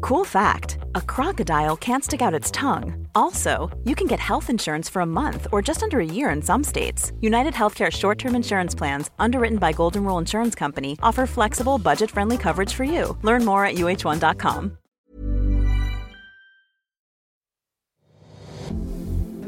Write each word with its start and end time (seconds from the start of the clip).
Cool 0.00 0.24
fact 0.24 0.78
a 0.94 1.00
crocodile 1.00 1.76
can't 1.76 2.04
stick 2.04 2.22
out 2.22 2.34
its 2.34 2.50
tongue. 2.50 3.06
Also, 3.14 3.70
you 3.84 3.94
can 3.94 4.06
get 4.06 4.18
health 4.20 4.50
insurance 4.50 4.88
for 4.88 5.02
a 5.02 5.06
month 5.06 5.46
or 5.52 5.62
just 5.62 5.82
under 5.82 5.98
a 6.00 6.04
year 6.04 6.30
in 6.30 6.42
some 6.42 6.64
states. 6.64 7.12
United 7.20 7.54
Healthcare 7.54 7.90
short 7.90 8.18
term 8.18 8.34
insurance 8.34 8.74
plans, 8.74 9.10
underwritten 9.18 9.58
by 9.58 9.72
Golden 9.72 10.04
Rule 10.04 10.18
Insurance 10.18 10.54
Company, 10.58 10.96
offer 11.02 11.26
flexible, 11.26 11.78
budget 11.78 12.10
friendly 12.10 12.36
coverage 12.38 12.74
for 12.74 12.84
you. 12.84 13.16
Learn 13.22 13.44
more 13.44 13.64
at 13.66 13.74
uh1.com. 13.74 14.76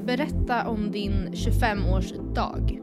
Berätta 0.07 0.69
om 0.69 0.91
din 0.93 1.29
25-årsdag. 1.35 2.79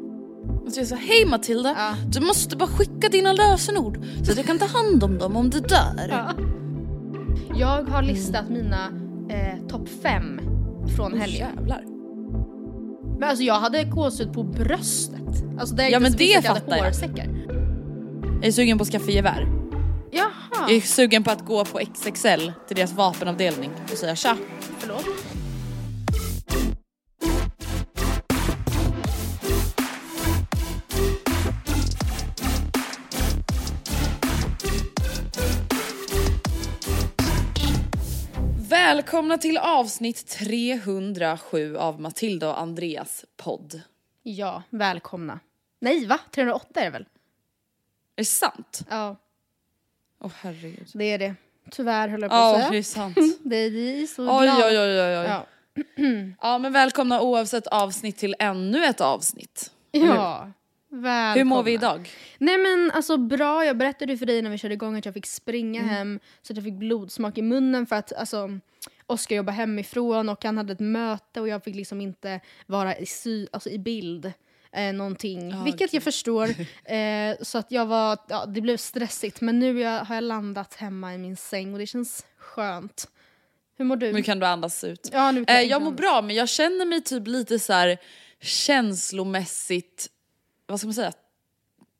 Och 0.65 0.71
så 0.71 0.79
jag 0.79 0.87
sa, 0.87 0.95
hej 0.95 1.25
Matilda, 1.25 1.69
Ja. 1.77 1.95
du 2.07 2.19
måste 2.19 2.57
bara 2.57 2.69
skicka 2.69 3.09
dina 3.09 3.33
lösenord 3.33 3.99
så 4.23 4.31
att 4.31 4.37
jag 4.37 4.45
kan 4.45 4.59
ta 4.59 4.65
hand 4.65 5.03
om 5.03 5.17
dem 5.17 5.35
om 5.35 5.49
du 5.49 5.59
dör. 5.59 6.07
Ja. 6.09 6.31
Jag 7.55 7.83
har 7.83 8.01
listat 8.01 8.49
mina 8.49 8.85
eh, 9.29 9.67
topp 9.67 9.89
fem 10.03 10.41
från 10.95 11.19
helgen. 11.19 11.49
Jävlar. 11.57 11.83
Men 13.19 13.29
alltså 13.29 13.43
jag 13.43 13.53
hade 13.59 13.83
gåshud 13.83 14.33
på 14.33 14.43
bröstet. 14.43 15.43
Alltså 15.59 15.75
det 15.75 15.83
är 15.83 15.89
Ja, 15.89 15.99
men 15.99 16.11
det 16.11 16.45
fattar 16.45 16.77
jag. 16.77 16.83
hårsäckar. 16.85 17.27
Jag 18.41 18.45
är 18.47 18.51
sugen 18.51 18.77
på 18.77 18.81
att 18.81 18.89
skaffa 18.89 19.11
gevär. 19.11 19.47
Jaha, 20.11 20.29
Jag 20.67 20.71
är 20.71 20.81
sugen 20.81 21.23
på 21.23 21.31
att 21.31 21.45
gå 21.45 21.65
på 21.65 21.79
XXL 21.93 22.51
till 22.67 22.75
deras 22.75 22.93
vapenavdelning 22.93 23.71
och 23.91 23.97
säga 23.97 24.15
tja. 24.15 24.37
förlåt. 24.79 25.05
Välkomna 39.01 39.37
till 39.37 39.57
avsnitt 39.57 40.27
307 40.27 41.77
av 41.77 42.01
Matilda 42.01 42.49
och 42.49 42.59
Andreas 42.59 43.25
podd. 43.37 43.81
Ja, 44.23 44.63
välkomna. 44.69 45.39
Nej 45.79 46.05
va? 46.05 46.19
308 46.31 46.79
är 46.79 46.83
det 46.83 46.89
väl? 46.89 47.01
Är 47.01 47.07
det 48.15 48.25
sant? 48.25 48.81
Ja, 48.89 49.15
Åh 50.23 50.31
herregud. 50.41 50.87
det 50.93 51.03
är 51.05 51.17
det. 51.19 51.35
Tyvärr 51.71 52.07
höll 52.07 52.21
jag 52.21 52.29
på 52.31 52.35
Ja, 52.37 52.51
att 52.63 52.71
det 52.71 52.77
är 52.77 52.83
säga. 52.83 53.03
sant. 53.03 53.17
Det 53.43 53.55
är 53.55 54.07
så 54.07 54.21
Oj, 54.39 54.45
glada. 54.45 54.67
oj, 54.67 54.79
oj, 54.79 55.01
oj, 55.01 55.17
oj. 55.17 55.25
Ja. 55.27 55.45
Ja, 56.41 56.57
men 56.57 56.73
välkomna 56.73 57.21
oavsett 57.21 57.67
avsnitt 57.67 58.17
till 58.17 58.35
ännu 58.39 58.85
ett 58.85 59.01
avsnitt. 59.01 59.71
ja. 59.91 60.51
Välkomna. 60.93 61.33
Hur 61.33 61.43
mår 61.43 61.63
vi 61.63 61.73
idag? 61.73 62.09
Nej 62.37 62.57
men 62.57 62.91
alltså 62.91 63.17
bra, 63.17 63.65
jag 63.65 63.77
berättade 63.77 64.17
för 64.17 64.25
dig 64.25 64.41
när 64.41 64.49
vi 64.49 64.57
körde 64.57 64.73
igång 64.73 64.97
att 64.97 65.05
jag 65.05 65.13
fick 65.13 65.25
springa 65.25 65.81
Mm. 65.81 65.89
hem 65.95 66.19
så 66.41 66.53
att 66.53 66.57
jag 66.57 66.63
fick 66.63 66.73
blodsmak 66.73 67.37
i 67.37 67.41
munnen 67.41 67.85
för 67.85 67.95
att 67.95 68.13
alltså 68.13 68.49
Oskar 69.05 69.35
jobbar 69.35 69.53
hemifrån 69.53 70.29
och 70.29 70.43
han 70.43 70.57
hade 70.57 70.73
ett 70.73 70.79
möte 70.79 71.41
och 71.41 71.47
jag 71.47 71.63
fick 71.63 71.75
liksom 71.75 72.01
inte 72.01 72.39
vara 72.65 72.97
i, 72.97 73.05
sy, 73.05 73.47
alltså, 73.51 73.69
i 73.69 73.79
bild 73.79 74.31
eh, 74.71 74.93
någonting. 74.93 75.53
Ah, 75.53 75.63
vilket 75.63 75.93
jag 75.93 76.03
förstår. 76.03 76.49
Eh, 76.91 77.35
så 77.41 77.57
att 77.57 77.71
jag 77.71 77.85
var, 77.85 78.17
ja, 78.29 78.45
det 78.45 78.61
blev 78.61 78.77
stressigt 78.77 79.41
men 79.41 79.59
nu 79.59 79.79
jag, 79.79 80.05
har 80.05 80.15
jag 80.15 80.23
landat 80.23 80.73
hemma 80.73 81.13
i 81.15 81.17
min 81.17 81.35
säng 81.37 81.73
och 81.73 81.79
det 81.79 81.85
känns 81.87 82.25
skönt. 82.37 83.07
Hur 83.77 83.85
mår 83.85 83.95
du? 83.95 84.11
Nu 84.13 84.23
kan 84.23 84.39
du 84.39 84.45
andas 84.45 84.83
ut. 84.83 85.09
Ja, 85.13 85.31
nu 85.31 85.45
kan 85.45 85.55
Eh, 85.55 85.61
jag 85.61 85.69
jag 85.69 85.81
mår 85.81 85.91
bra 85.91 86.21
men 86.21 86.35
jag 86.35 86.49
känner 86.49 86.85
mig 86.85 87.01
typ 87.01 87.27
lite 87.27 87.59
så 87.59 87.73
här 87.73 87.97
känslomässigt, 88.41 90.07
vad 90.65 90.79
ska 90.79 90.87
man 90.87 90.93
säga, 90.93 91.13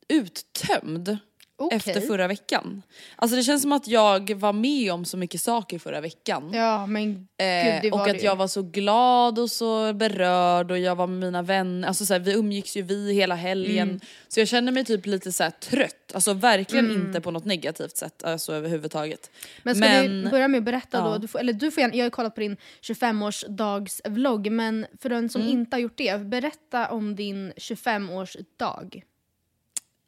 uttömd. 0.07 1.17
Okej. 1.65 1.77
Efter 1.77 2.01
förra 2.01 2.27
veckan. 2.27 2.81
Alltså 3.15 3.35
det 3.37 3.43
känns 3.43 3.61
som 3.61 3.71
att 3.71 3.87
jag 3.87 4.33
var 4.35 4.53
med 4.53 4.91
om 4.93 5.05
så 5.05 5.17
mycket 5.17 5.41
saker 5.41 5.79
förra 5.79 6.01
veckan. 6.01 6.49
Ja 6.53 6.85
men 6.85 7.13
gud 7.13 7.25
det 7.37 7.43
Eh, 7.87 7.93
och 7.93 8.05
det 8.05 8.11
att 8.11 8.17
ju. 8.21 8.25
jag 8.25 8.35
var 8.35 8.47
så 8.47 8.61
glad 8.61 9.39
och 9.39 9.51
så 9.51 9.93
berörd 9.93 10.71
och 10.71 10.79
jag 10.79 10.95
var 10.95 11.07
med 11.07 11.19
mina 11.19 11.41
vänner, 11.41 11.87
alltså 11.87 12.05
så 12.05 12.13
här, 12.13 12.19
vi 12.19 12.33
umgicks 12.33 12.77
ju 12.77 12.81
vi 12.81 13.13
hela 13.13 13.35
helgen. 13.35 13.87
Mm. 13.89 13.99
Så 14.27 14.39
jag 14.39 14.47
känner 14.47 14.71
mig 14.71 14.85
typ 14.85 15.05
lite 15.05 15.31
så 15.31 15.49
trött, 15.59 16.11
alltså 16.13 16.33
verkligen 16.33 16.91
inte 16.91 17.21
på 17.21 17.31
något 17.31 17.45
negativt 17.45 17.97
sätt 17.97 18.23
alltså 18.23 18.53
överhuvudtaget. 18.53 19.31
Men 19.63 19.75
ska 19.75 19.85
Men- 19.85 20.23
vi 20.23 20.29
börja 20.29 20.47
med 20.47 20.57
att 20.57 20.63
berätta 20.63 20.97
Ja. 20.97 21.03
då? 21.03 21.17
Du 21.17 21.27
får, 21.27 21.39
eller 21.39 21.53
du 21.53 21.71
får 21.71 21.81
gärna, 21.81 21.95
jag 21.95 22.05
har 22.05 22.09
kollat 22.09 22.35
på 22.35 22.41
din 22.41 22.57
25-årsdagsvlogg 22.81 24.51
men 24.51 24.85
för 25.01 25.09
den 25.09 25.29
som 25.29 25.41
Mm. 25.41 25.53
inte 25.53 25.75
har 25.75 25.81
gjort 25.81 25.97
det, 25.97 26.21
berätta 26.21 26.87
om 26.91 27.15
din 27.15 27.53
25-årsdag. 27.57 29.01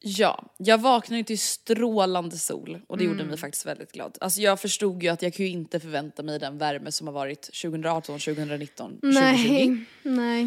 Ja, 0.06 0.44
jag 0.58 0.78
vaknade 0.78 1.18
ju 1.18 1.24
till 1.24 1.40
strålande 1.40 2.38
sol 2.38 2.80
och 2.88 2.98
det 2.98 3.04
Mm. 3.04 3.18
gjorde 3.18 3.30
mig 3.30 3.38
faktiskt 3.38 3.66
väldigt 3.66 3.92
glad. 3.92 4.18
Alltså 4.22 4.42
jag 4.42 4.60
förstod 4.60 5.04
ju 5.04 5.10
att 5.10 5.22
jag 5.22 5.34
kan 5.34 5.46
ju 5.46 5.52
inte 5.52 5.80
förvänta 5.80 6.24
mig 6.24 6.40
den 6.40 6.58
värme 6.58 6.92
som 6.92 7.08
har 7.08 7.14
varit 7.14 7.42
2018, 7.42 8.20
2019, 8.20 8.92
2020. 9.02 9.08
Nej, 9.24 9.86
nej. 10.04 10.44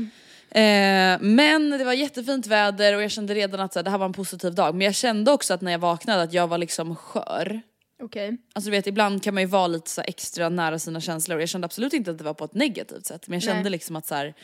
Eh, 0.50 1.18
men 1.20 1.70
det 1.70 1.84
var 1.84 1.92
jättefint 1.92 2.46
väder 2.46 2.96
och 2.96 3.02
jag 3.02 3.10
kände 3.10 3.34
redan 3.34 3.60
att 3.60 3.72
så 3.72 3.78
här, 3.78 3.84
det 3.84 3.90
här 3.90 3.98
var 3.98 4.06
en 4.06 4.12
positiv 4.12 4.54
dag. 4.54 4.74
Men 4.74 4.84
jag 4.84 4.94
kände 4.94 5.32
också 5.32 5.54
att 5.54 5.60
när 5.60 5.72
jag 5.72 5.78
vaknade 5.78 6.22
att 6.22 6.32
jag 6.32 6.48
var 6.48 6.58
liksom 6.58 6.96
skör. 6.96 7.60
Okej. 8.02 8.36
Alltså 8.54 8.70
du 8.70 8.76
vet 8.76 8.86
ibland 8.86 9.22
kan 9.22 9.34
man 9.34 9.42
ju 9.42 9.46
vara 9.48 9.66
lite 9.66 9.90
så 9.90 10.00
extra 10.00 10.48
nära 10.48 10.78
sina 10.78 11.00
känslor 11.00 11.36
och 11.36 11.42
jag 11.42 11.48
kände 11.48 11.64
absolut 11.64 11.92
inte 11.92 12.10
att 12.10 12.18
det 12.18 12.24
var 12.24 12.34
på 12.34 12.44
ett 12.44 12.54
negativt 12.54 13.06
sätt. 13.06 13.28
Men 13.28 13.36
jag 13.36 13.42
kände 13.42 13.62
Nej. 13.62 13.70
liksom 13.70 13.96
att 13.96 14.06
så 14.06 14.14
här, 14.14 14.34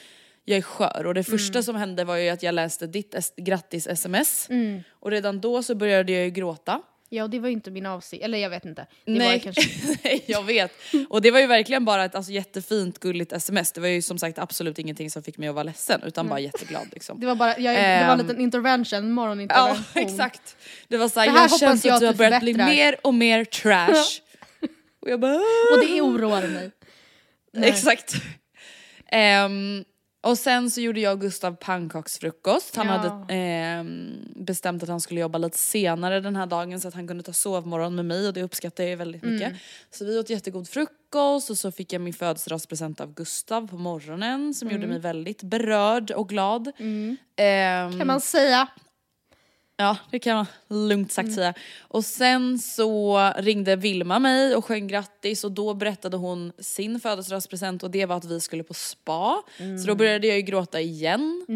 jag 0.45 0.59
är 0.59 0.63
skör 0.63 1.07
och 1.07 1.15
det 1.15 1.25
första 1.25 1.63
som 1.63 1.77
hände 1.77 2.05
var 2.05 2.17
ju 2.17 2.29
att 2.29 2.43
jag 2.43 2.55
läste 2.55 2.87
ditt 2.87 3.15
grattis-sms 3.37 4.49
och 4.91 5.11
redan 5.11 5.41
då 5.41 5.63
så 5.63 5.75
började 5.75 6.13
jag 6.13 6.25
ju 6.25 6.31
gråta. 6.31 6.83
Ja, 7.09 7.29
det 7.29 7.39
var 7.39 7.49
ju 7.49 7.53
inte 7.53 7.71
min 7.71 7.87
avsikt. 7.87 8.25
Eller 8.25 8.39
jag 8.39 8.51
vet 8.51 8.65
inte. 8.65 8.87
Det 9.05 9.13
Nej. 9.13 9.41
kanske... 9.41 9.63
Nej 10.05 10.25
jag 10.27 10.43
vet. 10.45 10.73
Och 11.09 11.23
det 11.23 11.31
var 11.31 11.41
ju 11.41 11.47
verkligen 11.47 11.85
bara 11.85 12.05
ett 12.05 12.15
alltså, 12.15 12.33
jättefint 12.33 12.99
gulligt 12.99 13.33
sms. 13.33 13.73
Det 13.73 13.81
var 13.81 13.89
ju 13.89 14.03
som 14.03 14.19
sagt 14.19 14.39
absolut 14.39 14.79
ingenting 14.79 15.11
som 15.11 15.23
fick 15.23 15.39
mig 15.39 15.49
att 15.49 15.55
vara 15.55 15.63
ledsen 15.63 16.03
utan 16.03 16.29
bara 16.29 16.41
jätteglad 16.41 16.89
liksom. 16.93 17.21
Det 17.21 17.27
var 17.27 17.35
bara, 17.35 17.59
jag, 17.59 17.77
det 17.77 17.81
var 18.07 18.13
en 18.15 18.21
Ehm. 18.21 18.27
liten 18.27 18.41
intervention, 18.41 18.99
en 18.99 19.05
Ja 19.09 19.11
morgonintervention. 19.15 19.85
exakt. 19.95 20.57
Det 20.89 20.97
var 20.97 21.09
såhär, 21.09 21.27
jag 21.27 21.59
känner 21.61 21.87
jag 21.87 21.95
att 21.95 22.01
du 22.01 22.07
har 22.07 22.15
börjat 22.15 22.43
bli 22.43 22.55
mer 22.55 22.97
och 23.03 23.15
mer 23.15 23.45
trash. 23.45 24.21
och 25.03 25.11
jag 25.11 25.21
bara 25.21 25.35
Och 25.73 25.87
det 25.87 26.01
oroar 26.01 26.49
mig. 26.49 26.71
Nej. 27.53 27.69
Exakt. 27.69 28.15
Ehm, 29.09 29.85
och 30.23 30.39
sen 30.39 30.71
så 30.71 30.81
gjorde 30.81 31.01
jag 31.01 31.13
och 31.13 31.21
Gustav 31.21 31.57
pannkaksfrukost. 31.57 32.77
Han 32.77 32.87
Ja. 32.87 32.93
hade 32.93 33.35
ehm, 33.35 34.11
bestämt 34.37 34.83
att 34.83 34.89
han 34.89 35.01
skulle 35.01 35.21
jobba 35.21 35.39
lite 35.39 35.59
senare 35.59 36.21
den 36.21 36.37
här 36.37 36.47
dagen 36.47 36.81
så 36.81 36.89
att 36.89 36.95
han 36.95 37.09
kunde 37.09 37.23
ta 37.23 37.33
sovmorgon 37.33 37.95
med 37.95 38.05
mig 38.05 38.27
och 38.29 38.33
det 38.35 38.43
uppskattar 38.43 38.85
jag 38.85 38.97
väldigt 38.97 39.23
mycket. 39.23 39.47
Mm. 39.49 39.59
Så 39.91 40.05
vi 40.05 40.19
åt 40.19 40.31
jättegod 40.31 40.69
frukost 40.69 41.51
och 41.51 41.59
så 41.59 41.73
fick 41.73 41.93
jag 41.93 42.01
min 42.03 42.15
födelsedagspresent 42.15 43.01
av 43.01 43.15
Gustav 43.15 43.69
på 43.69 43.77
morgonen 43.77 44.55
som 44.55 44.71
gjorde 44.71 44.87
mig 44.87 44.99
väldigt 44.99 45.43
berörd 45.43 46.11
och 46.11 46.29
glad. 46.29 46.73
Mm. 46.79 47.17
Kan 47.99 48.07
man 48.07 48.21
säga. 48.21 48.69
Ja, 49.83 49.97
det 50.11 50.19
kan 50.19 50.37
man 50.37 50.47
lugnt 50.89 51.13
sagt 51.13 51.35
säga. 51.35 51.55
Och 51.81 52.05
sen 52.05 52.59
så 52.59 53.19
ringde 53.37 53.77
Vilma 53.77 54.19
mig 54.19 54.57
och 54.57 54.65
sjöng 54.65 54.89
grattis 54.89 55.45
och 55.45 55.53
då 55.53 55.75
berättade 55.75 56.17
hon 56.17 56.53
sin 56.59 57.01
födelsedagspresent 57.01 57.83
och 57.83 57.91
det 57.91 58.07
var 58.07 58.17
att 58.17 58.25
vi 58.25 58.41
skulle 58.41 58.63
på 58.63 58.75
spa. 58.75 59.43
Så 59.81 59.87
då 59.87 59.95
började 59.95 60.27
jag 60.27 60.37
ju 60.37 60.43
gråta 60.43 60.81
igen. 60.81 61.47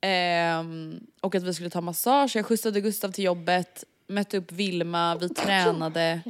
Ehm, 0.00 1.00
och 1.20 1.34
att 1.34 1.42
vi 1.42 1.54
skulle 1.54 1.70
ta 1.70 1.80
massage. 1.80 2.36
Jag 2.36 2.46
skjutsade 2.46 2.80
Gustav 2.80 3.12
till 3.12 3.24
jobbet 3.24 3.84
mötte 4.12 4.36
upp 4.36 4.52
Vilma, 4.52 5.16
vi 5.16 5.28
tränade. 5.28 6.20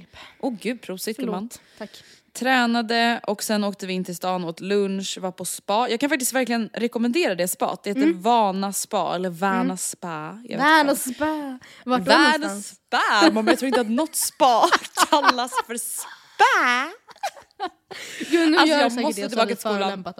Åh 0.40 0.50
oh, 0.50 0.56
gud, 0.60 0.80
prosit 0.80 1.16
gumman. 1.16 1.50
Tack. 1.78 1.90
Tränade 2.38 3.20
och 3.26 3.42
sen 3.42 3.64
åkte 3.64 3.86
vi 3.86 3.92
in 3.92 4.04
till 4.04 4.16
stan, 4.16 4.44
åt 4.44 4.60
lunch, 4.60 5.18
var 5.20 5.32
på 5.32 5.44
spa. 5.44 5.88
Jag 5.88 6.00
kan 6.00 6.08
faktiskt 6.08 6.32
verkligen 6.32 6.70
rekommendera 6.72 7.34
det 7.34 7.48
spat. 7.48 7.84
Det 7.84 7.90
heter 7.90 8.02
Mm. 8.02 8.22
Vana 8.22 8.72
spa 8.72 9.14
eller 9.14 9.30
Vana 9.30 9.76
spa. 9.76 10.38
Värn 10.48 10.86
vad. 10.86 10.90
och 10.90 10.98
spa. 10.98 11.58
Vart 11.84 12.00
Världens 12.00 12.42
någonstans? 12.42 12.66
spa! 13.20 13.30
Mamma, 13.32 13.50
jag 13.50 13.58
tror 13.58 13.66
inte 13.68 13.80
att 13.80 13.90
något 13.90 14.14
spa 14.16 14.68
kallas 15.10 15.52
för 15.66 15.76
spa. 15.76 16.92
Gud, 18.30 18.50
nu 18.50 18.56
Alltså, 18.56 18.74
gör 18.74 18.80
jag 18.80 18.92
måste 19.02 19.28
tillbaka 19.28 19.46
till 19.48 19.56
skolan. 19.56 19.78
förolämpat 19.78 20.18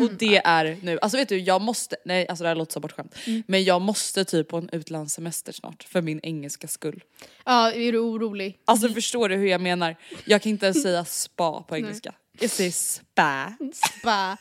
Och 0.00 0.10
det 0.18 0.36
är 0.36 0.78
nu, 0.82 0.98
alltså 1.02 1.18
vet 1.18 1.28
du 1.28 1.38
jag 1.38 1.60
måste, 1.60 1.96
nej 2.04 2.28
alltså 2.28 2.42
det 2.42 2.48
här 2.48 2.54
låter 2.54 2.72
så 2.72 2.80
bortskämt. 2.80 3.14
Mm. 3.26 3.42
Men 3.46 3.64
jag 3.64 3.82
måste 3.82 4.24
typ 4.24 4.48
på 4.48 4.56
en 4.56 4.68
utlandssemester 4.72 5.52
snart 5.52 5.82
för 5.82 6.02
min 6.02 6.20
engelska 6.22 6.68
skull. 6.68 7.02
Ja, 7.44 7.72
är 7.72 7.92
du 7.92 7.98
orolig? 7.98 8.58
Alltså 8.64 8.88
förstår 8.88 9.28
du 9.28 9.36
hur 9.36 9.46
jag 9.46 9.60
menar? 9.60 9.96
Jag 10.24 10.42
kan 10.42 10.50
inte 10.50 10.66
ens 10.66 10.82
säga 10.82 11.04
spa 11.08 11.62
på 11.62 11.76
engelska. 11.76 12.12
Jag 12.40 12.50
säger 12.50 12.70
spa. 12.70 13.52
Spa. 13.74 14.36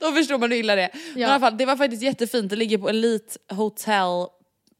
Då 0.00 0.12
förstår 0.12 0.38
man 0.38 0.50
hur 0.50 0.58
illa 0.58 0.74
det 0.74 0.82
är. 0.82 0.90
Men 1.12 1.22
i 1.22 1.24
alla 1.24 1.40
fall, 1.40 1.56
det 1.56 1.66
var 1.66 1.76
faktiskt 1.76 2.02
jättefint, 2.02 2.50
det 2.50 2.56
ligger 2.56 2.78
på 2.78 2.88
Elite 2.88 3.38
Hotel 3.48 4.26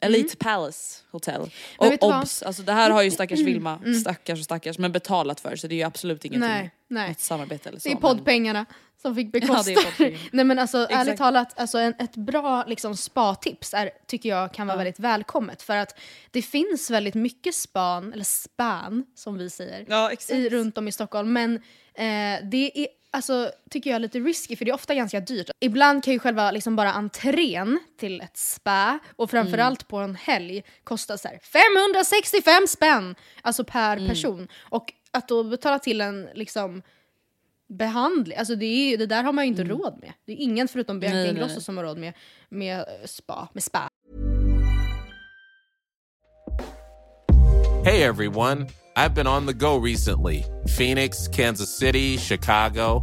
Elite 0.03 0.37
Palace 0.37 0.99
Hotel. 1.11 1.35
Mm. 1.35 1.51
Men 1.81 1.93
Och 1.93 2.03
obs, 2.03 2.43
alltså 2.43 2.63
det 2.63 2.73
här 2.73 2.91
har 2.91 3.03
ju 3.03 3.11
stackars 3.11 3.41
Vilma, 3.41 3.81
stackars 4.01 4.39
och 4.39 4.45
stackars, 4.45 4.79
men 4.79 4.93
betalat 4.93 5.41
för 5.41 5.57
så 5.57 5.67
det 5.67 5.75
är 5.75 5.77
ju 5.77 5.83
absolut 5.83 6.25
ingenting. 6.25 6.49
Nej, 6.51 6.71
nej. 6.89 7.09
Något 7.09 7.21
samarbete 7.21 7.69
eller 7.69 7.81
så. 7.81 7.89
Det 7.89 7.95
är 7.95 7.97
poddpengarna 7.97 8.67
som 9.03 9.15
fick 9.15 9.33
bekosta 9.33 9.73
poddpengarna. 9.75 10.19
Nej 10.33 10.45
men 10.45 10.59
alltså 10.59 10.79
ärligt 10.91 11.17
talat, 11.17 11.61
alltså 11.61 11.79
en, 11.79 11.95
ett 11.99 12.17
bra 12.17 12.65
liksom, 12.67 12.97
spa-tips 12.97 13.75
är, 13.75 13.91
tycker 14.07 14.29
jag 14.29 14.55
kan 14.55 14.67
vara 14.67 14.77
väldigt 14.77 14.99
välkommet. 14.99 15.63
För 15.63 15.77
att 15.77 15.99
det 16.31 16.43
finns 16.43 16.91
väldigt 16.91 17.15
mycket 17.15 17.55
span, 17.55 18.13
eller 18.13 18.25
span 18.25 19.05
som 19.15 19.39
vi 19.39 19.51
säger, 19.51 19.87
Ja 19.89 20.11
i, 20.29 20.49
runt 20.49 20.79
om 20.79 20.89
i 20.89 20.93
Stockholm. 20.93 21.33
Men 21.33 21.55
eh, 21.95 22.45
det 22.51 22.79
är, 22.81 22.87
alltså, 23.11 23.51
tycker 23.71 23.91
jag 23.91 23.95
är 23.95 24.01
lite 24.01 24.19
risky 24.19 24.57
för 24.57 24.65
det 24.65 24.71
är 24.71 24.75
ofta 24.75 24.95
ganska 24.95 25.21
dyrt. 25.21 25.51
Ibland 25.61 26.05
kan 26.05 26.13
ju 26.13 26.19
själva 26.19 26.51
liksom 26.51 26.77
bara 26.77 26.93
entrén 26.93 27.79
till 27.99 28.21
ett 28.21 28.37
spa 28.37 28.99
och 29.17 29.31
framförallt 29.31 29.89
på 29.89 29.97
en 29.97 30.15
helg 30.17 30.63
kosta 30.85 31.19
så 31.19 31.29
här 31.29 31.39
565 31.43 32.67
spänn! 32.69 33.15
Alltså 33.43 33.65
per 33.65 33.97
Mm. 33.97 34.09
person. 34.09 34.49
Och 34.61 34.93
att 35.11 35.29
då 35.29 35.45
betala 35.45 35.79
till 35.79 36.01
en 36.01 36.29
liksom 36.35 36.83
behandling, 37.77 38.37
alltså 38.39 38.57
det, 38.57 38.67
är, 38.67 38.99
det 38.99 39.07
där 39.07 39.23
har 39.23 39.33
man 39.33 39.45
ju 39.45 39.49
inte 39.49 39.65
råd 39.65 39.99
med. 40.01 40.13
Det 40.27 40.33
är 40.33 40.37
ingen 40.37 40.69
förutom 40.69 41.01
Bianca 41.01 41.17
Mm. 41.19 41.23
Nej, 41.25 41.35
Ingrosso 41.35 41.55
nej. 41.55 41.63
som 41.63 41.77
har 41.77 41.85
råd 41.85 41.99
med, 41.99 42.13
med 42.49 42.85
spa. 43.05 43.49
Med 43.53 43.63
spa. 43.63 43.89
Hey 47.85 48.03
everyone, 48.03 48.69
I've 48.97 49.15
been 49.15 49.27
on 49.27 49.47
the 49.47 49.53
go 49.55 49.77
recently 49.85 50.45
Phoenix, 50.79 51.29
Kansas 51.29 51.79
City, 51.79 52.17
Chicago. 52.17 53.03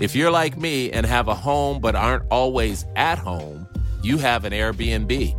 If 0.00 0.14
you're 0.16 0.30
like 0.30 0.56
me 0.58 0.90
and 0.90 1.06
have 1.06 1.28
a 1.28 1.34
home 1.34 1.80
but 1.80 1.94
aren't 1.94 2.24
always 2.30 2.84
at 2.96 3.18
home, 3.18 3.66
you 4.02 4.18
have 4.18 4.44
an 4.46 4.52
Airbnb. 4.52 5.34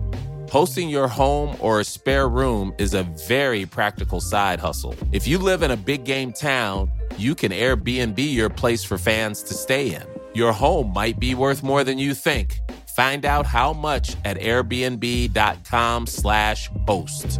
Hosting 0.52 0.90
your 0.90 1.08
home 1.08 1.56
or 1.60 1.80
a 1.80 1.84
spare 1.84 2.30
room 2.30 2.74
is 2.78 2.94
a 2.94 3.04
very 3.28 3.66
practical 3.66 4.22
side 4.22 4.60
hustle. 4.60 4.94
If 5.12 5.28
you 5.28 5.40
live 5.40 5.64
in 5.64 5.72
a 5.72 5.78
big 5.78 6.06
game 6.06 6.32
town, 6.32 6.90
you 7.20 7.36
can 7.36 7.52
Airbnb 7.52 8.18
your 8.18 8.50
place 8.50 8.84
for 8.84 8.98
fans 8.98 9.44
to 9.44 9.54
stay 9.54 9.94
in. 9.94 10.02
Your 10.34 10.52
home 10.52 10.92
might 10.92 11.20
be 11.20 11.36
worth 11.36 11.62
more 11.64 11.84
than 11.84 12.00
you 12.00 12.16
think. 12.16 12.60
Find 12.88 13.26
out 13.26 13.46
how 13.46 13.74
much 13.74 14.16
at 14.26 14.40
airbnb.com/slash 14.40 16.70
host. 16.88 17.40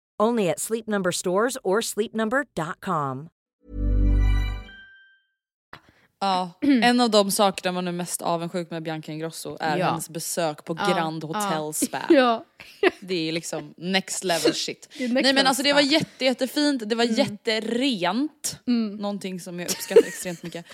Only 0.21 0.49
at 0.49 0.59
Sleep 0.59 0.87
Number 0.87 1.11
stores 1.11 1.57
or 1.63 1.81
sleepnumber.com. 1.81 3.29
Ja, 6.19 6.51
en 6.61 6.99
av 7.01 7.09
de 7.09 7.31
sakerna 7.31 7.71
man 7.71 7.87
är 7.87 7.91
mest 7.91 8.21
avundsjuk 8.21 8.71
med 8.71 8.83
Bianca 8.83 9.11
Ingrosso 9.11 9.57
är 9.59 9.77
Ja. 9.77 9.85
hennes 9.85 10.09
besök 10.09 10.65
på 10.65 10.73
Grand 10.73 11.23
Hotel 11.23 11.73
Spa. 11.87 12.01
Ja. 12.09 12.45
Det 12.99 13.27
är 13.29 13.31
liksom 13.31 13.73
next 13.77 14.23
level 14.23 14.53
shit. 14.55 14.87
next 14.99 15.13
Nej 15.23 15.33
men 15.33 15.47
alltså 15.47 15.63
det 15.63 15.73
var 15.73 15.81
jätte, 15.81 16.25
jättefint, 16.25 16.89
det 16.89 16.95
var 16.95 17.03
jätterent. 17.03 18.59
Någonting 18.99 19.39
som 19.39 19.59
jag 19.59 19.69
uppskattar 19.71 20.07
extremt 20.07 20.43
mycket. 20.43 20.65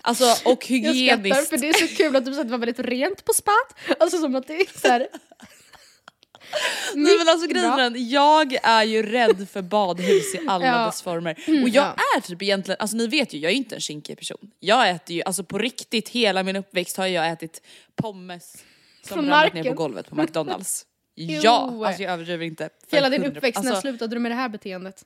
Alltså 0.00 0.24
och 0.24 0.30
Jag 0.50 0.62
skrattar 0.62 0.74
hygieniskt. 0.74 1.48
för 1.50 1.56
det 1.56 1.68
är 1.68 1.72
så 1.88 1.96
kul 1.96 2.16
att 2.16 2.24
du 2.24 2.34
sa 2.34 2.40
att 2.40 2.46
det 2.46 2.50
var 2.52 2.58
väldigt 2.58 2.78
rent 2.78 3.24
på 3.24 3.32
spat. 3.32 3.74
Alltså 4.00 4.18
som 4.18 4.34
att 4.36 4.46
det 4.46 4.54
är 4.60 4.78
så 4.80 4.88
här. 4.88 5.08
Nej 6.94 7.18
men 7.18 7.28
alltså 7.28 7.46
grejen 7.46 7.72
är 7.72 7.76
den, 7.76 8.08
jag 8.08 8.58
är 8.62 8.84
ju 8.84 9.02
rädd 9.02 9.48
för 9.52 9.62
badhus 9.62 10.34
i 10.34 10.40
alla 10.48 10.66
Ja. 10.80 10.86
dess 10.86 11.02
former. 11.02 11.62
Och 11.62 11.68
jag 11.68 11.84
ja. 11.84 11.96
är 12.16 12.20
typ 12.20 12.42
egentligen, 12.42 12.76
alltså 12.80 12.96
ni 12.96 13.06
vet 13.06 13.34
ju 13.34 13.38
jag 13.38 13.52
är 13.52 13.56
inte 13.56 13.74
en 13.74 13.80
kinkig 13.80 14.18
person. 14.18 14.50
Jag 14.60 14.90
äter 14.90 15.16
ju, 15.16 15.22
alltså 15.22 15.44
på 15.44 15.58
riktigt 15.58 16.08
hela 16.08 16.42
min 16.42 16.56
uppväxt 16.56 16.96
har 16.96 17.06
jag 17.06 17.28
ätit 17.28 17.62
pommes 17.94 18.64
som 19.02 19.14
Från 19.14 19.24
ramlat 19.24 19.54
ner 19.54 19.64
på 19.64 19.74
golvet 19.74 20.10
på 20.10 20.16
McDonalds. 20.16 20.86
ja, 21.14 21.86
alltså 21.86 22.02
jag 22.02 22.12
överdriver 22.12 22.46
inte. 22.46 22.68
Hela 22.90 23.08
din 23.08 23.22
100 23.22 23.38
uppväxt, 23.38 23.62
när 23.62 23.70
alltså, 23.70 23.80
slutade 23.80 24.16
du 24.16 24.20
med 24.20 24.30
det 24.30 24.36
här 24.36 24.48
beteendet? 24.48 25.04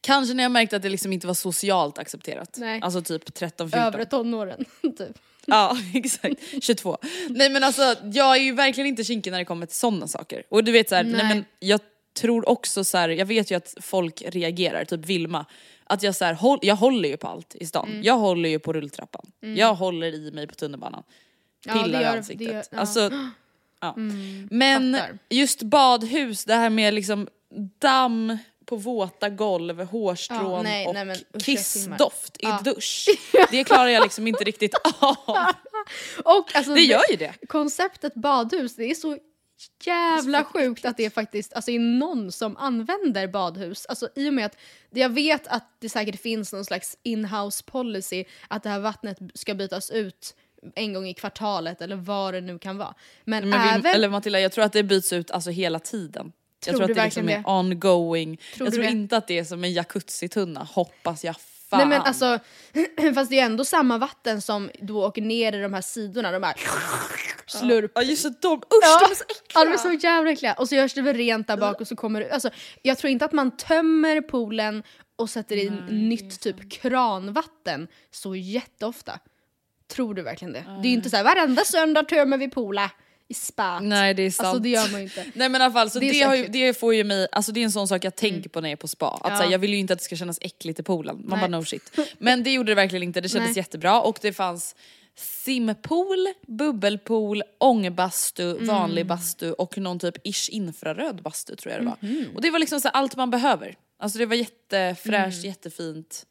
Kanske 0.00 0.34
när 0.34 0.42
jag 0.42 0.52
märkte 0.52 0.76
att 0.76 0.82
det 0.82 0.88
liksom 0.88 1.12
inte 1.12 1.26
var 1.26 1.34
socialt 1.34 1.98
accepterat. 1.98 2.56
Nej. 2.60 2.80
Alltså 2.82 3.02
typ 3.02 3.28
13-14. 3.30 3.86
Övre 3.86 4.04
tonåren, 4.04 4.64
typ. 4.82 5.18
Ja 5.46 5.76
exakt, 5.94 6.40
22. 6.62 6.98
Nej 7.28 7.50
men 7.50 7.64
alltså 7.64 7.94
jag 8.12 8.36
är 8.36 8.40
ju 8.40 8.52
verkligen 8.52 8.88
inte 8.88 9.04
kinkig 9.04 9.30
när 9.30 9.38
det 9.38 9.44
kommer 9.44 9.66
till 9.66 9.76
sådana 9.76 10.06
saker. 10.08 10.42
Och 10.48 10.64
du 10.64 10.72
vet 10.72 10.88
såhär, 10.88 11.04
nej. 11.04 11.12
Nej. 11.12 11.24
men 11.28 11.44
jag 11.58 11.80
tror 12.20 12.48
också 12.48 12.84
så 12.84 12.98
här, 12.98 13.08
jag 13.08 13.26
vet 13.26 13.50
ju 13.50 13.54
att 13.56 13.74
folk 13.80 14.22
reagerar, 14.26 14.84
typ 14.84 15.04
Vilma. 15.06 15.46
Att 15.84 16.02
jag 16.02 16.14
så 16.16 16.24
här, 16.24 16.34
håll, 16.34 16.58
jag 16.62 16.76
håller 16.76 17.08
ju 17.08 17.16
på 17.16 17.26
allt 17.28 17.54
i 17.54 17.66
stan. 17.66 17.88
Mm. 17.88 18.02
Jag 18.02 18.18
håller 18.18 18.48
ju 18.48 18.58
på 18.58 18.72
rulltrappan. 18.72 19.26
Jag 19.40 19.74
håller 19.74 20.14
i 20.14 20.30
mig 20.32 20.46
på 20.46 20.54
tunnelbanan. 20.54 21.02
Ja, 21.66 21.72
Pillar 21.72 21.98
det 21.98 22.04
gör- 22.04 22.14
i 22.14 22.18
ansiktet. 22.18 22.48
gör- 22.48 22.64
ja. 22.70 22.78
Alltså, 22.78 23.10
ja. 23.80 23.94
Men 24.50 24.94
fattar. 24.94 25.18
just 25.30 25.62
badhus, 25.62 26.44
det 26.44 26.54
här 26.54 26.70
med 26.70 26.94
liksom 26.94 27.28
damm 27.80 28.38
på 28.66 28.76
våta 28.76 29.28
golv, 29.28 29.80
hårstrån 29.82 30.38
Ja, 30.52 30.62
nej, 30.62 30.86
och 30.86 30.94
nej, 30.94 31.04
men 31.04 31.16
usch, 31.36 31.44
kissdoft 31.44 32.36
i 32.36 32.40
Ja. 32.42 32.60
dusch. 32.64 33.08
Det 33.50 33.64
klarar 33.64 33.88
jag 33.88 34.02
liksom 34.02 34.26
inte 34.26 34.44
riktigt 34.44 34.74
av. 35.00 35.16
Och 36.24 36.56
alltså, 36.56 36.74
Det 36.74 36.80
gör 36.80 37.10
ju 37.10 37.16
det. 37.16 37.34
konceptet 37.48 38.14
badhus, 38.14 38.76
det 38.76 38.90
är 38.90 38.94
så 38.94 39.18
jävla 39.84 40.44
sjukt 40.44 40.84
att 40.84 40.96
det 40.96 41.10
faktiskt 41.10 41.52
alltså, 41.52 41.70
är 41.70 41.78
någon 41.78 42.32
som 42.32 42.56
använder 42.56 43.28
badhus. 43.28 43.86
Alltså, 43.86 44.08
I 44.14 44.28
och 44.28 44.34
med 44.34 44.46
att 44.46 44.56
jag 44.90 45.08
vet 45.08 45.46
att 45.46 45.76
det 45.78 45.88
säkert 45.88 46.20
finns 46.20 46.52
någon 46.52 46.64
slags 46.64 46.98
in-house 47.02 47.64
policy 47.66 48.24
att 48.48 48.62
det 48.62 48.68
här 48.68 48.80
vattnet 48.80 49.18
ska 49.34 49.54
bytas 49.54 49.90
ut 49.90 50.34
en 50.74 50.92
gång 50.92 51.06
i 51.08 51.14
kvartalet 51.14 51.80
eller 51.82 51.96
vad 51.96 52.34
det 52.34 52.40
nu 52.40 52.58
kan 52.58 52.78
vara. 52.78 52.94
Men, 53.24 53.50
Men 53.50 53.68
även... 53.68 53.94
eller 53.94 54.08
Matilda, 54.08 54.40
jag 54.40 54.52
tror 54.52 54.64
att 54.64 54.72
det 54.72 54.82
byts 54.82 55.12
ut 55.12 55.30
alltså 55.30 55.50
hela 55.50 55.78
tiden. 55.78 56.32
Tror 56.60 56.72
jag 56.72 56.76
tror 56.76 56.90
att 56.90 56.96
det 56.96 57.04
liksom 57.04 57.22
är 57.22 57.26
verkligen 57.26 57.46
ongoing. 57.46 58.40
Tror 58.54 58.66
jag 58.66 58.74
tror 58.74 58.84
det? 58.84 58.90
inte 58.90 59.16
att 59.16 59.26
det 59.26 59.38
är 59.38 59.44
som 59.44 59.64
en 59.64 59.72
jacuzzi-tunna, 59.72 60.64
hoppas 60.64 61.24
jag 61.24 61.36
fan. 61.70 61.78
Nej 61.78 61.88
men 61.88 62.00
alltså, 62.00 62.38
fast 63.14 63.30
det 63.30 63.40
är 63.40 63.44
ändå 63.44 63.64
samma 63.64 63.98
vatten 63.98 64.40
som 64.42 64.70
då 64.80 65.06
åker 65.06 65.22
ner 65.22 65.52
i 65.52 65.60
de 65.60 65.74
här 65.74 65.80
sidorna, 65.80 66.32
de 66.32 66.42
här 66.42 66.54
slurp. 67.46 67.92
Ja 67.94 68.02
just 68.02 68.22
det, 68.22 68.34
de, 68.40 68.54
usch 68.56 68.62
Ja. 68.82 69.00
de 69.06 69.10
är 69.10 69.14
så 69.14 69.24
äckliga! 69.24 69.44
Ja, 69.54 69.64
de 69.64 69.72
är 69.72 69.76
så 69.76 70.06
jävla 70.06 70.30
äckliga. 70.30 70.52
Och 70.52 70.68
så 70.68 70.74
görs 70.74 70.94
det 70.94 71.02
väl 71.02 71.16
rent 71.16 71.46
där 71.46 71.56
bak 71.56 71.80
och 71.80 71.88
så 71.88 71.96
kommer 71.96 72.20
det... 72.20 72.30
Alltså, 72.32 72.50
jag 72.82 72.98
tror 72.98 73.10
inte 73.10 73.24
att 73.24 73.32
man 73.32 73.56
tömmer 73.56 74.20
poolen 74.20 74.82
och 75.16 75.30
sätter 75.30 75.56
in 75.56 75.74
nytt 76.08 76.40
typ 76.40 76.70
kranvatten 76.72 77.88
så 78.10 78.36
jätteofta. 78.36 79.18
Tror 79.88 80.14
du 80.14 80.22
verkligen 80.22 80.52
det? 80.52 80.64
Det 80.82 80.88
är 80.88 80.90
ju 80.90 80.96
inte 80.96 81.10
så 81.10 81.16
här 81.16 81.24
varenda 81.24 81.64
söndag 81.64 82.02
tömmer 82.02 82.38
vi 82.38 82.48
poola 82.48 82.90
i 83.28 83.34
spat. 83.34 83.82
Nej 83.82 84.14
det 84.14 84.22
är 84.22 84.30
sant. 84.30 84.46
Alltså 84.46 84.62
det 84.62 84.68
gör 84.68 84.88
man 84.92 85.00
ju 85.00 85.04
inte. 85.06 85.24
Nej 85.34 85.48
men 85.48 85.60
i 85.60 85.64
alla 85.64 85.72
fall, 85.72 85.90
så 85.90 85.98
Det 85.98 86.10
det, 86.10 86.36
ju, 86.36 86.46
det 86.48 86.74
får 86.74 86.94
ju 86.94 87.04
mig, 87.04 87.28
alltså 87.32 87.52
det 87.52 87.60
är 87.60 87.64
en 87.64 87.72
sån 87.72 87.88
sak 87.88 88.04
jag 88.04 88.16
tänker 88.16 88.50
på 88.50 88.60
när 88.60 88.68
jag 88.68 88.72
är 88.72 88.76
på 88.80 88.88
spa. 88.88 89.08
Att 89.08 89.20
Ja. 89.30 89.36
så 89.36 89.42
här, 89.42 89.50
jag 89.52 89.58
vill 89.58 89.70
ju 89.72 89.78
inte 89.78 89.92
att 89.92 89.98
det 89.98 90.04
ska 90.04 90.16
kännas 90.16 90.38
äckligt 90.40 90.80
i 90.80 90.82
poolen. 90.82 91.16
Man 91.24 91.38
Nej. 91.40 91.48
bara 91.48 91.58
no 91.58 91.64
shit. 91.64 91.98
Men 92.18 92.42
det 92.42 92.50
gjorde 92.52 92.70
det 92.70 92.74
verkligen 92.74 93.02
inte, 93.02 93.20
det 93.20 93.28
kändes 93.28 93.48
Nej. 93.48 93.56
jättebra 93.58 94.00
och 94.00 94.18
det 94.22 94.32
fanns 94.32 94.76
simpool, 95.18 96.26
bubbelpool, 96.46 97.42
ångbastu, 97.58 98.50
Mm. 98.50 98.66
vanlig 98.66 99.06
bastu 99.06 99.52
och 99.52 99.78
någon 99.78 99.98
typ 99.98 100.26
ish 100.26 100.48
infraröd 100.48 101.22
bastu 101.22 101.56
tror 101.56 101.72
jag 101.72 101.82
det 101.82 101.86
var. 101.86 101.96
Mhm. 102.00 102.26
Och 102.34 102.42
det 102.42 102.50
var 102.50 102.58
liksom 102.58 102.80
så 102.80 102.88
allt 102.88 103.16
man 103.16 103.30
behöver. 103.30 103.74
Alltså 103.98 104.18
det 104.18 104.26
var 104.26 104.36
jättefräscht, 104.36 105.36
Mm. 105.38 105.48
jättefint. 105.50 106.26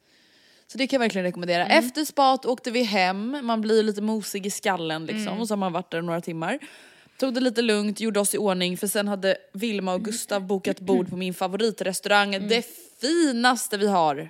Så 0.68 0.78
det 0.78 0.88
kan 0.88 0.98
jag 0.98 1.00
verkligen 1.00 1.26
rekommendera. 1.26 1.68
Efter 1.68 2.06
spat 2.06 2.46
åkte 2.46 2.72
vi 2.72 2.84
hem, 2.84 3.40
man 3.44 3.62
blir 3.62 3.84
lite 3.84 4.02
mosig 4.02 4.46
i 4.46 4.50
skallen 4.52 5.06
liksom 5.06 5.28
Mm. 5.28 5.40
och 5.42 5.48
så 5.48 5.52
har 5.52 5.58
man 5.58 5.74
varit 5.74 5.92
där 5.92 6.02
några 6.02 6.22
timmar. 6.22 6.60
Tog 7.18 7.34
det 7.34 7.40
lite 7.42 7.62
lugnt, 7.62 8.00
gjorde 8.00 8.20
oss 8.20 8.36
i 8.36 8.38
ordning 8.38 8.78
för 8.78 8.88
sen 8.88 9.08
hade 9.08 9.38
Vilma 9.54 9.94
och 9.94 10.02
Gustav 10.06 10.42
bokat 10.48 10.80
bord 10.80 11.10
på 11.10 11.16
min 11.18 11.34
favoritrestaurang, 11.34 12.36
Mm. 12.36 12.50
det 12.50 12.66
finaste 13.02 13.78
vi 13.78 13.88
har. 13.88 14.30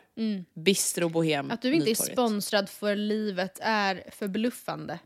Bistro 0.54 1.10
Bohem, 1.10 1.52
Att 1.52 1.62
du 1.62 1.74
inte 1.74 1.86
är 1.86 1.90
Nytorget. 1.90 2.12
sponsrad 2.14 2.70
för 2.70 2.96
livet 2.96 3.60
är 3.62 4.04
förbluffande. 4.12 5.00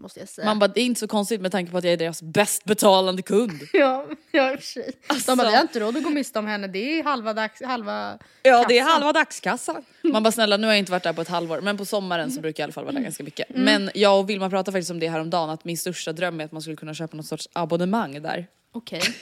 Måste 0.00 0.20
jag 0.20 0.28
säga. 0.28 0.44
Man 0.44 0.58
bara, 0.58 0.68
det 0.68 0.80
är 0.80 0.84
inte 0.84 1.00
så 1.00 1.08
konstigt 1.08 1.40
med 1.40 1.52
tanke 1.52 1.72
på 1.72 1.78
att 1.78 1.84
jag 1.84 1.92
är 1.92 1.96
deras 1.96 2.22
bäst 2.22 2.64
betalande 2.64 3.22
kund. 3.22 3.60
ja, 3.72 4.06
ja, 4.30 4.52
i 4.52 4.56
och 4.56 4.60
för 4.60 4.66
sig. 4.66 4.92
Alltså- 5.06 5.30
De 5.32 5.38
bara, 5.38 5.48
vi 5.48 5.54
har 5.54 5.62
inte 5.62 5.80
råd 5.80 5.96
att 5.96 6.02
gå 6.04 6.10
miste 6.10 6.38
om 6.38 6.46
henne, 6.46 6.66
det 6.66 6.98
är 6.98 7.04
halva, 7.04 7.32
dags, 7.34 7.62
halva 7.62 8.18
Ja 8.42 8.64
det 8.68 8.78
är 8.78 8.82
kassan." 8.82 8.92
halva 9.02 9.12
dagskassan. 9.12 9.84
Man 10.02 10.22
bara 10.22 10.32
snälla 10.32 10.56
nu 10.56 10.66
har 10.66 10.74
jag 10.74 10.78
inte 10.78 10.92
varit 10.92 11.02
där 11.02 11.12
på 11.12 11.22
ett 11.22 11.28
halvår 11.28 11.60
men 11.60 11.76
på 11.76 11.84
sommaren 11.84 12.30
så 12.30 12.40
brukar 12.40 12.62
jag 12.62 12.64
i 12.64 12.66
alla 12.66 12.72
fall 12.72 12.84
vara 12.84 12.94
där 12.94 13.00
ganska 13.02 13.24
mycket. 13.24 13.46
Men 13.54 13.90
jag 13.94 14.18
och 14.20 14.30
Vilma 14.30 14.50
pratade 14.50 14.72
faktiskt 14.76 14.90
om 14.90 15.00
det 15.00 15.08
här 15.08 15.20
om 15.20 15.30
dagen 15.30 15.50
att 15.50 15.64
min 15.64 15.78
största 15.78 16.12
dröm 16.12 16.40
är 16.40 16.44
att 16.44 16.52
man 16.52 16.62
skulle 16.62 16.76
kunna 16.76 16.94
köpa 16.94 17.16
något 17.16 17.26
sorts 17.26 17.48
abonnemang 17.52 18.22
där. 18.22 18.46
Okej. 18.72 19.02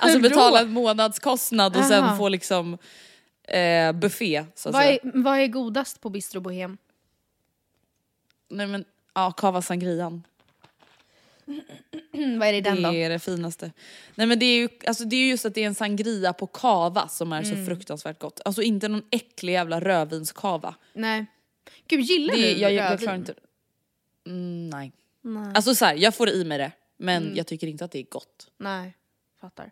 Alltså 0.00 0.18
Hur 0.18 0.22
då? 0.22 0.28
betala 0.28 0.60
en 0.60 0.70
månadskostnad 0.70 1.76
och 1.76 1.84
sen 1.84 2.04
Aha. 2.04 2.16
få 2.16 2.28
liksom 2.28 2.78
eh, 3.48 3.92
buffé 3.92 4.44
så 4.54 4.68
att 4.68 4.72
Vad 4.74 4.82
säga. 4.82 4.92
är, 5.02 5.22
vad 5.22 5.38
är 5.38 5.46
godast 5.46 6.00
på 6.00 6.10
Bistro 6.10 6.40
Bohem? 6.40 6.78
Nej 8.50 8.66
men 8.66 8.84
ja, 9.24 9.32
cava 9.32 9.62
sangrian. 9.62 10.22
Mm, 12.12 12.38
vad 12.38 12.48
är 12.48 12.52
det 12.52 12.58
i 12.58 12.60
den 12.60 12.82
då? 12.82 12.90
Det 12.90 13.02
är 13.02 13.10
det 13.10 13.18
finaste. 13.18 13.72
Nej 14.14 14.26
men 14.26 14.38
det 14.38 14.46
är 14.46 14.56
ju 14.56 14.68
alltså, 14.86 15.04
det 15.04 15.16
är 15.16 15.20
ju 15.20 15.28
just 15.28 15.44
att 15.46 15.54
det 15.54 15.62
är 15.62 15.66
en 15.66 15.74
sangria 15.74 16.32
på 16.32 16.46
kava 16.46 17.08
som 17.08 17.32
är 17.32 17.42
Mm. 17.42 17.56
så 17.56 17.70
fruktansvärt 17.70 18.18
gott. 18.20 18.40
Alltså 18.44 18.62
inte 18.62 18.88
någon 18.88 19.02
äcklig 19.10 19.52
jävla 19.52 19.80
rödvinskava. 19.80 20.74
Nej. 20.92 21.26
Gud, 21.86 22.00
gillar 22.00 22.34
Det, 22.34 22.54
du 22.54 22.60
jag, 22.60 22.72
jag, 22.72 22.98
klarar 23.00 23.14
inte... 23.16 23.34
Mm, 24.26 24.70
nej. 24.70 24.92
Nej. 25.20 25.52
Alltså 25.54 25.74
så 25.74 25.84
här, 25.84 25.94
jag 25.94 26.14
får 26.14 26.28
i 26.28 26.44
mig 26.44 26.58
det 26.58 26.72
men 26.96 27.22
Mm. 27.22 27.36
jag 27.36 27.46
tycker 27.46 27.66
inte 27.66 27.84
att 27.84 27.90
det 27.92 27.98
är 27.98 28.06
gott. 28.10 28.48
Nej, 28.58 28.94
fattar. 29.40 29.70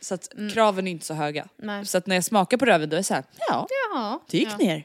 Så 0.00 0.14
att 0.14 0.34
Mm. 0.34 0.50
kraven 0.50 0.86
är 0.86 0.90
inte 0.90 1.06
så 1.06 1.14
höga. 1.14 1.48
Nej. 1.56 1.86
Så 1.86 1.98
att 1.98 2.06
när 2.06 2.16
jag 2.16 2.24
smakar 2.24 2.56
på 2.56 2.64
rödvin 2.64 2.88
då 2.88 2.96
är 2.96 2.98
det 2.98 3.04
så 3.04 3.14
här, 3.14 3.24
ja, 3.48 3.66
Ja, 3.94 4.22
det 4.30 4.38
gick 4.38 4.48
ja, 4.48 4.56
ner. 4.56 4.84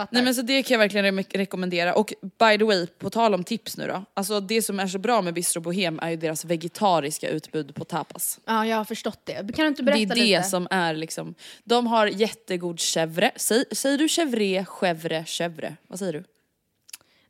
Fattar. 0.00 0.14
Nej 0.14 0.22
men 0.22 0.34
så 0.34 0.42
det 0.42 0.62
kan 0.62 0.74
jag 0.74 0.78
verkligen 0.78 1.18
re- 1.18 1.36
rekommendera. 1.38 1.94
Och 1.94 2.14
by 2.20 2.58
the 2.58 2.64
way, 2.64 2.86
på 2.86 3.10
tal 3.10 3.34
om 3.34 3.44
tips 3.44 3.76
nu 3.76 3.86
då. 3.86 4.04
Alltså 4.14 4.40
det 4.40 4.62
som 4.62 4.80
är 4.80 4.86
så 4.86 4.98
bra 4.98 5.22
med 5.22 5.34
Bistro 5.34 5.60
Bohem 5.60 5.98
är 6.02 6.10
ju 6.10 6.16
deras 6.16 6.44
vegetariska 6.44 7.28
utbud 7.28 7.74
på 7.74 7.84
tapas. 7.84 8.40
Ja, 8.44 8.66
jag 8.66 8.76
har 8.76 8.84
förstått 8.84 9.20
det. 9.24 9.34
Kan 9.34 9.64
du 9.64 9.66
inte 9.66 9.82
Det 9.82 9.90
är 9.90 9.94
berätta 9.96 10.14
det 10.14 10.20
lite? 10.20 10.42
som 10.42 10.68
är 10.70 10.94
liksom, 10.94 11.34
de 11.64 11.86
har 11.86 12.06
jättegod 12.06 12.76
chèvre. 12.76 13.30
Säg, 13.36 13.64
säger 13.72 13.98
du 13.98 14.06
chèvre, 14.06 14.64
chèvre, 14.66 15.24
chèvre? 15.24 15.76
Vad 15.86 15.98
säger 15.98 16.12
du? 16.12 16.24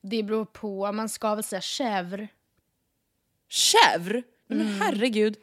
Det 0.03 0.23
beror 0.23 0.45
på, 0.45 0.93
man 0.93 1.09
ska 1.09 1.35
väl 1.35 1.45
säga 1.45 1.61
chèvre. 1.61 2.29
Chèvre? 3.51 4.23
Mm. 4.51 4.67
men 4.67 4.67
herregud. 4.81 5.37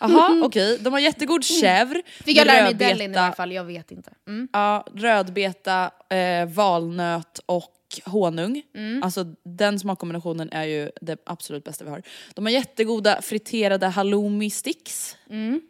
Jaha 0.00 0.40
okej, 0.44 0.78
de 0.80 0.92
har 0.92 1.00
jättegod 1.00 1.42
chèvre. 1.42 2.02
Fick 2.24 2.36
jag 2.36 2.46
lära 2.46 2.62
mig 2.62 2.70
i 2.70 2.74
Delhin 2.74 3.14
i 3.14 3.16
alla 3.16 3.32
fall, 3.32 3.52
jag 3.52 3.64
vet 3.64 3.90
inte. 3.90 4.10
Mm. 4.28 4.48
Ja, 4.52 4.86
rödbeta, 4.94 5.90
eh, 6.10 6.46
valnöt 6.48 7.40
och 7.46 7.76
honung. 8.04 8.62
Mm. 8.74 9.02
Alltså 9.02 9.24
den 9.44 9.78
smakkombinationen 9.78 10.48
är 10.52 10.64
ju 10.64 10.90
det 11.00 11.18
absolut 11.26 11.64
bästa 11.64 11.84
vi 11.84 11.90
har. 11.90 12.02
De 12.34 12.44
har 12.44 12.52
jättegoda 12.52 13.22
friterade 13.22 13.86
halloumi 13.86 14.50
sticks. 14.50 15.16
Mm. 15.30 15.60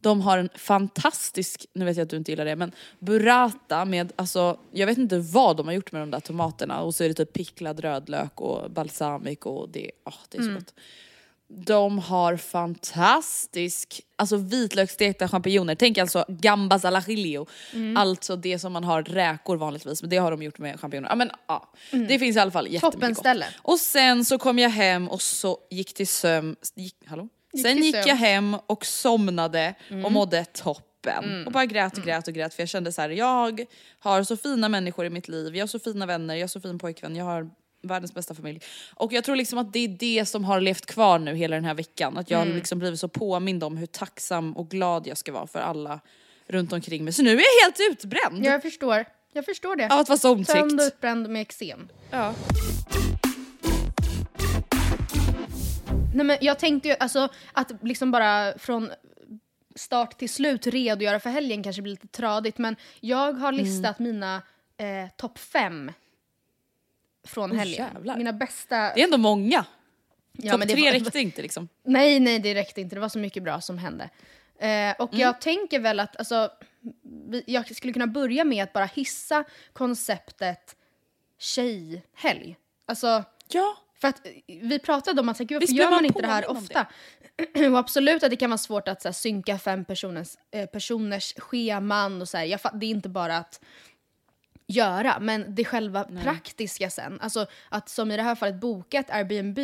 De 0.00 0.20
har 0.20 0.38
en 0.38 0.48
fantastisk, 0.54 1.66
nu 1.74 1.84
vet 1.84 1.96
jag 1.96 2.04
att 2.04 2.10
du 2.10 2.16
inte 2.16 2.32
gillar 2.32 2.44
det, 2.44 2.56
men 2.56 2.72
burrata 2.98 3.84
med, 3.84 4.12
alltså 4.16 4.58
jag 4.72 4.86
vet 4.86 4.98
inte 4.98 5.18
vad 5.18 5.56
de 5.56 5.66
har 5.66 5.74
gjort 5.74 5.92
med 5.92 6.02
de 6.02 6.10
där 6.10 6.20
tomaterna 6.20 6.80
och 6.80 6.94
så 6.94 7.04
är 7.04 7.08
det 7.08 7.14
typ 7.14 7.32
picklad 7.32 7.80
rödlök 7.80 8.40
och 8.40 8.70
balsamic 8.70 9.38
och 9.42 9.68
det, 9.68 9.90
oh, 10.04 10.14
det 10.28 10.38
är 10.38 10.42
så 10.42 10.54
gott. 10.54 10.74
De 11.54 11.98
har 11.98 12.36
fantastisk, 12.36 14.00
alltså 14.16 14.36
vitlöksstekta 14.36 15.28
champinjoner. 15.28 15.74
Tänk 15.74 15.98
alltså 15.98 16.24
gambas 16.28 16.84
alla 16.84 17.02
chilio. 17.02 17.46
Alltså 17.96 18.36
det 18.36 18.58
som 18.58 18.72
man 18.72 18.84
har 18.84 19.02
räkor 19.02 19.56
vanligtvis, 19.56 20.02
men 20.02 20.10
det 20.10 20.16
har 20.16 20.30
de 20.30 20.42
gjort 20.42 20.58
med 20.58 20.80
champinjoner. 20.80 21.08
Ja 21.08 21.14
men 21.14 21.30
ja, 21.48 21.72
det 21.90 22.18
finns 22.18 22.36
i 22.36 22.40
alla 22.40 22.50
fall 22.50 22.66
jättemycket 22.66 22.92
Toppenställe. 23.00 23.44
gott. 23.44 23.72
Och 23.72 23.78
sen 23.78 24.24
så 24.24 24.38
kom 24.38 24.58
jag 24.58 24.70
hem 24.70 25.08
och 25.08 25.22
så 25.22 25.58
gick 25.70 25.94
till 25.94 26.08
sömn, 26.08 26.56
gick, 26.74 26.96
hallå? 27.06 27.28
sen 27.62 27.76
till 27.76 27.84
gick 27.84 27.94
sömns. 27.94 28.06
jag 28.06 28.16
hem 28.16 28.56
och 28.66 28.86
somnade 28.86 29.74
och 30.04 30.12
mådde 30.12 30.44
toppen. 30.44 31.46
Och 31.46 31.52
bara 31.52 31.66
grät 31.66 31.98
och 31.98 32.04
grät 32.04 32.28
och 32.28 32.34
grät 32.34 32.54
för 32.54 32.62
jag 32.62 32.68
kände 32.68 32.92
så 32.92 33.00
här: 33.00 33.10
jag 33.10 33.66
har 33.98 34.22
så 34.22 34.36
fina 34.36 34.68
människor 34.68 35.06
i 35.06 35.10
mitt 35.10 35.28
liv, 35.28 35.56
jag 35.56 35.62
har 35.62 35.68
så 35.68 35.78
fina 35.78 36.06
vänner, 36.06 36.34
jag 36.34 36.42
har 36.42 36.48
så 36.48 36.60
fin 36.60 36.78
pojkvän, 36.78 37.16
jag 37.16 37.24
har 37.24 37.50
världens 37.82 38.14
bästa 38.14 38.34
familj. 38.34 38.60
Och 38.94 39.12
jag 39.12 39.24
tror 39.24 39.36
liksom 39.36 39.58
att 39.58 39.72
det 39.72 39.78
är 39.78 39.88
det 39.88 40.26
som 40.28 40.44
har 40.44 40.60
levt 40.60 40.86
kvar 40.86 41.18
nu 41.18 41.34
hela 41.34 41.56
den 41.56 41.64
här 41.64 41.74
veckan. 41.74 42.18
Att 42.18 42.30
jag 42.30 42.38
har 42.38 42.46
liksom 42.46 42.78
blivit 42.78 43.00
så 43.00 43.08
påmind 43.08 43.64
om 43.64 43.76
hur 43.76 43.86
tacksam 43.86 44.56
och 44.56 44.68
glad 44.68 45.06
jag 45.06 45.18
ska 45.18 45.32
vara 45.32 45.46
för 45.46 45.58
alla 45.60 46.00
runt 46.46 46.72
omkring 46.72 47.04
mig. 47.04 47.12
Så 47.12 47.22
nu 47.22 47.30
är 47.30 47.34
jag 47.34 47.64
helt 47.64 47.92
utbränd 47.92 48.44
Jag 48.44 48.62
förstår. 48.62 49.04
Jag 49.32 49.44
förstår 49.44 49.76
det. 49.76 49.84
av 49.86 49.98
att 50.00 50.08
vara 50.08 50.18
så 50.18 50.34
Tömd 50.34 50.48
och 50.50 50.62
omtyckt. 50.62 50.82
utbränd 50.82 51.28
med 51.30 51.42
eksem. 51.42 51.88
Ja. 52.10 52.34
Nej, 56.14 56.26
men 56.26 56.38
jag 56.40 56.58
tänkte 56.58 56.88
ju 56.88 56.94
alltså 57.00 57.28
att 57.52 57.72
liksom 57.82 58.10
bara 58.10 58.58
från 58.58 58.90
start 59.74 60.18
till 60.18 60.28
slut 60.28 60.66
redogöra 60.66 61.20
för 61.20 61.30
helgen 61.30 61.62
kanske 61.62 61.82
blir 61.82 61.92
lite 61.92 62.06
tradigt 62.06 62.58
men 62.58 62.76
jag 63.00 63.32
har 63.32 63.52
listat 63.52 63.98
mina 63.98 64.42
eh, 64.76 65.10
topp 65.16 65.38
fem 65.38 65.92
från 67.24 67.50
Åh, 67.52 67.58
helgen. 67.58 67.88
jävlar. 67.94 68.16
Mina 68.16 68.32
bästa... 68.32 68.76
Det 68.76 69.00
är 69.00 69.04
ändå 69.04 69.18
många. 69.18 69.64
Ja, 70.32 70.50
Topp 70.52 70.58
men 70.58 70.68
det 70.68 70.74
tre 70.74 70.84
var- 70.84 70.92
räckte 70.92 71.20
inte 71.20 71.42
liksom. 71.42 71.68
Nej, 71.84 72.20
nej 72.20 72.38
det 72.38 72.54
räckte 72.54 72.80
inte. 72.80 72.96
Det 72.96 73.00
var 73.00 73.08
så 73.08 73.18
mycket 73.18 73.42
bra 73.42 73.60
som 73.60 73.78
hände. 73.78 74.10
Eh, 74.58 74.94
och 74.98 75.10
jag 75.12 75.40
tänker 75.40 75.80
väl 75.80 76.00
att 76.00 76.16
alltså, 76.16 76.50
jag 77.46 77.76
skulle 77.76 77.92
kunna 77.92 78.06
börja 78.06 78.44
med 78.44 78.62
att 78.64 78.72
bara 78.72 78.84
hissa 78.84 79.44
konceptet 79.72 80.76
tjejhelg. 81.38 82.56
Alltså, 82.86 83.24
Ja. 83.48 83.76
för 84.00 84.08
att 84.08 84.26
eh, 84.26 84.32
vi 84.46 84.78
pratade 84.78 85.20
om 85.20 85.28
att 85.28 85.36
så, 85.36 85.42
här, 85.42 85.48
gud, 85.48 85.60
varför 85.62 85.74
gör 85.74 85.84
man 85.84 85.94
man 85.94 86.04
inte 86.04 86.20
det 86.22 86.26
här 86.28 86.50
ofta? 86.50 86.86
och 87.72 87.78
absolut 87.78 88.22
att 88.22 88.30
det 88.30 88.36
kan 88.36 88.50
vara 88.50 88.58
svårt 88.58 88.88
att 88.88 89.02
så 89.02 89.08
här, 89.08 89.12
synka 89.12 89.58
fem 89.58 89.84
personers, 89.84 90.28
eh, 90.50 90.66
personers 90.66 91.34
scheman 91.36 92.22
och 92.22 92.28
så 92.28 92.36
här. 92.38 92.44
Jag, 92.44 92.60
det 92.74 92.86
är 92.86 92.90
inte 92.90 93.08
bara 93.08 93.36
att 93.36 93.60
göra, 94.66 95.18
men 95.20 95.54
det 95.54 95.64
själva 95.64 96.04
praktiska 96.22 96.90
sen. 96.90 97.20
Alltså 97.20 97.46
att 97.68 97.88
som 97.88 98.10
i 98.10 98.16
det 98.16 98.22
här 98.22 98.34
fallet 98.34 98.60
boka 98.60 98.98
ett 98.98 99.10
Airbnb 99.10 99.58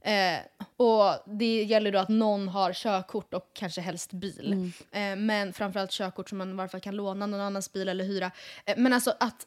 eh, 0.00 0.38
och 0.76 1.36
det 1.38 1.62
gäller 1.62 1.92
då 1.92 1.98
att 1.98 2.08
någon 2.08 2.48
har 2.48 2.72
körkort 2.72 3.34
och 3.34 3.50
kanske 3.54 3.80
helst 3.80 4.12
bil. 4.12 4.72
Eh, 4.90 5.16
men 5.16 5.52
framförallt 5.52 5.90
körkort 5.90 6.28
som 6.28 6.38
man 6.38 6.50
i 6.50 6.54
varje 6.54 6.68
fall 6.68 6.80
kan 6.80 6.96
låna 6.96 7.26
någon 7.26 7.40
annans 7.40 7.72
bil 7.72 7.88
eller 7.88 8.04
hyra. 8.04 8.30
Eh, 8.64 8.74
men 8.76 8.92
alltså 8.92 9.14
att 9.20 9.46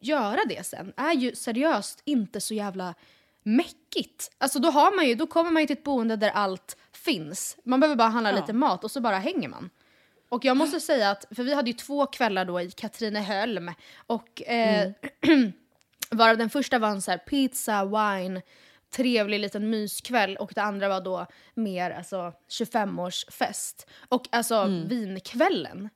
göra 0.00 0.40
det 0.48 0.66
sen 0.66 0.92
är 0.96 1.12
ju 1.12 1.34
seriöst 1.34 2.02
inte 2.04 2.40
så 2.40 2.54
jävla 2.54 2.94
mäckigt. 3.42 4.30
Alltså 4.38 4.58
då, 4.58 4.70
har 4.70 4.96
man 4.96 5.08
ju, 5.08 5.14
då 5.14 5.26
kommer 5.26 5.50
man 5.50 5.62
ju 5.62 5.66
till 5.66 5.76
ett 5.76 5.84
boende 5.84 6.16
där 6.16 6.30
allt 6.30 6.76
finns. 6.92 7.56
Man 7.64 7.80
behöver 7.80 7.96
bara 7.96 8.08
handla 8.08 8.32
lite 8.32 8.52
mat 8.52 8.84
och 8.84 8.90
så 8.90 9.00
bara 9.00 9.18
hänger 9.18 9.48
man. 9.48 9.70
Och 10.28 10.44
jag 10.44 10.56
måste 10.56 10.80
säga 10.80 11.10
att, 11.10 11.24
för 11.30 11.44
vi 11.44 11.54
hade 11.54 11.70
ju 11.70 11.76
två 11.76 12.06
kvällar 12.06 12.44
då 12.44 12.60
i 12.60 12.70
Katrineholm 12.70 13.70
och 14.06 14.42
eh, 14.42 14.92
varav 16.10 16.38
den 16.38 16.50
första 16.50 16.78
var 16.78 16.88
en 16.88 17.02
så 17.02 17.10
här 17.10 17.18
pizza, 17.18 17.84
wine, 17.84 18.42
trevlig 18.90 19.40
liten 19.40 19.70
myskväll 19.70 20.36
och 20.36 20.52
det 20.54 20.62
andra 20.62 20.88
var 20.88 21.00
då 21.00 21.26
mer 21.54 21.90
alltså 21.90 22.32
25-årsfest. 22.48 23.86
Och 24.08 24.26
alltså 24.30 24.64
vinkvällen. 24.86 25.88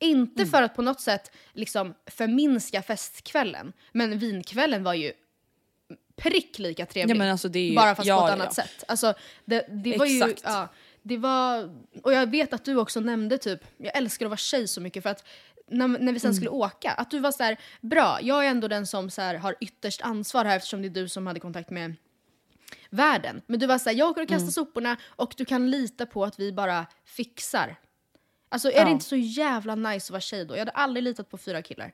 Inte 0.00 0.46
för 0.46 0.62
att 0.62 0.76
på 0.76 0.82
något 0.82 1.00
sätt 1.00 1.32
liksom 1.52 1.94
förminska 2.06 2.82
festkvällen, 2.82 3.72
men 3.92 4.18
vinkvällen 4.18 4.84
var 4.84 4.94
ju 4.94 5.12
prick 6.16 6.58
lika 6.58 6.86
trevlig. 6.86 7.16
Ja, 7.16 7.30
alltså 7.30 7.48
ju- 7.48 7.76
bara 7.76 7.94
fast 7.94 8.08
ja, 8.08 8.20
på 8.20 8.26
ett 8.26 8.30
ja, 8.30 8.34
annat 8.42 8.54
sätt. 8.54 8.84
Alltså, 8.88 9.14
det, 9.44 9.66
det 9.68 9.98
var 9.98 10.06
ju... 10.06 10.34
Det 11.08 11.16
var... 11.16 11.70
Och 12.02 12.12
jag 12.12 12.30
vet 12.30 12.52
att 12.52 12.64
du 12.64 12.76
också 12.76 13.00
nämnde 13.00 13.38
typ, 13.38 13.60
jag 13.76 13.96
älskar 13.96 14.26
att 14.26 14.30
vara 14.30 14.36
tjej 14.36 14.68
så 14.68 14.80
mycket 14.80 15.02
för 15.02 15.10
att 15.10 15.24
när, 15.70 15.88
när 15.88 16.12
vi 16.12 16.18
sen 16.20 16.28
Mm. 16.28 16.34
skulle 16.36 16.50
åka, 16.50 16.90
att 16.90 17.10
du 17.10 17.18
var 17.18 17.32
så 17.32 17.42
här, 17.42 17.56
bra, 17.80 18.18
jag 18.22 18.46
är 18.46 18.50
ändå 18.50 18.68
den 18.68 18.86
som 18.86 19.10
så 19.10 19.22
här, 19.22 19.34
har 19.34 19.54
ytterst 19.60 20.00
ansvar 20.02 20.44
här 20.44 20.56
eftersom 20.56 20.82
det 20.82 20.88
är 20.88 20.90
du 20.90 21.08
som 21.08 21.26
hade 21.26 21.40
kontakt 21.40 21.70
med 21.70 21.94
världen. 22.90 23.42
Men 23.46 23.60
du 23.60 23.66
var 23.66 23.78
så 23.78 23.90
här, 23.90 23.96
jag 23.96 24.10
åker 24.10 24.22
och 24.22 24.28
kastar 24.28 24.42
Mm. 24.42 24.52
soporna 24.52 24.96
och 25.06 25.34
du 25.36 25.44
kan 25.44 25.70
lita 25.70 26.06
på 26.06 26.24
att 26.24 26.40
vi 26.40 26.52
bara 26.52 26.86
fixar. 27.04 27.76
Alltså 28.48 28.70
är 28.70 28.76
Ja. 28.78 28.84
det 28.84 28.90
inte 28.90 29.04
så 29.04 29.16
jävla 29.16 29.74
nice 29.74 30.06
att 30.06 30.10
vara 30.10 30.20
tjej 30.20 30.44
då? 30.44 30.54
Jag 30.54 30.58
hade 30.58 30.70
aldrig 30.70 31.02
litat 31.04 31.30
på 31.30 31.38
fyra 31.38 31.62
killar 31.62 31.92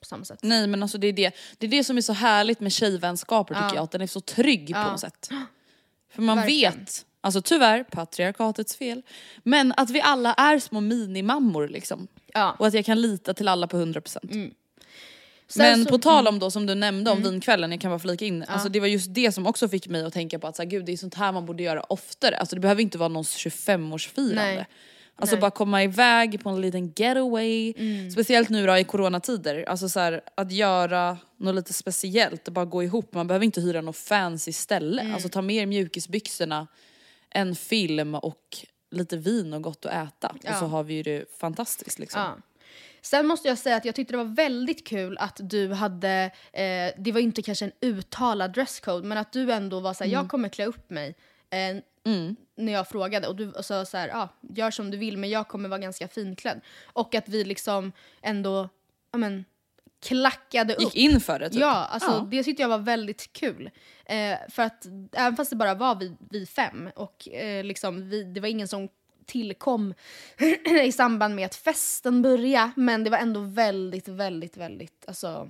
på 0.00 0.04
samma 0.04 0.24
sätt. 0.24 0.38
Nej 0.42 0.66
men 0.66 0.82
alltså 0.82 0.98
det 0.98 1.06
är 1.06 1.12
det, 1.12 1.34
det 1.58 1.66
är 1.66 1.70
det 1.70 1.84
som 1.84 1.96
är 1.96 2.00
så 2.00 2.12
härligt 2.12 2.60
med 2.60 2.72
tjejvänskaper 2.72 3.54
tycker 3.54 3.66
Ja. 3.66 3.74
jag, 3.74 3.82
att 3.84 3.90
den 3.90 4.00
är 4.00 4.06
så 4.06 4.20
trygg 4.20 4.66
på 4.66 4.72
Ja. 4.80 4.90
något 4.90 5.00
sätt. 5.00 5.28
För 6.10 6.22
man 6.22 6.36
Verkligen. 6.36 6.72
vet, 6.78 7.06
alltså 7.24 7.42
tyvärr, 7.42 7.84
patriarkatets 7.84 8.76
fel, 8.76 9.02
men 9.42 9.74
att 9.76 9.90
vi 9.90 10.00
alla 10.00 10.34
är 10.34 10.58
små 10.58 10.80
minimammor 10.80 11.68
liksom. 11.68 12.08
Ja. 12.34 12.56
Och 12.58 12.66
att 12.66 12.74
jag 12.74 12.84
kan 12.84 13.00
lita 13.00 13.34
till 13.34 13.48
alla 13.48 13.66
på 13.66 13.76
100%. 13.76 14.52
Sen 15.48 15.62
Men 15.70 15.84
så- 15.84 15.90
på 15.90 15.98
tal 15.98 16.28
om 16.28 16.38
då 16.38 16.50
som 16.50 16.66
du 16.66 16.74
nämnde 16.74 17.10
om 17.10 17.22
vinkvällen, 17.22 17.70
jag 17.72 17.80
kan 17.80 17.90
bara 17.90 17.98
flika 17.98 18.24
in, 18.24 18.44
alltså 18.48 18.68
det 18.68 18.80
var 18.80 18.86
just 18.86 19.14
det 19.14 19.32
som 19.32 19.46
också 19.46 19.68
fick 19.68 19.88
mig 19.88 20.04
att 20.04 20.12
tänka 20.12 20.38
på 20.38 20.46
att 20.46 20.56
så 20.56 20.62
här, 20.62 20.70
gud 20.70 20.84
det 20.84 20.92
är 20.92 20.96
sånt 20.96 21.14
här 21.14 21.32
man 21.32 21.46
borde 21.46 21.62
göra 21.62 21.80
oftare. 21.82 22.36
Alltså 22.36 22.56
det 22.56 22.60
behöver 22.60 22.82
inte 22.82 22.98
vara 22.98 23.08
någons 23.08 23.36
25-årsfirande. 23.36 24.34
Nej. 24.34 24.66
Alltså 25.16 25.34
Nej. 25.36 25.40
bara 25.40 25.50
komma 25.50 25.82
iväg 25.84 26.42
på 26.42 26.50
en 26.50 26.60
liten 26.60 26.92
getaway. 26.96 27.74
Mm. 27.76 28.10
Speciellt 28.10 28.48
nu 28.48 28.66
då 28.66 28.76
i 28.78 28.84
coronatider. 28.84 29.64
Alltså 29.68 29.88
så 29.88 30.00
här, 30.00 30.20
att 30.34 30.52
göra 30.52 31.18
något 31.36 31.54
lite 31.54 31.72
speciellt, 31.72 32.48
bara 32.48 32.64
gå 32.64 32.82
ihop. 32.82 33.14
Man 33.14 33.26
behöver 33.26 33.44
inte 33.44 33.60
hyra 33.60 33.80
något 33.80 33.96
fancy 33.96 34.52
ställe. 34.52 35.02
Mm. 35.02 35.14
Alltså 35.14 35.28
ta 35.28 35.42
med 35.42 35.56
er 35.56 35.66
mjukisbyxorna, 35.66 36.66
en 37.34 37.54
film 37.56 38.14
och 38.14 38.56
lite 38.90 39.16
vin 39.16 39.52
och 39.52 39.62
gott 39.62 39.86
att 39.86 40.08
äta. 40.08 40.28
Och 40.28 40.38
Ja. 40.42 40.54
så 40.54 40.66
har 40.66 40.82
vi 40.84 40.94
ju 40.94 41.02
det 41.02 41.36
fantastiskt 41.38 41.98
liksom. 41.98 42.20
Ja. 42.20 42.36
Sen 43.02 43.26
måste 43.26 43.48
jag 43.48 43.58
säga 43.58 43.76
att 43.76 43.84
jag 43.84 43.94
tyckte 43.94 44.12
det 44.12 44.18
var 44.18 44.34
väldigt 44.34 44.86
kul 44.86 45.18
att 45.18 45.40
du 45.42 45.72
hade, 45.72 46.30
eh, 46.52 46.92
det 46.98 47.12
var 47.12 47.20
inte 47.20 47.42
kanske 47.42 47.64
en 47.64 47.72
uttalad 47.80 48.52
dresscode, 48.52 49.06
men 49.06 49.18
att 49.18 49.32
du 49.32 49.52
ändå 49.52 49.80
var 49.80 49.94
såhär, 49.94 50.10
Mm. 50.10 50.20
jag 50.22 50.30
kommer 50.30 50.48
klä 50.48 50.66
upp 50.66 50.90
mig 50.90 51.14
eh, 51.50 51.76
när 52.56 52.72
jag 52.72 52.88
frågade 52.88 53.28
och 53.28 53.36
du 53.36 53.52
sa 53.62 53.84
såhär, 53.84 54.08
ja, 54.08 54.28
gör 54.54 54.70
som 54.70 54.90
du 54.90 54.96
vill 54.96 55.16
men 55.16 55.30
jag 55.30 55.48
kommer 55.48 55.68
vara 55.68 55.78
ganska 55.80 56.08
finklädd. 56.08 56.60
Och 56.84 57.14
att 57.14 57.28
vi 57.28 57.44
liksom 57.44 57.92
ändå, 58.22 58.68
ja 59.12 59.18
men, 59.18 59.44
klackade 60.02 60.74
upp. 60.74 60.80
Gick 60.80 60.94
in 60.94 61.20
för 61.20 61.38
det 61.38 61.50
typ. 61.50 61.60
Ja, 61.60 61.72
alltså 61.90 62.10
Ja. 62.10 62.28
det 62.30 62.42
tyckte 62.42 62.62
jag 62.62 62.68
var 62.68 62.78
väldigt 62.78 63.32
kul. 63.32 63.70
Eh, 64.04 64.36
för 64.48 64.62
att 64.62 64.86
även 65.12 65.36
fast 65.36 65.50
det 65.50 65.56
bara 65.56 65.74
var 65.74 65.94
vi, 65.94 66.12
vi 66.30 66.46
fem 66.46 66.90
och 66.96 67.28
eh, 67.28 67.64
liksom 67.64 68.08
vi, 68.10 68.22
det 68.24 68.40
var 68.40 68.48
ingen 68.48 68.68
som 68.68 68.88
tillkom 69.26 69.94
i 70.84 70.92
samband 70.92 71.34
med 71.34 71.46
att 71.46 71.54
festen 71.54 72.22
började 72.22 72.70
men 72.76 73.04
det 73.04 73.10
var 73.10 73.18
ändå 73.18 73.40
väldigt, 73.40 74.08
väldigt, 74.08 74.56
väldigt 74.56 75.04
alltså 75.06 75.48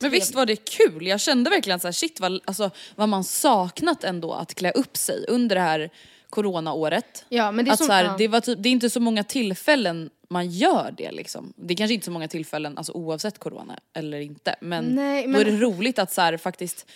Men 0.00 0.10
visst 0.10 0.34
var 0.34 0.46
det 0.46 0.56
kul? 0.56 1.06
Jag 1.06 1.20
kände 1.20 1.50
verkligen 1.50 1.80
så 1.80 1.86
här, 1.86 1.92
shit 1.92 2.20
vad, 2.20 2.40
alltså, 2.44 2.70
vad 2.96 3.08
man 3.08 3.24
saknat 3.24 4.04
ändå 4.04 4.32
att 4.32 4.54
klä 4.54 4.70
upp 4.70 4.96
sig 4.96 5.24
under 5.28 5.56
det 5.56 5.62
här 5.62 5.90
coronaåret. 6.30 7.24
Ja, 7.28 7.52
men 7.52 7.64
det 7.64 7.70
är 7.70 7.72
att 7.72 7.78
som- 7.78 7.86
så 7.86 7.92
här, 7.92 8.04
ja. 8.04 8.14
det, 8.18 8.28
var 8.28 8.40
typ, 8.40 8.62
det 8.62 8.68
är 8.68 8.70
inte 8.70 8.90
så 8.90 9.00
många 9.00 9.24
tillfällen 9.24 10.10
man 10.30 10.50
gör 10.50 10.94
det 10.96 11.12
liksom. 11.12 11.52
Det 11.56 11.74
är 11.74 11.76
kanske 11.76 11.94
inte 11.94 12.04
så 12.04 12.10
många 12.10 12.28
tillfällen 12.28 12.78
alltså, 12.78 12.92
oavsett 12.92 13.38
corona 13.38 13.78
eller 13.92 14.20
inte. 14.20 14.54
Men, 14.60 14.84
Nej, 14.84 15.22
då 15.22 15.28
men- 15.28 15.40
är 15.40 15.44
det 15.44 15.56
roligt 15.60 15.98
att 15.98 16.12
så 16.12 16.20
här, 16.20 16.36
faktiskt 16.36 16.86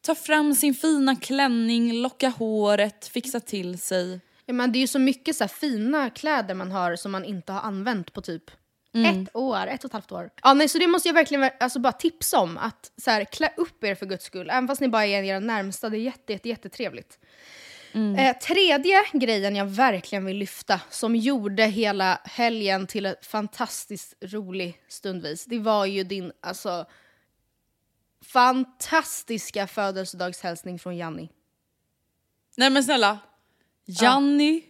ta 0.00 0.14
fram 0.14 0.54
sin 0.54 0.74
fina 0.74 1.16
klänning, 1.16 1.92
locka 1.92 2.28
håret, 2.28 3.06
fixa 3.08 3.40
till 3.40 3.78
sig. 3.78 4.20
Ja, 4.46 4.54
men 4.54 4.72
det 4.72 4.78
är 4.78 4.80
ju 4.80 4.86
så 4.86 4.98
mycket 4.98 5.36
så 5.36 5.44
här 5.44 5.48
fina 5.48 6.10
kläder 6.10 6.54
man 6.54 6.70
har 6.70 6.96
som 6.96 7.12
man 7.12 7.24
inte 7.24 7.52
har 7.52 7.60
använt 7.60 8.12
på 8.12 8.20
typ 8.20 8.50
ett 9.06 9.36
år, 9.36 9.66
ett 9.66 9.84
och 9.84 9.88
ett 9.88 9.92
halvt 9.92 10.12
år. 10.12 10.30
Ja, 10.42 10.54
nej, 10.54 10.68
så 10.68 10.78
det 10.78 10.86
måste 10.86 11.08
jag 11.08 11.14
verkligen 11.14 11.44
ver- 11.44 11.56
alltså, 11.60 11.78
bara 11.78 11.92
tipsa 11.92 12.38
om. 12.38 12.58
Att 12.58 12.92
så 13.02 13.10
här, 13.10 13.24
klä 13.24 13.52
upp 13.56 13.84
er 13.84 13.94
för 13.94 14.06
guds 14.06 14.24
skull. 14.24 14.50
Även 14.50 14.66
fast 14.68 14.80
ni 14.80 14.88
bara 14.88 15.06
är 15.06 15.22
era 15.22 15.40
närmsta. 15.40 15.88
Det 15.88 15.96
är 15.96 16.00
jätte, 16.00 16.32
jätte, 16.32 16.48
jättetrevligt. 16.48 17.18
Eh, 17.96 18.36
tredje 18.38 19.02
grejen 19.12 19.56
jag 19.56 19.64
verkligen 19.66 20.24
vill 20.24 20.36
lyfta, 20.36 20.80
som 20.90 21.16
gjorde 21.16 21.62
hela 21.64 22.20
helgen 22.24 22.86
till 22.86 23.06
en 23.06 23.14
fantastiskt 23.22 24.14
rolig 24.20 24.80
stundvis, 24.88 25.44
det 25.44 25.58
var 25.58 25.86
ju 25.86 26.04
din 26.04 26.32
alltså 26.40 26.86
fantastiska 28.24 29.66
födelsedagshälsning 29.66 30.78
från 30.78 30.96
Janni. 30.96 31.30
Nej 32.56 32.70
men 32.70 32.84
snälla, 32.84 33.18
Janni, 33.84 34.62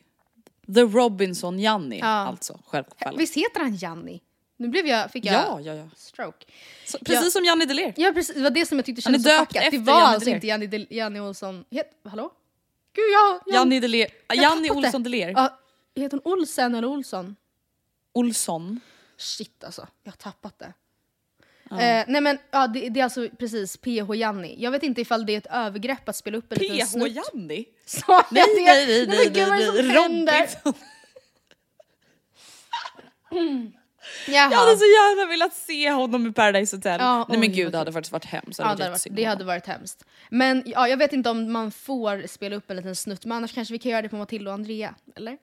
the 0.75 0.81
Robinson 0.81 1.59
Janni 1.59 1.99
Ja. 1.99 2.07
alltså 2.07 2.61
självfallet. 2.67 3.21
Visst 3.21 3.37
heter 3.37 3.61
han 3.61 3.77
Janni? 3.77 4.23
Nu 4.57 4.69
blev 4.69 4.87
jag, 4.87 5.11
fick 5.11 5.25
jag 5.25 5.35
Ja, 5.35 5.61
ja, 5.61 5.75
ja. 5.75 5.89
stroke. 5.97 6.47
Så, 6.87 6.99
precis 6.99 7.25
Ja. 7.25 7.31
som 7.31 7.45
Janni 7.45 7.65
Deler. 7.65 7.95
Ja 7.97 8.13
precis, 8.15 8.35
det 8.35 8.43
var 8.43 8.51
det 8.51 8.67
som 8.67 8.79
jag 8.79 8.85
tyckte 8.85 9.03
kändes 9.03 9.23
så 9.23 9.29
döpt 9.29 9.53
fuckat. 9.53 9.71
Det 9.71 9.79
var 9.79 9.93
Janni 10.01 10.15
alltså 10.15 10.31
Deler. 10.31 10.63
inte 10.65 10.95
Janni, 10.95 11.21
Olsson. 11.21 11.65
Het, 11.71 11.91
hallå? 12.05 12.33
Gud 12.97 13.13
jag... 13.13 13.41
jag 13.47 13.55
Janni 13.55 13.81
Deler, 13.81 14.11
jag 14.29 14.37
Janni. 14.37 14.71
Olsson 14.71 15.03
Deler. 15.03 15.29
Ja, 15.29 15.59
heter 15.95 16.21
hon 16.25 16.33
Olsen 16.33 16.75
eller 16.75 16.89
Olsson? 16.89 17.37
Olsson. 18.13 18.81
Shit 19.17 19.65
alltså, 19.65 19.89
jag 20.03 20.13
har 20.13 20.17
tappat 20.17 20.59
det. 20.59 20.73
Eh, 21.71 22.05
nej 22.09 22.21
men 22.21 22.39
ja, 22.51 22.67
det, 22.67 22.89
det 22.89 23.01
är 23.01 23.05
alltså 23.05 23.29
precis 23.39 23.77
PH 23.77 24.15
Janni. 24.15 24.57
Jag 24.59 24.71
vet 24.71 24.83
inte 24.83 25.01
ifall 25.01 25.27
det 25.27 25.33
är 25.33 25.39
ett 25.39 25.47
övergrepp 25.51 26.09
att 26.09 26.17
spela 26.17 26.39
upp 26.39 26.53
en 26.53 26.59
liten 26.59 26.77
PH 26.79 26.91
snutt. 26.91 27.13
Janni? 27.13 27.65
Sa 27.85 28.13
jag 28.13 28.25
Nej, 28.31 28.45
det? 28.57 28.65
nej, 28.65 28.87
nej, 28.87 29.07
men 29.07 29.17
nej, 29.17 29.31
gud, 29.31 29.49
vad 29.49 29.61
är 29.61 29.73
det 29.73 29.77
som 29.77 29.87
nej, 29.87 30.03
händer? 30.03 30.49
Robinson. 30.65 30.75
Jaha. 34.29 34.51
Jag 34.51 34.59
hade 34.59 34.77
så 34.77 34.85
gärna 34.85 35.31
velat 35.31 35.55
se 35.55 35.91
honom 35.91 36.27
i 36.27 36.33
Paradise 36.33 36.77
Hotel. 36.77 37.01
Ja, 37.01 37.27
Nej 37.29 37.39
men 37.39 37.53
gud 37.53 37.73
det 37.73 37.79
hade 37.79 37.93
faktiskt 37.93 38.13
varit 38.13 38.25
hemskt. 38.25 38.59
Ja, 38.59 38.65
det, 38.65 38.71
hade 38.71 38.91
varit, 38.91 39.07
det 39.11 39.25
hade 39.25 39.45
varit 39.45 39.67
hemskt. 39.67 40.05
Men 40.31 40.63
ja, 40.67 40.89
jag 40.89 40.97
vet 40.97 41.13
inte 41.13 41.31
om 41.31 41.53
man 41.53 41.71
får 41.71 42.27
spela 42.27 42.57
upp 42.57 42.71
en 42.71 42.77
liten 42.77 42.97
snutt, 42.97 43.25
men 43.25 43.37
annars 43.37 43.55
kanske 43.55 43.73
vi 43.73 43.79
kan 43.79 43.93
göra 43.93 44.03
det 44.03 44.09
på 44.09 44.17
Matilda 44.17 44.51
och 44.51 44.55
Andrea, 44.55 44.95
eller? 45.17 45.39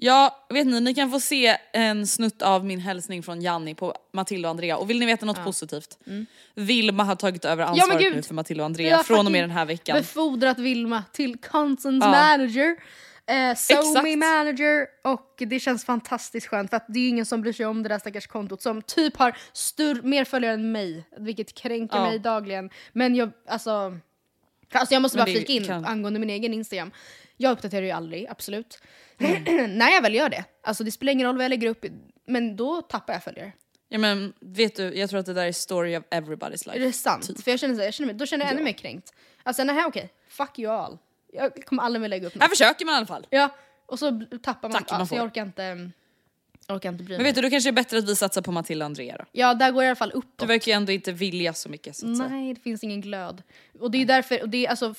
Ja, 0.00 0.46
vet 0.48 0.66
ni, 0.66 0.80
ni 0.80 0.94
kan 0.94 1.10
få 1.10 1.20
se 1.20 1.56
en 1.72 2.06
snutt 2.06 2.42
av 2.42 2.64
min 2.64 2.80
hälsning 2.80 3.22
från 3.22 3.42
Janni 3.42 3.74
på 3.74 3.94
Matilda 4.12 4.48
och 4.48 4.50
Andrea. 4.50 4.76
Och 4.76 4.90
vill 4.90 4.98
ni 4.98 5.06
veta 5.06 5.26
något 5.26 5.44
positivt? 5.44 5.98
Vilma 6.54 7.04
har 7.04 7.16
tagit 7.16 7.44
över 7.44 7.64
ansvaret 7.64 8.00
gud! 8.00 8.16
nu 8.16 8.22
för 8.22 8.34
Matilda 8.34 8.62
och 8.62 8.66
Andrea 8.66 8.98
från 8.98 9.26
och 9.26 9.32
med 9.32 9.42
den 9.42 9.50
här 9.50 9.64
veckan. 9.64 9.96
Befordrat 9.98 10.58
Vilma 10.58 11.04
till 11.12 11.38
content 11.38 12.04
Ja. 12.04 12.10
manager, 12.10 12.76
eh, 13.28 13.54
SoMe 13.56 14.16
manager 14.16 14.86
och 15.04 15.34
det 15.48 15.60
känns 15.60 15.84
fantastiskt 15.84 16.46
skönt 16.46 16.70
för 16.70 16.76
att 16.76 16.84
det 16.88 16.98
är 16.98 17.02
ju 17.02 17.08
ingen 17.08 17.26
som 17.26 17.42
bryr 17.42 17.52
sig 17.52 17.66
om 17.66 17.82
det 17.82 17.88
där 17.88 17.98
stackars 17.98 18.26
kontot 18.26 18.62
som 18.62 18.82
typ 18.82 19.16
har 19.16 19.36
större, 19.52 20.02
mer 20.02 20.24
följare 20.24 20.54
än 20.54 20.72
mig, 20.72 21.04
vilket 21.16 21.54
kränker 21.54 21.96
Ja. 21.96 22.02
mig 22.10 22.18
dagligen. 22.18 22.70
Men 22.92 23.14
jag, 23.14 23.30
alltså, 23.46 23.98
alltså 24.72 24.94
jag 24.94 25.02
måste 25.02 25.18
Men 25.18 25.24
bara 25.26 25.32
flika 25.32 25.52
in 25.52 25.64
kan- 25.64 25.84
angående 25.84 26.18
min 26.20 26.30
egen 26.30 26.54
Instagram. 26.54 26.90
Jag 27.36 27.52
uppdaterar 27.52 27.82
ju 27.82 27.90
aldrig, 27.90 28.26
absolut. 28.28 28.82
Mm. 29.18 29.44
När 29.78 29.90
jag 29.90 30.02
väl 30.02 30.14
gör 30.14 30.28
det, 30.28 30.44
alltså 30.62 30.84
det 30.84 30.90
spelar 30.90 31.12
ingen 31.12 31.26
roll 31.26 31.36
vad 31.36 31.44
jag 31.44 31.50
lägger 31.50 31.68
upp, 31.68 31.84
men 32.26 32.56
då 32.56 32.82
tappar 32.82 33.12
jag 33.12 33.22
följare. 33.24 33.52
Ja 33.88 33.98
men 33.98 34.32
vet 34.40 34.76
du, 34.76 34.82
jag 34.94 35.10
tror 35.10 35.20
att 35.20 35.26
det 35.26 35.34
där 35.34 35.46
är 35.46 35.52
story 35.52 35.96
of 35.96 36.04
everybody's 36.10 36.66
life. 36.66 36.70
Är 36.76 36.80
det 36.80 36.92
sant? 36.92 37.26
Typ. 37.26 37.42
För 37.42 37.50
jag 37.50 37.60
känner, 37.60 37.74
så, 37.74 37.82
jag 37.82 37.94
känner 37.94 38.06
mig, 38.06 38.14
då 38.16 38.26
känner 38.26 38.44
jag 38.44 38.52
ännu 38.52 38.62
mer 38.62 38.72
kränkt. 38.72 39.12
Alltså 39.42 39.64
nej 39.64 39.84
okej, 39.86 40.10
fuck 40.28 40.58
you 40.58 40.72
all. 40.72 40.98
Jag 41.32 41.64
kommer 41.64 41.82
aldrig 41.82 42.00
mer 42.00 42.08
lägga 42.08 42.26
upp 42.26 42.34
något. 42.34 42.42
Här 42.42 42.48
försöker 42.48 42.84
man 42.84 42.94
i 42.94 42.96
alla 42.96 43.06
fall. 43.06 43.26
Ja, 43.30 43.48
och 43.86 43.98
så 43.98 44.22
tappar 44.42 44.68
man. 44.68 44.72
Tack, 44.82 44.90
man 44.90 45.00
alltså, 45.00 45.14
jag 45.14 45.24
orkar 45.24 45.42
inte, 45.42 45.90
jag 46.66 46.76
orkar 46.76 46.88
inte 46.88 47.04
bry 47.04 47.14
Men 47.14 47.22
mig. 47.22 47.28
vet 47.32 47.34
du, 47.36 47.42
då 47.42 47.50
kanske 47.50 47.70
det 47.70 47.72
är 47.72 47.82
bättre 47.82 47.98
att 47.98 48.08
vi 48.08 48.16
satsar 48.16 48.42
på 48.42 48.52
Matilda 48.52 48.84
och 48.84 48.86
Andrea 48.86 49.16
då. 49.18 49.24
Ja, 49.32 49.54
där 49.54 49.70
går 49.70 49.82
jag 49.82 49.88
i 49.88 49.90
alla 49.90 49.96
fall 49.96 50.10
Du 50.10 50.16
uppåt. 50.18 50.48
verkar 50.48 50.72
ju 50.72 50.76
ändå 50.76 50.92
inte 50.92 51.12
vilja 51.12 51.52
så 51.54 51.68
mycket 51.68 51.96
så 51.96 52.10
att 52.10 52.16
säga. 52.16 52.28
Nej, 52.28 52.54
det 52.54 52.60
finns 52.60 52.84
ingen 52.84 53.00
glöd. 53.00 53.42
Och 53.80 53.90
det 53.90 53.98
är 54.02 54.06
därför, 54.06 54.42
och 54.42 54.48
det 54.48 54.66
är 54.66 54.70
alltså, 54.70 54.94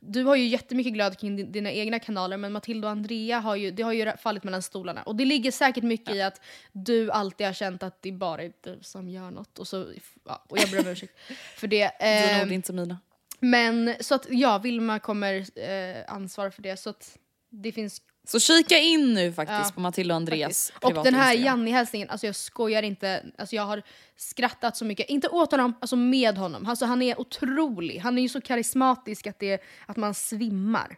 du 0.00 0.24
har 0.24 0.36
ju 0.36 0.46
jättemycket 0.46 0.92
glöd 0.92 1.18
kring 1.18 1.36
din- 1.36 1.52
dina 1.52 1.70
egna 1.72 1.98
kanaler 1.98 2.36
men 2.36 2.52
Matilda 2.52 2.88
och 2.88 2.92
Andrea 2.92 3.38
har 3.40 3.56
ju, 3.56 3.70
det 3.70 3.82
har 3.82 3.92
ju 3.92 4.12
fallit 4.16 4.44
mellan 4.44 4.62
stolarna. 4.62 5.02
Och 5.02 5.16
det 5.16 5.24
ligger 5.24 5.50
säkert 5.50 5.84
mycket 5.84 6.14
i 6.14 6.22
att 6.22 6.40
du 6.72 7.10
alltid 7.10 7.46
har 7.46 7.54
känt 7.54 7.82
att 7.82 8.02
det 8.02 8.12
bara 8.12 8.42
är 8.42 8.52
du 8.60 8.78
som 8.82 9.08
gör 9.08 9.30
något. 9.30 9.58
Och, 9.58 9.68
så, 9.68 9.86
ja, 10.26 10.44
och 10.48 10.58
jag 10.58 10.70
ber 10.70 10.80
om 10.80 10.86
ursäkt 10.86 11.12
för 11.56 11.66
det. 11.66 11.90
Dina 12.00 12.10
Ehm, 12.10 12.46
ord, 12.48 12.52
inte 12.52 12.72
mina. 12.72 12.98
Men 13.44 13.94
så 14.00 14.14
att 14.14 14.26
ja, 14.30 14.58
Vilma 14.58 14.98
kommer 14.98 15.34
eh, 15.58 16.14
ansvara 16.14 16.50
för 16.50 16.62
det. 16.62 16.76
Så 16.76 16.90
att 16.90 17.18
det 17.50 17.72
finns 17.72 18.02
Så 18.26 18.40
kika 18.40 18.78
in 18.78 19.14
nu 19.14 19.32
faktiskt 19.32 19.60
Ja, 19.60 19.70
på 19.74 19.80
Matilda 19.80 20.14
och 20.14 20.16
Andreas. 20.16 20.72
Och 20.80 21.04
den 21.04 21.14
här. 21.14 21.34
Janni-hälsningen, 21.34 22.08
alltså 22.10 22.26
jag 22.26 22.36
skojar 22.36 22.82
inte. 22.82 23.24
Alltså 23.38 23.56
jag 23.56 23.62
har 23.62 23.82
skrattat 24.16 24.76
så 24.76 24.84
mycket. 24.84 25.08
Inte 25.08 25.28
åt 25.28 25.50
honom, 25.50 25.74
alltså 25.80 25.96
med 25.96 26.38
honom. 26.38 26.66
Alltså 26.66 26.84
han 26.84 27.02
är 27.02 27.20
otrolig. 27.20 27.98
Han 27.98 28.18
är 28.18 28.22
ju 28.22 28.28
så 28.28 28.40
karismatisk 28.40 29.26
att, 29.26 29.38
det, 29.38 29.62
att 29.86 29.96
man 29.96 30.14
svimmar. 30.14 30.96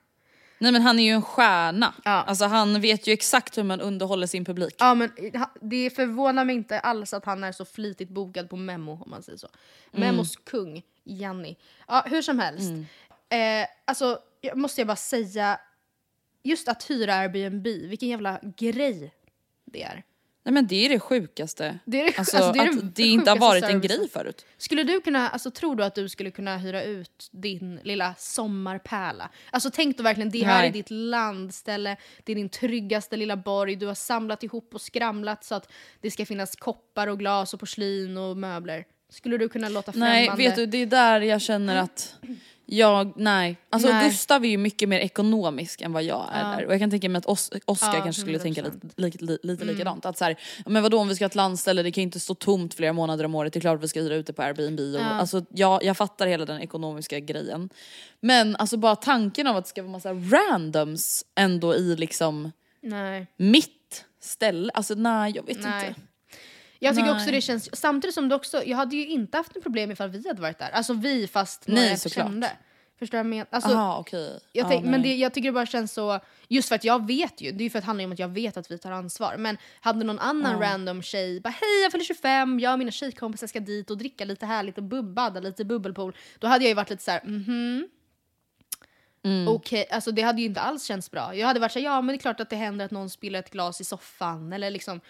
Nej 0.58 0.72
men 0.72 0.82
han 0.82 0.98
är 0.98 1.04
ju 1.04 1.10
en 1.10 1.22
stjärna. 1.22 1.94
Ja. 2.04 2.10
Alltså 2.10 2.44
han 2.44 2.80
vet 2.80 3.06
ju 3.06 3.12
exakt 3.12 3.58
hur 3.58 3.62
man 3.62 3.80
underhåller 3.80 4.26
sin 4.26 4.44
publik. 4.44 4.74
Ja, 4.78 4.94
men 4.94 5.10
ha- 5.34 5.54
det 5.60 5.90
förvånar 5.90 6.44
mig 6.44 6.54
inte 6.54 6.78
alls 6.80 7.14
att 7.14 7.24
han 7.24 7.44
är 7.44 7.52
så 7.52 7.64
flitigt 7.64 8.10
bokad 8.10 8.50
på 8.50 8.56
Memo 8.56 8.92
om 9.04 9.10
man 9.10 9.22
säger 9.22 9.38
så. 9.38 9.48
Memos 9.90 10.36
kung, 10.36 10.82
Janni. 11.04 11.56
Ja, 11.88 12.04
hur 12.06 12.22
som 12.22 12.38
helst. 12.38 12.70
Eh, 13.28 13.66
alltså, 13.84 14.18
jag 14.40 14.56
måste 14.56 14.80
jag 14.80 14.88
bara 14.88 14.96
säga, 14.96 15.60
just 16.42 16.68
att 16.68 16.90
hyra 16.90 17.14
Airbnb, 17.14 17.66
vilken 17.66 18.08
jävla 18.08 18.40
grej 18.56 19.14
det 19.64 19.82
är. 19.82 20.04
Nej 20.46 20.52
men 20.52 20.66
det 20.66 20.84
är 20.86 20.88
det 20.88 21.00
sjukaste. 21.00 21.78
Det 21.84 22.00
är 22.00 22.04
det- 22.04 22.18
alltså, 22.18 22.36
alltså, 22.36 22.52
det 22.52 22.58
är 22.58 22.68
att 22.68 22.96
det 22.96 23.02
inte 23.02 23.30
har 23.30 23.38
varit 23.38 23.64
en 23.64 23.80
grej 23.80 24.08
förut. 24.08 24.46
Skulle 24.56 24.82
du 24.84 25.00
kunna, 25.00 25.28
alltså 25.28 25.50
tror 25.50 25.76
du 25.76 25.84
att 25.84 25.94
du 25.94 26.08
skulle 26.08 26.30
kunna 26.30 26.56
hyra 26.56 26.82
ut 26.82 27.28
din 27.30 27.80
lilla 27.82 28.14
sommarpärla? 28.18 29.30
Alltså 29.50 29.70
tänk 29.70 29.96
då 29.96 30.02
verkligen, 30.02 30.30
det 30.30 30.44
här 30.44 30.58
Nej. 30.58 30.68
är 30.68 30.72
ditt 30.72 30.90
landställe, 30.90 31.96
det 32.24 32.32
är 32.32 32.36
din 32.36 32.48
tryggaste 32.48 33.16
lilla 33.16 33.36
borg, 33.36 33.76
du 33.76 33.86
har 33.86 33.94
samlat 33.94 34.42
ihop 34.42 34.74
och 34.74 34.80
skramlat 34.80 35.44
så 35.44 35.54
att 35.54 35.72
det 36.00 36.10
ska 36.10 36.26
finnas 36.26 36.56
koppar 36.56 37.06
och 37.06 37.18
glas 37.18 37.54
och 37.54 37.60
porslin 37.60 38.16
och 38.16 38.36
möbler. 38.36 38.84
Skulle 39.14 39.38
du 39.38 39.48
kunna 39.48 39.68
låta 39.68 39.92
främmande? 39.92 40.14
Nej 40.14 40.30
vet 40.36 40.56
du, 40.56 40.66
det 40.66 40.78
är 40.78 40.86
där 40.86 41.20
jag 41.20 41.40
känner 41.40 41.76
att 41.76 42.14
jag, 42.66 43.12
nej. 43.16 43.56
Alltså 43.70 43.88
Nej. 43.88 44.08
Gustav 44.08 44.44
är 44.44 44.48
ju 44.48 44.58
mycket 44.58 44.88
mer 44.88 44.98
ekonomisk 45.00 45.80
än 45.80 45.92
vad 45.92 46.02
jag 46.02 46.28
är 46.32 46.44
där. 46.56 46.66
Och 46.66 46.72
jag 46.72 46.80
kan 46.80 46.90
tänka 46.90 47.08
mig 47.08 47.18
att 47.18 47.26
Os- 47.26 47.50
Oscar 47.64 47.94
Ja, 47.94 48.02
kanske 48.04 48.22
skulle 48.22 48.38
tänka 48.38 48.62
100%. 48.62 48.92
lite, 48.96 49.24
lite, 49.24 49.46
lite 49.46 49.64
likadant. 49.64 50.06
Att 50.06 50.18
så 50.18 50.24
här, 50.24 50.36
ja, 50.64 50.70
men 50.70 50.82
vadå 50.82 50.98
om 50.98 51.08
vi 51.08 51.14
ska 51.14 51.24
ha 51.24 51.26
ett 51.26 51.34
landställe, 51.34 51.82
det 51.82 51.92
kan 51.92 52.02
ju 52.02 52.06
inte 52.06 52.20
stå 52.20 52.34
tomt 52.34 52.74
flera 52.74 52.92
månader 52.92 53.24
om 53.24 53.34
året, 53.34 53.52
det 53.52 53.58
är 53.58 53.60
klart 53.60 53.82
vi 53.82 53.88
ska 53.88 54.00
hyra 54.00 54.14
ut 54.14 54.26
det 54.26 54.32
på 54.32 54.42
Airbnb. 54.42 54.80
Och, 54.80 55.04
alltså, 55.04 55.44
jag, 55.48 55.84
jag 55.84 55.96
fattar 55.96 56.26
hela 56.26 56.44
den 56.44 56.60
ekonomiska 56.60 57.20
grejen. 57.20 57.70
Men 58.20 58.56
alltså 58.56 58.76
bara 58.76 58.96
tanken 58.96 59.46
av 59.46 59.56
att 59.56 59.64
det 59.64 59.68
ska 59.70 59.82
vara 59.82 59.92
massa 59.92 60.12
randoms 60.12 61.24
ändå 61.34 61.74
i 61.74 61.96
liksom 61.96 62.52
Nej. 62.82 63.26
mitt 63.36 64.04
ställe, 64.20 64.72
alltså 64.74 64.94
nej 64.94 65.32
jag 65.36 65.46
vet 65.46 65.62
Nej. 65.62 65.88
inte. 65.88 66.00
Jag 66.84 66.94
tycker 66.94 67.06
Nej. 67.06 67.16
också 67.16 67.30
det 67.30 67.40
känns, 67.40 67.76
samtidigt 67.80 68.14
som 68.14 68.28
det 68.28 68.34
också, 68.34 68.64
jag 68.64 68.76
hade 68.76 68.96
ju 68.96 69.06
inte 69.08 69.36
haft 69.36 69.54
något 69.54 69.62
problem 69.62 69.90
ifall 69.90 70.08
vi 70.10 70.28
hade 70.28 70.42
varit 70.42 70.58
där. 70.58 70.70
Alltså 70.70 70.92
vi 70.92 71.26
fast 71.26 71.68
några 71.68 71.80
Nej, 71.80 71.98
jag 72.02 72.12
kände. 72.12 72.50
Förstår 72.98 73.18
jag 73.18 73.26
menar? 73.26 73.46
Alltså, 73.50 73.70
Jaha 73.70 73.98
okej. 73.98 74.40
Jag 74.52 74.64
Ja, 74.64 74.68
tänk, 74.68 74.84
men 74.84 75.00
nej. 75.00 75.02
det, 75.02 75.16
jag 75.16 75.34
tycker 75.34 75.48
det 75.48 75.52
bara 75.52 75.66
känns 75.66 75.92
så, 75.92 76.20
just 76.48 76.68
för 76.68 76.74
att 76.74 76.84
jag 76.84 77.06
vet 77.06 77.40
ju, 77.40 77.52
det 77.52 77.62
är 77.62 77.64
ju 77.64 77.70
för 77.70 77.78
att 77.78 77.82
det 77.82 77.86
handlar 77.86 78.04
om 78.04 78.12
att 78.12 78.18
jag 78.18 78.28
vet 78.28 78.56
att 78.56 78.70
vi 78.70 78.78
tar 78.78 78.92
ansvar. 78.92 79.36
Men 79.38 79.58
hade 79.80 80.04
någon 80.04 80.18
annan 80.18 80.60
random 80.60 81.02
tjej 81.02 81.40
bara 81.40 81.50
hej 81.50 81.82
jag 81.82 81.92
fyller 81.92 82.04
25, 82.04 82.60
jag 82.60 82.72
och 82.72 82.78
mina 82.78 82.90
tjejkompisar 82.90 83.46
ska 83.46 83.60
dit 83.60 83.90
och 83.90 83.98
dricka 83.98 84.24
lite 84.24 84.46
härligt 84.46 84.78
och 84.78 84.84
bub- 84.84 85.14
badda 85.14 85.40
lite 85.40 85.64
bubbelpool. 85.64 86.16
Då 86.38 86.46
hade 86.46 86.64
jag 86.64 86.68
ju 86.68 86.74
varit 86.74 86.90
lite 86.90 87.02
så 87.02 87.10
här: 87.10 87.20
mhm. 87.24 87.88
Mm. 89.24 89.48
Okej, 89.48 89.86
alltså 89.90 90.10
det 90.10 90.22
hade 90.22 90.40
ju 90.40 90.46
inte 90.46 90.60
alls 90.60 90.84
känts 90.84 91.10
bra. 91.10 91.34
Jag 91.34 91.46
hade 91.46 91.60
varit 91.60 91.72
så 91.72 91.78
här, 91.78 91.86
ja 91.86 92.00
men 92.00 92.06
det 92.08 92.14
är 92.14 92.18
klart 92.20 92.40
att 92.40 92.50
det 92.50 92.56
händer 92.56 92.84
att 92.84 92.90
någon 92.90 93.10
spiller 93.10 93.38
ett 93.38 93.50
glas 93.50 93.80
i 93.80 93.84
soffan 93.84 94.52
eller 94.52 94.70
liksom 94.70 95.00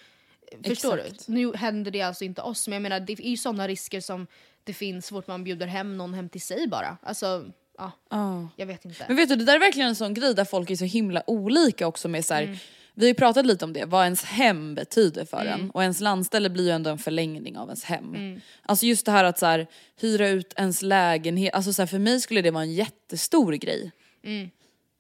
Förstår 0.65 0.99
Exakt. 0.99 1.27
du? 1.27 1.33
Nu 1.33 1.53
händer 1.57 1.91
det 1.91 2.03
alltså 2.03 2.25
inte 2.25 2.43
oss, 2.43 2.69
men 2.69 2.73
jag 2.73 2.83
menar 2.83 3.01
det 3.01 3.13
är 3.13 3.31
ju 3.31 3.37
sådana 3.37 3.69
risker 3.69 4.01
som 4.01 4.27
det 4.65 4.73
finns 4.73 5.07
så 5.07 5.15
fort 5.15 5.27
man 5.27 5.45
bjuder 5.45 5.67
hem 5.67 5.97
någon 5.97 6.15
hem 6.15 6.29
till 6.29 6.41
sig 6.41 6.69
bara. 6.69 6.97
Alltså, 7.03 7.45
ja, 7.79 7.93
Ja. 8.11 8.49
jag 8.57 8.67
vet 8.67 8.85
inte. 8.85 9.05
Men 9.09 9.17
vet 9.17 9.29
du, 9.29 9.37
det 9.37 9.45
där 9.45 9.55
är 9.55 9.59
verkligen 9.61 9.89
en 9.89 9.97
sån 9.97 10.15
grej 10.15 10.35
där 10.35 10.45
folk 10.45 10.71
är 10.71 10.77
så 10.77 10.85
himla 10.85 11.23
olika 11.27 11.87
också 11.87 12.09
med 12.09 12.25
så 12.25 12.35
här, 12.35 12.43
Mm. 12.43 12.57
Vi 12.97 13.05
har 13.07 13.09
ju 13.09 13.15
pratat 13.15 13.47
lite 13.47 13.65
om 13.65 13.73
det, 13.73 13.85
vad 13.85 14.05
ens 14.05 14.25
hem 14.25 14.75
betyder 14.75 15.25
för 15.25 15.45
en. 15.47 15.71
Och 15.71 15.83
ens 15.83 16.01
landställe 16.01 16.51
blir 16.51 16.65
ju 16.65 16.71
ändå 16.71 16.91
en 16.91 16.99
förlängning 16.99 17.59
av 17.59 17.69
ens 17.69 17.85
hem. 17.85 18.15
Mm. 18.15 18.41
Alltså 18.63 18.87
just 18.87 19.07
det 19.07 19.13
här 19.13 19.25
att 19.25 19.39
så 19.39 19.47
här, 19.47 19.67
hyra 20.01 20.29
ut 20.29 20.53
ens 20.57 20.83
lägenhet, 20.83 21.55
alltså 21.55 21.73
så 21.73 21.83
här, 21.83 21.87
för 21.87 21.99
mig 21.99 22.21
skulle 22.21 22.43
det 22.43 22.51
vara 22.51 22.63
en 22.63 22.73
jättestor 22.73 23.53
grej. 23.53 23.93
Mm. 24.25 24.51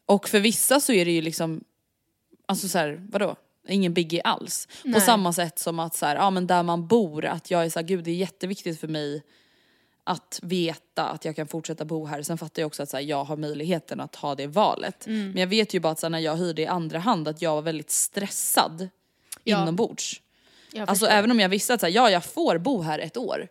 Och 0.06 0.28
för 0.28 0.40
vissa 0.40 0.80
så 0.80 0.92
är 0.92 1.04
det 1.04 1.10
ju 1.10 1.20
liksom, 1.22 1.64
alltså 2.46 2.68
så 2.68 2.78
här, 2.78 3.06
vadå? 3.10 3.36
Ingen 3.68 3.94
biggie 3.94 4.22
alls. 4.22 4.68
På 4.82 4.88
Nej. 4.88 5.00
samma 5.00 5.32
sätt 5.32 5.58
som 5.58 5.78
att 5.78 5.94
så 5.94 6.06
här, 6.06 6.16
ja 6.16 6.30
men 6.30 6.46
där 6.46 6.62
man 6.62 6.86
bor, 6.86 7.24
att 7.24 7.50
jag 7.50 7.64
är 7.64 7.70
så 7.70 7.78
här, 7.78 7.86
gud 7.86 8.04
det 8.04 8.10
är 8.10 8.14
jätteviktigt 8.14 8.80
för 8.80 8.88
mig 8.88 9.22
att 10.04 10.40
veta 10.42 11.08
att 11.08 11.24
jag 11.24 11.36
kan 11.36 11.46
fortsätta 11.46 11.84
bo 11.84 12.06
här. 12.06 12.22
Sen 12.22 12.38
fattar 12.38 12.62
jag 12.62 12.66
också 12.66 12.82
att 12.82 12.90
så 12.90 12.96
här, 12.96 13.04
jag 13.04 13.24
har 13.24 13.36
möjligheten 13.36 14.00
att 14.00 14.16
ha 14.16 14.34
det 14.34 14.46
valet. 14.46 15.06
Mm. 15.06 15.30
Men 15.30 15.36
jag 15.40 15.46
vet 15.46 15.74
ju 15.74 15.80
bara 15.80 15.92
att 15.92 15.98
så 16.00 16.06
här, 16.06 16.10
när 16.10 16.18
jag 16.18 16.36
hyrde 16.36 16.62
i 16.62 16.66
andra 16.66 16.98
hand 16.98 17.28
att 17.28 17.42
jag 17.42 17.54
var 17.54 17.62
väldigt 17.62 17.90
stressad 17.90 18.88
Ja. 19.44 19.62
inombords. 19.62 20.20
Alltså 20.86 21.06
även 21.06 21.30
om 21.30 21.40
jag 21.40 21.48
visste 21.48 21.74
att 21.74 21.80
så 21.80 21.86
här, 21.86 21.92
ja 21.92 22.10
jag 22.10 22.24
får 22.24 22.58
bo 22.58 22.82
här 22.82 22.98
ett 22.98 23.16
år. 23.16 23.48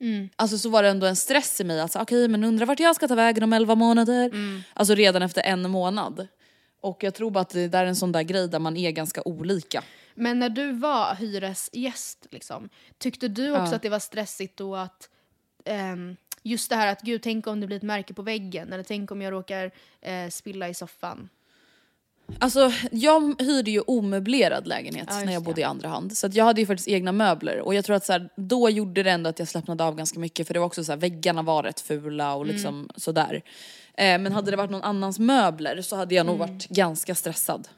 Mm. 0.00 0.28
Alltså 0.36 0.58
så 0.58 0.68
var 0.68 0.82
det 0.82 0.88
ändå 0.88 1.06
en 1.06 1.16
stress 1.16 1.60
i 1.60 1.64
mig 1.64 1.80
att 1.80 1.92
så, 1.92 2.00
okej 2.00 2.28
men 2.28 2.44
undrar 2.44 2.66
vart 2.66 2.80
jag 2.80 2.96
ska 2.96 3.08
ta 3.08 3.14
vägen 3.14 3.42
om 3.42 3.52
11 3.52 3.74
månader. 3.74 4.24
Mm. 4.24 4.62
Alltså 4.74 4.94
redan 4.94 5.22
efter 5.22 5.42
en 5.42 5.70
månad. 5.70 6.28
Och 6.80 7.02
jag 7.04 7.14
tror 7.14 7.30
bara 7.30 7.40
att 7.40 7.50
det 7.50 7.68
där 7.68 7.82
är 7.82 7.86
en 7.86 7.96
sån 7.96 8.12
där 8.12 8.22
grej 8.22 8.48
där 8.48 8.58
man 8.58 8.76
är 8.76 8.90
ganska 8.90 9.22
olika. 9.24 9.82
Men 10.14 10.38
när 10.38 10.48
du 10.48 10.72
var 10.72 11.14
hyresgäst, 11.14 12.26
liksom, 12.30 12.68
tyckte 12.98 13.28
du 13.28 13.50
också 13.52 13.70
Ja. 13.70 13.76
att 13.76 13.82
det 13.82 13.88
var 13.88 13.98
stressigt 13.98 14.56
då 14.56 14.76
att 14.76 15.08
ehm, 15.64 16.16
just 16.42 16.70
det 16.70 16.76
här 16.76 16.86
att 16.92 17.00
gud, 17.02 17.22
tänk 17.22 17.46
om 17.46 17.60
det 17.60 17.66
blir 17.66 17.76
ett 17.76 17.82
märke 17.82 18.14
på 18.14 18.22
väggen 18.22 18.72
eller 18.72 18.82
tänk 18.84 19.10
om 19.10 19.22
jag 19.22 19.32
råkar 19.32 19.70
eh, 20.00 20.28
spilla 20.30 20.68
i 20.68 20.74
soffan. 20.74 21.28
Alltså 22.38 22.72
jag 22.92 23.42
hyrde 23.42 23.70
ju 23.70 23.82
omöblerad 23.86 24.66
lägenhet 24.66 25.06
Ja, 25.10 25.24
när 25.24 25.32
jag 25.32 25.42
bodde 25.42 25.60
i 25.60 25.64
andra 25.64 25.88
hand. 25.88 26.16
Så 26.16 26.28
jag 26.32 26.44
hade 26.44 26.60
ju 26.60 26.66
faktiskt 26.66 26.88
egna 26.88 27.12
möbler 27.12 27.60
och 27.60 27.74
jag 27.74 27.84
tror 27.84 27.96
att 27.96 28.04
så 28.04 28.12
här, 28.12 28.28
då 28.36 28.70
gjorde 28.70 29.02
det 29.02 29.10
ändå 29.10 29.30
att 29.30 29.38
jag 29.38 29.48
slappnade 29.48 29.84
av 29.84 29.96
ganska 29.96 30.18
mycket 30.20 30.46
för 30.46 30.54
det 30.54 30.60
var 30.60 30.66
också 30.66 30.84
så 30.84 30.92
här, 30.92 30.96
väggarna 30.96 31.42
var 31.42 31.62
rätt 31.62 31.80
fula 31.80 32.34
och 32.34 32.46
liksom 32.46 32.90
sådär. 32.96 33.42
Eh, 33.98 34.18
men 34.18 34.32
hade 34.32 34.50
det 34.50 34.56
varit 34.56 34.70
någon 34.70 34.82
annans 34.82 35.18
möbler 35.18 35.82
så 35.82 35.96
hade 35.96 36.14
jag 36.14 36.26
nog 36.26 36.38
varit 36.38 36.68
ganska 36.68 37.14
stressad. 37.14 37.68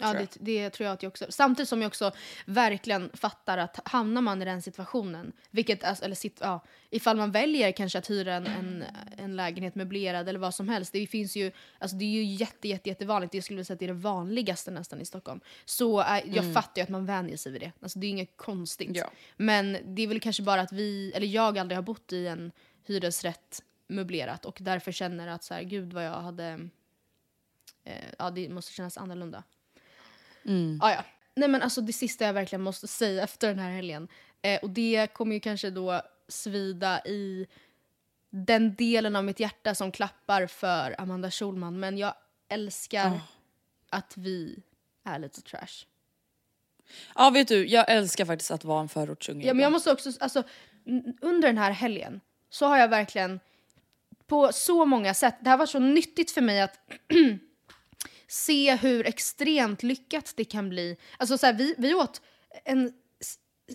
Ja, 0.00 0.12
Tror 0.12 0.20
det, 0.20 0.36
det 0.40 0.70
tror 0.70 0.84
jag 0.86 0.94
att 0.94 1.02
jag 1.02 1.10
också. 1.10 1.26
Samtidigt 1.28 1.68
som 1.68 1.82
jag 1.82 1.88
också 1.88 2.12
verkligen 2.46 3.10
fattar 3.14 3.58
att 3.58 3.80
hamnar 3.84 4.20
man 4.20 4.42
i 4.42 4.44
den 4.44 4.62
situationen, 4.62 5.32
vilket, 5.50 5.84
alltså, 5.84 6.04
eller 6.04 6.14
sitt, 6.14 6.38
ja, 6.40 6.60
ifall 6.90 7.16
man 7.16 7.30
väljer 7.30 7.72
kanske 7.72 7.98
att 7.98 8.10
hyra 8.10 8.34
en, 8.34 8.46
en, 8.46 8.84
en 9.16 9.36
lägenhet 9.36 9.74
möblerad 9.74 10.28
eller 10.28 10.38
vad 10.38 10.54
som 10.54 10.68
helst, 10.68 10.92
det 10.92 11.06
finns 11.06 11.36
ju, 11.36 11.52
alltså 11.78 11.96
det 11.96 12.04
är 12.04 12.08
ju 12.08 12.24
jätte, 12.24 12.68
jätte, 12.68 12.88
jättevanligt, 12.88 13.34
jag 13.34 13.44
skulle 13.44 13.56
vilja 13.56 13.64
säga 13.64 13.74
att 13.74 13.80
det 13.80 13.86
är 13.86 13.94
det 13.94 13.94
vanligaste 13.94 14.70
nästan 14.70 15.00
i 15.00 15.04
Stockholm. 15.04 15.40
Så 15.64 16.00
äh, 16.00 16.34
jag 16.34 16.54
fattar 16.54 16.80
ju 16.80 16.82
att 16.82 16.88
man 16.88 17.06
vänjer 17.06 17.36
sig 17.36 17.52
vid 17.52 17.60
det, 17.60 17.72
alltså 17.82 17.98
det 17.98 18.06
är 18.06 18.08
inget 18.08 18.36
konstigt. 18.36 18.90
Ja. 18.96 19.10
Men 19.36 19.78
det 19.84 20.02
är 20.02 20.06
väl 20.06 20.20
kanske 20.20 20.42
bara 20.42 20.60
att 20.60 20.72
vi, 20.72 21.12
eller 21.14 21.26
jag 21.26 21.58
aldrig 21.58 21.78
har 21.78 21.82
bott 21.82 22.12
i 22.12 22.26
en 22.26 22.52
hyresrätt 22.86 23.62
möblerat 23.90 24.44
och 24.44 24.58
därför 24.60 24.92
känner 24.92 25.28
att 25.28 25.44
så 25.44 25.54
här, 25.54 25.62
gud 25.62 25.92
vad 25.92 26.04
jag 26.04 26.20
hade, 26.20 26.68
eh, 27.84 28.04
ja 28.18 28.30
det 28.30 28.48
måste 28.48 28.72
kännas 28.72 28.98
annorlunda. 28.98 29.42
Ah, 30.80 30.90
ja. 30.90 31.04
Nej 31.34 31.48
men 31.48 31.62
alltså 31.62 31.80
det 31.80 31.92
sista 31.92 32.24
jag 32.24 32.32
verkligen 32.32 32.62
måste 32.62 32.86
säga 32.86 33.24
efter 33.24 33.48
den 33.48 33.58
här 33.58 33.70
helgen. 33.70 34.08
Eh, 34.42 34.60
och 34.60 34.70
det 34.70 35.06
kommer 35.12 35.34
ju 35.34 35.40
kanske 35.40 35.70
då 35.70 36.02
svida 36.28 37.00
i 37.04 37.46
den 38.30 38.74
delen 38.74 39.16
av 39.16 39.24
mitt 39.24 39.40
hjärta 39.40 39.74
som 39.74 39.92
klappar 39.92 40.46
för 40.46 41.00
Amanda 41.00 41.30
Schulman. 41.30 41.80
Men 41.80 41.98
jag 41.98 42.14
älskar 42.48 43.20
att 43.90 44.16
vi 44.16 44.62
är 45.04 45.18
lite 45.18 45.42
trash. 45.42 45.86
Ja 47.14 47.30
vet 47.30 47.48
du, 47.48 47.66
jag 47.66 47.90
älskar 47.90 48.24
faktiskt 48.24 48.50
att 48.50 48.64
vara 48.64 48.80
en 48.80 48.88
förortsunge. 48.88 49.46
Ja, 49.46 49.54
men 49.54 49.62
jag 49.62 49.72
måste 49.72 49.92
också, 49.92 50.10
alltså, 50.20 50.42
under 51.20 51.48
den 51.48 51.58
här 51.58 51.70
helgen 51.70 52.20
så 52.50 52.66
har 52.66 52.78
jag 52.78 52.88
verkligen 52.88 53.40
på 54.30 54.52
så 54.52 54.84
många 54.84 55.14
sätt, 55.14 55.36
det 55.40 55.50
här 55.50 55.56
var 55.56 55.66
så 55.66 55.78
nyttigt 55.78 56.30
för 56.30 56.40
mig 56.40 56.60
att 56.60 56.80
se 58.28 58.76
hur 58.76 59.06
extremt 59.06 59.82
lyckat 59.82 60.32
det 60.36 60.44
kan 60.44 60.68
bli. 60.68 60.96
Alltså 61.16 61.38
så 61.38 61.46
här, 61.46 61.52
vi, 61.52 61.74
vi 61.78 61.94
åt 61.94 62.20
en 62.64 62.92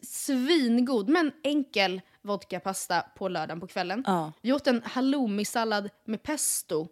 svingod 0.03 1.09
men 1.09 1.31
enkel 1.43 2.01
vodkapasta 2.21 3.01
på 3.01 3.27
lördagen 3.27 3.59
på 3.59 3.67
kvällen. 3.67 4.03
Ja. 4.07 4.33
Vi 4.41 4.53
åt 4.53 4.67
en 4.67 4.81
halloumi-sallad 4.81 5.89
med 6.05 6.23
pesto 6.23 6.87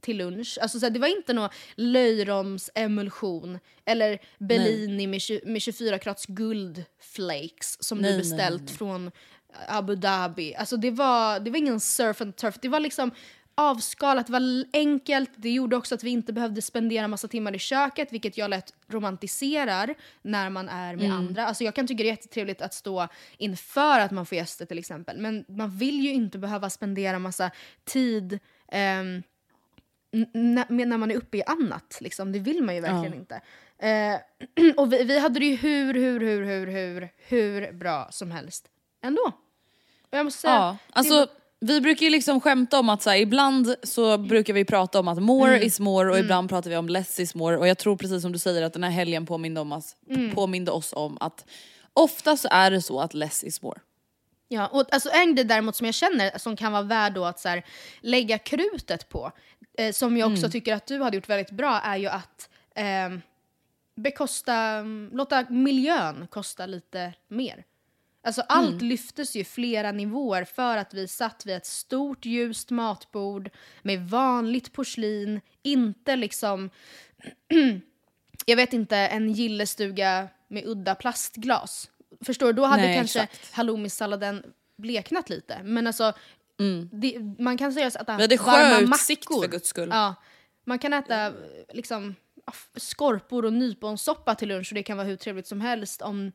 till 0.00 0.16
lunch. 0.16 0.58
Alltså 0.60 0.80
så 0.80 0.86
här, 0.86 0.90
det 0.90 0.98
var 0.98 1.16
inte 1.16 1.32
någon 1.32 1.50
löjromsemulsion 1.74 3.58
eller 3.84 4.18
Bellini 4.38 5.06
med, 5.06 5.20
med 5.44 5.62
24 5.62 5.98
karats 5.98 6.26
guldflakes 6.26 7.82
som 7.84 7.98
Nej, 7.98 8.12
du 8.12 8.18
beställt 8.18 8.62
nej. 8.62 8.74
från 8.76 9.10
Abu 9.68 9.94
Dhabi. 9.94 10.54
Alltså 10.54 10.76
det 10.76 10.90
var, 10.90 11.40
det 11.40 11.50
var 11.50 11.58
ingen 11.58 11.80
surf 11.80 12.20
and 12.20 12.36
turf. 12.36 12.58
Det 12.62 12.68
var 12.68 12.80
liksom 12.80 13.10
avskalat, 13.54 14.26
det 14.26 14.32
var 14.32 14.64
enkelt. 14.72 15.30
Det 15.36 15.50
gjorde 15.50 15.76
också 15.76 15.94
att 15.94 16.04
vi 16.04 16.10
inte 16.10 16.32
behövde 16.32 16.62
spendera 16.62 17.08
massa 17.08 17.28
timmar 17.28 17.54
i 17.54 17.58
köket, 17.58 18.12
vilket 18.12 18.38
jag 18.38 18.50
lätt 18.50 18.74
romantiserar 18.88 19.94
när 20.22 20.50
man 20.50 20.68
är 20.68 20.96
med 20.96 21.12
andra. 21.12 21.46
Alltså 21.46 21.64
jag 21.64 21.74
kan 21.74 21.86
tycka 21.86 22.02
det 22.02 22.08
är 22.08 22.12
jättetrevligt 22.12 22.62
att 22.62 22.74
stå 22.74 23.08
inför 23.38 24.00
att 24.00 24.10
man 24.10 24.26
får 24.26 24.36
gäster 24.36 24.66
till 24.66 24.78
exempel. 24.78 25.18
Men 25.18 25.44
man 25.48 25.70
vill 25.70 26.00
ju 26.00 26.12
inte 26.12 26.38
behöva 26.38 26.70
spendera 26.70 27.18
massa 27.18 27.50
tid 27.84 28.38
med- 30.32 30.88
när 30.88 30.96
man 30.98 31.10
är 31.10 31.14
uppe 31.16 31.36
i 31.38 31.42
annat. 31.46 31.98
Liksom. 32.00 32.32
Det 32.32 32.38
vill 32.38 32.62
man 32.62 32.74
ju 32.74 32.80
verkligen 32.80 33.12
Ja. 33.12 33.18
inte. 33.18 33.40
Eh, 33.78 34.74
och 34.76 34.92
vi, 34.92 35.04
vi 35.04 35.18
hade 35.18 35.40
det 35.40 35.46
ju 35.46 35.56
hur, 35.56 35.94
hur, 35.94 36.20
hur, 36.20 36.44
hur, 36.46 36.66
hur, 36.66 37.08
hur 37.16 37.72
bra 37.72 38.08
som 38.10 38.30
helst 38.30 38.68
ändå. 39.02 39.32
Och 40.10 40.18
jag 40.18 40.24
måste 40.24 40.40
säga, 40.40 40.54
Ja, 40.54 40.76
alltså 40.92 41.26
vi 41.60 41.80
brukar 41.80 42.04
ju 42.04 42.10
liksom 42.10 42.40
skämta 42.40 42.78
om 42.78 42.88
att 42.88 43.02
så 43.02 43.10
här, 43.10 43.16
ibland 43.16 43.74
så 43.82 44.18
brukar 44.18 44.52
vi 44.54 44.64
prata 44.64 45.00
om 45.00 45.08
att 45.08 45.22
more 45.22 45.50
Mm. 45.54 45.66
is 45.66 45.80
more 45.80 46.10
och 46.10 46.18
ibland 46.18 46.48
pratar 46.48 46.70
vi 46.70 46.76
om 46.76 46.88
less 46.88 47.20
is 47.20 47.34
more 47.34 47.56
och 47.56 47.68
jag 47.68 47.78
tror 47.78 47.96
precis 47.96 48.22
som 48.22 48.32
du 48.32 48.38
säger 48.38 48.62
att 48.62 48.72
den 48.72 48.84
här 48.84 48.90
helgen 48.90 49.26
påminde, 49.26 49.60
om 49.60 49.72
oss, 49.72 49.96
Mm. 50.10 50.34
påminde 50.34 50.70
oss 50.70 50.92
om 50.92 51.18
att 51.20 51.44
ofta 51.92 52.36
så 52.36 52.48
är 52.50 52.70
det 52.70 52.82
så 52.82 53.00
att 53.00 53.14
less 53.14 53.44
is 53.44 53.62
more. 53.62 53.80
Ja, 54.48 54.66
och 54.66 54.92
alltså 54.94 55.10
en 55.12 55.34
grej 55.34 55.44
däremot 55.44 55.76
som 55.76 55.84
jag 55.86 55.94
känner 55.94 56.38
som 56.38 56.56
kan 56.56 56.72
vara 56.72 56.82
värd 56.82 57.12
då 57.14 57.24
att 57.24 57.40
så 57.40 57.48
här, 57.48 57.64
lägga 58.00 58.38
krutet 58.38 59.08
på, 59.08 59.32
eh, 59.78 59.92
som 59.92 60.16
jag 60.16 60.32
också 60.32 60.50
tycker 60.50 60.74
att 60.74 60.86
du 60.86 61.02
hade 61.02 61.16
gjort 61.16 61.28
väldigt 61.28 61.50
bra, 61.50 61.80
är 61.80 61.96
ju 61.96 62.06
att 62.08 62.48
ehm, 62.74 63.20
bekosta, 63.96 64.54
mm, 64.54 65.10
låta 65.12 65.44
miljön 65.50 66.26
kosta 66.30 66.66
lite 66.66 67.12
mer. 67.28 67.64
Alltså 68.22 68.42
allt 68.48 68.68
Mm. 68.74 68.88
lyftes 68.88 69.36
ju 69.36 69.44
flera 69.44 69.92
nivåer 69.92 70.44
för 70.44 70.76
att 70.76 70.94
vi 70.94 71.08
satt 71.08 71.46
vid 71.46 71.56
ett 71.56 71.66
stort 71.66 72.24
ljust 72.24 72.70
matbord 72.70 73.50
med 73.82 74.08
vanligt 74.10 74.72
porslin, 74.72 75.40
inte 75.62 76.16
liksom, 76.16 76.70
jag 78.46 78.56
vet 78.56 78.72
inte, 78.72 78.96
en 78.96 79.32
gillestuga 79.32 80.28
med 80.48 80.66
udda 80.66 80.94
plastglas. 80.94 81.90
Förstår 82.20 82.46
du? 82.46 82.52
Då 82.52 82.64
hade 82.64 82.82
Nej, 82.82 82.96
kanske 82.96 83.28
halloumisalladen 83.52 84.42
bleknat 84.76 85.30
lite. 85.30 85.60
Men 85.62 85.86
alltså, 85.86 86.12
det, 86.92 87.18
man 87.38 87.58
kan 87.58 87.72
säga 87.72 87.86
att 87.86 88.08
Mm. 88.08 88.20
Hade 88.20 88.36
varma 88.36 88.86
mackor. 88.86 89.42
för 89.42 89.48
guds 89.48 89.68
skull. 89.68 89.88
Ja, 89.92 90.14
man 90.64 90.78
kan 90.78 90.92
äta 90.92 91.32
liksom 91.72 92.14
skorpor 92.76 93.44
och 93.44 93.52
nyponsoppa 93.52 94.34
till 94.34 94.48
lunch 94.48 94.72
och 94.72 94.74
det 94.74 94.82
kan 94.82 94.96
vara 94.96 95.06
hur 95.06 95.16
trevligt 95.16 95.46
som 95.46 95.60
helst 95.60 96.02
om 96.02 96.32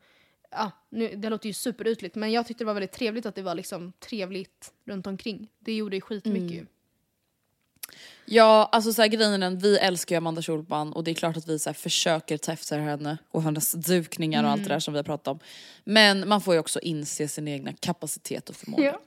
Ja, 0.56 0.70
nu, 0.90 1.16
det 1.16 1.28
låter 1.30 1.46
ju 1.46 1.52
superytligt 1.52 2.14
men 2.14 2.32
jag 2.32 2.46
tyckte 2.46 2.64
det 2.64 2.66
var 2.66 2.74
väldigt 2.74 2.92
trevligt 2.92 3.26
att 3.26 3.34
det 3.34 3.42
var 3.42 3.54
liksom 3.54 3.92
trevligt 4.00 4.72
runt 4.84 5.06
omkring. 5.06 5.48
Det 5.58 5.72
gjorde 5.72 5.96
ju 5.96 6.00
skitmycket 6.00 6.42
Mm. 6.42 6.54
ju. 6.54 6.66
Ja, 8.26 8.68
alltså 8.72 8.92
så 8.92 9.02
här, 9.02 9.08
grejen 9.08 9.32
är 9.32 9.38
den, 9.38 9.58
vi 9.58 9.78
älskar 9.78 10.14
ju 10.14 10.18
Amanda 10.18 10.42
Schulman 10.42 10.92
och 10.92 11.04
det 11.04 11.10
är 11.10 11.14
klart 11.14 11.36
att 11.36 11.48
vi 11.48 11.58
så 11.58 11.68
här, 11.68 11.74
försöker 11.74 12.38
ta 12.38 12.52
efter 12.52 12.78
henne 12.78 13.18
och 13.30 13.42
hennes 13.42 13.72
dukningar 13.72 14.44
och 14.44 14.50
allt 14.50 14.62
det 14.62 14.68
där 14.68 14.78
som 14.78 14.94
vi 14.94 14.98
har 14.98 15.04
pratat 15.04 15.28
om. 15.28 15.38
Men 15.84 16.28
man 16.28 16.40
får 16.40 16.54
ju 16.54 16.60
också 16.60 16.80
inse 16.80 17.28
sin 17.28 17.48
egna 17.48 17.72
kapacitet 17.72 18.48
och 18.48 18.56
förmåga. 18.56 18.84
Ja. 18.84 19.00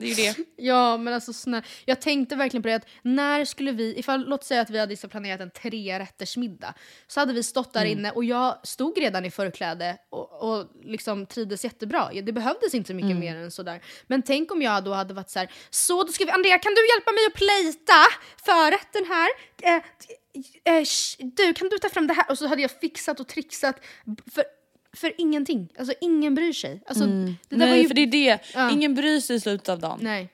Det 0.00 0.06
är 0.06 0.08
ju 0.08 0.14
det. 0.14 0.34
Ja 0.56 0.96
men 0.96 1.14
alltså 1.14 1.32
snälla, 1.32 1.66
jag 1.84 2.00
tänkte 2.00 2.36
verkligen 2.36 2.62
på 2.62 2.68
det 2.68 2.74
att 2.74 2.86
när 3.02 3.44
skulle 3.44 3.72
vi, 3.72 3.98
ifall 3.98 4.24
låt 4.28 4.44
säga 4.44 4.60
att 4.60 4.70
vi 4.70 4.78
hade 4.78 4.96
planerat 4.96 5.40
en 5.40 5.50
trerättersmiddag 5.50 6.74
så 7.06 7.20
hade 7.20 7.32
vi 7.32 7.42
stått 7.42 7.72
där 7.72 7.84
inne 7.84 8.10
och 8.10 8.24
jag 8.24 8.66
stod 8.66 8.98
redan 8.98 9.24
i 9.24 9.30
förkläde 9.30 9.96
och, 10.10 10.42
och 10.42 10.66
liksom 10.84 11.26
trivdes 11.26 11.64
jättebra. 11.64 12.10
Det 12.22 12.32
behövdes 12.32 12.74
inte 12.74 12.94
mycket 12.94 13.16
mer 13.16 13.36
än 13.36 13.50
sådär. 13.50 13.82
Men 14.06 14.22
tänk 14.22 14.52
om 14.52 14.62
jag 14.62 14.84
då 14.84 14.92
hade 14.92 15.14
varit 15.14 15.30
så 15.30 15.38
här: 15.38 15.50
så 15.70 16.02
då 16.04 16.12
ska 16.12 16.24
vi, 16.24 16.30
Andrea 16.30 16.58
kan 16.58 16.74
du 16.74 16.88
hjälpa 16.88 17.12
mig 17.12 17.26
att 17.26 17.34
plejta 17.34 18.04
förrätten 18.44 19.04
här? 19.08 19.28
Eh, 19.62 19.82
eh, 20.64 20.82
sh- 20.82 21.30
du 21.36 21.54
kan 21.54 21.68
du 21.68 21.78
ta 21.78 21.88
fram 21.88 22.06
det 22.06 22.14
här? 22.14 22.30
Och 22.30 22.38
så 22.38 22.46
hade 22.46 22.62
jag 22.62 22.70
fixat 22.70 23.20
och 23.20 23.28
trixat 23.28 23.76
för, 24.34 24.44
för 24.96 25.12
ingenting. 25.18 25.68
Alltså 25.78 25.94
ingen 26.00 26.34
bryr 26.34 26.52
sig. 26.52 26.82
Alltså, 26.86 27.06
det 27.06 27.34
där 27.48 27.56
Nej 27.56 27.70
var 27.70 27.76
ju, 27.76 27.88
för 27.88 27.94
det 27.94 28.02
är 28.02 28.06
det, 28.06 28.38
Ja. 28.54 28.70
ingen 28.70 28.94
bryr 28.94 29.20
sig 29.20 29.36
i 29.36 29.40
slutet 29.40 29.68
av 29.68 29.78
dagen. 29.78 29.98
Nej. 30.02 30.28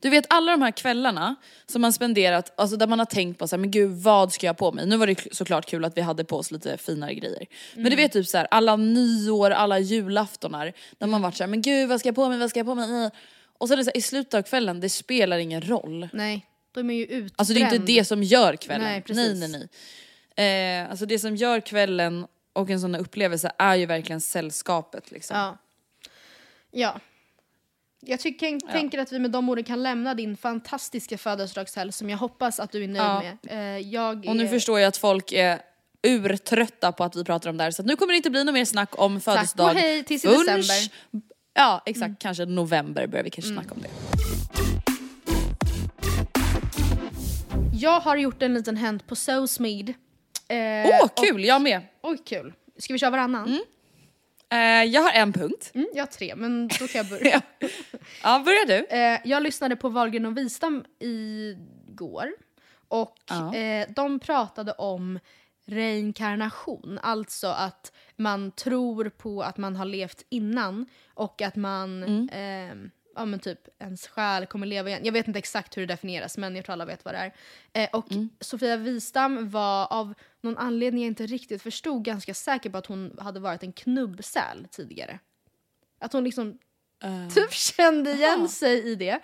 Du 0.00 0.10
vet 0.10 0.24
alla 0.28 0.52
de 0.52 0.62
här 0.62 0.70
kvällarna 0.70 1.34
som 1.66 1.82
man 1.82 1.92
spenderat, 1.92 2.52
alltså 2.56 2.76
där 2.76 2.86
man 2.86 2.98
har 2.98 3.06
tänkt 3.06 3.38
på 3.38 3.48
så 3.48 3.56
här, 3.56 3.60
men 3.60 3.70
gud 3.70 3.90
vad 3.90 4.32
ska 4.32 4.46
jag 4.46 4.52
ha 4.52 4.58
på 4.58 4.72
mig? 4.72 4.86
Nu 4.86 4.96
var 4.96 5.06
det 5.06 5.34
såklart 5.34 5.66
kul 5.66 5.84
att 5.84 5.96
vi 5.96 6.00
hade 6.00 6.24
på 6.24 6.36
oss 6.36 6.50
lite 6.50 6.76
finare 6.76 7.14
grejer. 7.14 7.46
Men 7.74 7.90
du 7.90 7.96
vet 7.96 8.12
typ 8.12 8.26
så 8.26 8.38
här, 8.38 8.46
alla 8.50 8.76
nyår, 8.76 9.50
alla 9.50 9.78
julaftonar, 9.78 10.72
där 10.98 11.06
man 11.06 11.22
varit 11.22 11.36
så 11.36 11.42
här, 11.42 11.48
men 11.48 11.62
gud 11.62 11.88
vad 11.88 12.00
ska 12.00 12.08
jag 12.08 12.16
på 12.16 12.28
mig, 12.28 12.38
vad 12.38 12.50
ska 12.50 12.58
jag 12.60 12.66
på 12.66 12.74
mig? 12.74 13.10
Och 13.58 13.68
så 13.68 13.74
är 13.74 13.76
det 13.76 13.84
så 13.84 13.90
här, 13.90 13.96
i 13.96 14.00
slutet 14.02 14.34
av 14.34 14.42
kvällen, 14.42 14.80
det 14.80 14.88
spelar 14.88 15.38
ingen 15.38 15.62
roll. 15.62 16.08
Nej, 16.12 16.46
de 16.74 16.90
är 16.90 16.94
ju 16.94 17.02
utbränd. 17.02 17.32
Alltså 17.36 17.54
det 17.54 17.60
är 17.60 17.74
inte 17.74 17.92
det 17.92 18.04
som 18.04 18.22
gör 18.22 18.56
kvällen. 18.56 18.88
Nej, 18.88 19.02
precis. 19.02 19.40
nej, 19.40 19.48
nej. 19.48 19.68
nej. 20.36 20.82
Eh, 20.82 20.90
alltså 20.90 21.06
det 21.06 21.18
som 21.18 21.36
gör 21.36 21.60
kvällen 21.60 22.26
och 22.52 22.70
en 22.70 22.80
sån 22.80 22.94
upplevelse 22.94 23.52
är 23.58 23.74
ju 23.74 23.86
verkligen 23.86 24.20
sällskapet 24.20 25.10
liksom. 25.10 25.36
Ja. 25.36 25.58
Ja. 26.70 27.00
Jag 28.00 28.20
tycker, 28.20 28.72
tänker 28.72 28.98
att 28.98 29.12
vi 29.12 29.18
med 29.18 29.30
de 29.30 29.48
orden 29.48 29.64
kan 29.64 29.82
lämna 29.82 30.14
din 30.14 30.36
fantastiska 30.36 31.18
födelsedagshelg 31.18 31.92
som 31.92 32.10
jag 32.10 32.18
hoppas 32.18 32.60
att 32.60 32.72
du 32.72 32.84
är 32.84 32.88
nöjd 32.88 33.02
Ja. 33.02 33.22
med. 33.42 33.76
Eh, 33.76 33.88
jag 33.88 34.26
Och 34.28 34.36
nu 34.36 34.44
är... 34.44 34.48
förstår 34.48 34.80
jag 34.80 34.88
att 34.88 34.96
folk 34.96 35.32
är 35.32 35.60
urtrötta 36.02 36.92
på 36.92 37.04
att 37.04 37.16
vi 37.16 37.24
pratar 37.24 37.50
om 37.50 37.56
det 37.56 37.64
här 37.64 37.70
så 37.70 37.82
nu 37.82 37.96
kommer 37.96 38.12
det 38.12 38.16
inte 38.16 38.30
bli 38.30 38.44
något 38.44 38.54
mer 38.54 38.64
snack 38.64 38.98
om 38.98 39.20
födelsedag. 39.20 39.66
och 39.70 39.76
hej 39.80 40.04
tills 40.04 40.24
i 40.24 40.28
förrän- 40.28 40.56
december. 40.56 40.92
Mm. 41.12 41.22
Ja 41.54 41.82
exakt, 41.86 42.22
kanske 42.22 42.44
november 42.44 43.06
börjar 43.06 43.24
vi 43.24 43.30
kanske 43.30 43.52
snacka 43.52 43.74
om 43.74 43.82
det. 43.82 43.88
Jag 47.80 48.00
har 48.00 48.16
gjort 48.16 48.42
en 48.42 48.54
liten 48.54 48.76
hänt 48.76 49.06
på 49.06 49.16
SoSmeed. 49.16 49.94
Åh 50.52 50.56
Eh, 50.58 51.04
oh, 51.04 51.08
kul, 51.16 51.44
jag 51.44 51.62
med! 51.62 51.80
Oj, 52.02 52.18
kul. 52.24 52.52
Ska 52.78 52.92
vi 52.92 52.98
köra 52.98 53.10
varannan? 53.10 53.60
Eh, 54.52 54.58
jag 54.84 55.02
har 55.02 55.10
en 55.12 55.32
punkt. 55.32 55.70
Mm, 55.74 55.86
jag 55.94 56.02
har 56.02 56.06
tre, 56.06 56.34
men 56.36 56.68
då 56.68 56.86
kan 56.88 56.98
jag 56.98 57.08
börja. 57.08 57.42
Ja, 58.22 58.42
börjar 58.44 58.66
du. 58.66 58.86
Eh, 58.96 59.20
jag 59.24 59.42
lyssnade 59.42 59.76
på 59.76 59.88
Wahlgren 59.88 60.26
och 60.26 60.36
Wistam 60.38 60.84
igår. 60.98 62.32
Och 62.88 63.16
Ja. 63.28 63.54
eh, 63.54 63.88
de 63.96 64.20
pratade 64.20 64.72
om 64.72 65.18
reinkarnation. 65.66 66.98
Alltså 67.02 67.46
att 67.46 67.92
man 68.16 68.50
tror 68.52 69.08
på 69.08 69.42
att 69.42 69.56
man 69.58 69.76
har 69.76 69.84
levt 69.84 70.24
innan 70.28 70.86
och 71.14 71.42
att 71.42 71.56
man, 71.56 72.02
eh, 72.28 72.74
ja 73.14 73.24
men 73.24 73.40
typ 73.40 73.58
ens 73.78 74.06
själ 74.08 74.46
kommer 74.46 74.66
leva 74.66 74.88
igen. 74.88 75.04
Jag 75.04 75.12
vet 75.12 75.28
inte 75.28 75.38
exakt 75.38 75.76
hur 75.76 75.82
det 75.86 75.92
definieras 75.92 76.38
men 76.38 76.56
jag 76.56 76.64
tror 76.64 76.72
alla 76.72 76.84
vet 76.84 77.04
vad 77.04 77.14
det 77.14 77.18
är. 77.18 77.32
Eh, 77.72 77.88
och 77.92 78.06
Sofia 78.40 78.76
Wistam 78.76 79.50
var 79.50 79.92
av 79.92 80.14
någon 80.40 80.58
anledning 80.58 81.02
jag 81.02 81.10
inte 81.10 81.26
riktigt 81.26 81.62
förstod 81.62 82.04
ganska 82.04 82.34
säker 82.34 82.70
på 82.70 82.78
att 82.78 82.86
hon 82.86 83.18
hade 83.18 83.40
varit 83.40 83.62
en 83.62 83.72
knubbsäl 83.72 84.66
tidigare. 84.70 85.18
Att 86.00 86.12
hon 86.12 86.24
liksom 86.24 86.58
typ 87.34 87.52
kände 87.52 88.12
igen 88.12 88.48
sig 88.48 88.82
i 88.82 88.94
det. 88.94 89.20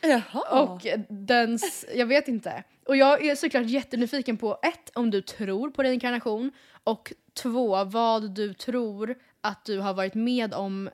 Jaha. 0.00 0.62
Och 0.62 0.86
dens, 1.08 1.84
jag 1.94 2.06
vet 2.06 2.28
inte. 2.28 2.64
Och 2.86 2.96
jag 2.96 3.24
är 3.24 3.34
såklart 3.34 3.66
jättenyfiken 3.66 4.36
på 4.36 4.58
ett, 4.62 4.90
om 4.94 5.10
du 5.10 5.22
tror 5.22 5.70
på 5.70 5.82
reinkarnation 5.82 6.52
och 6.84 7.12
två, 7.34 7.84
vad 7.84 8.34
du 8.34 8.54
tror 8.54 9.18
att 9.40 9.64
du 9.64 9.78
har 9.78 9.94
varit 9.94 10.14
med 10.14 10.54
om 10.54 10.90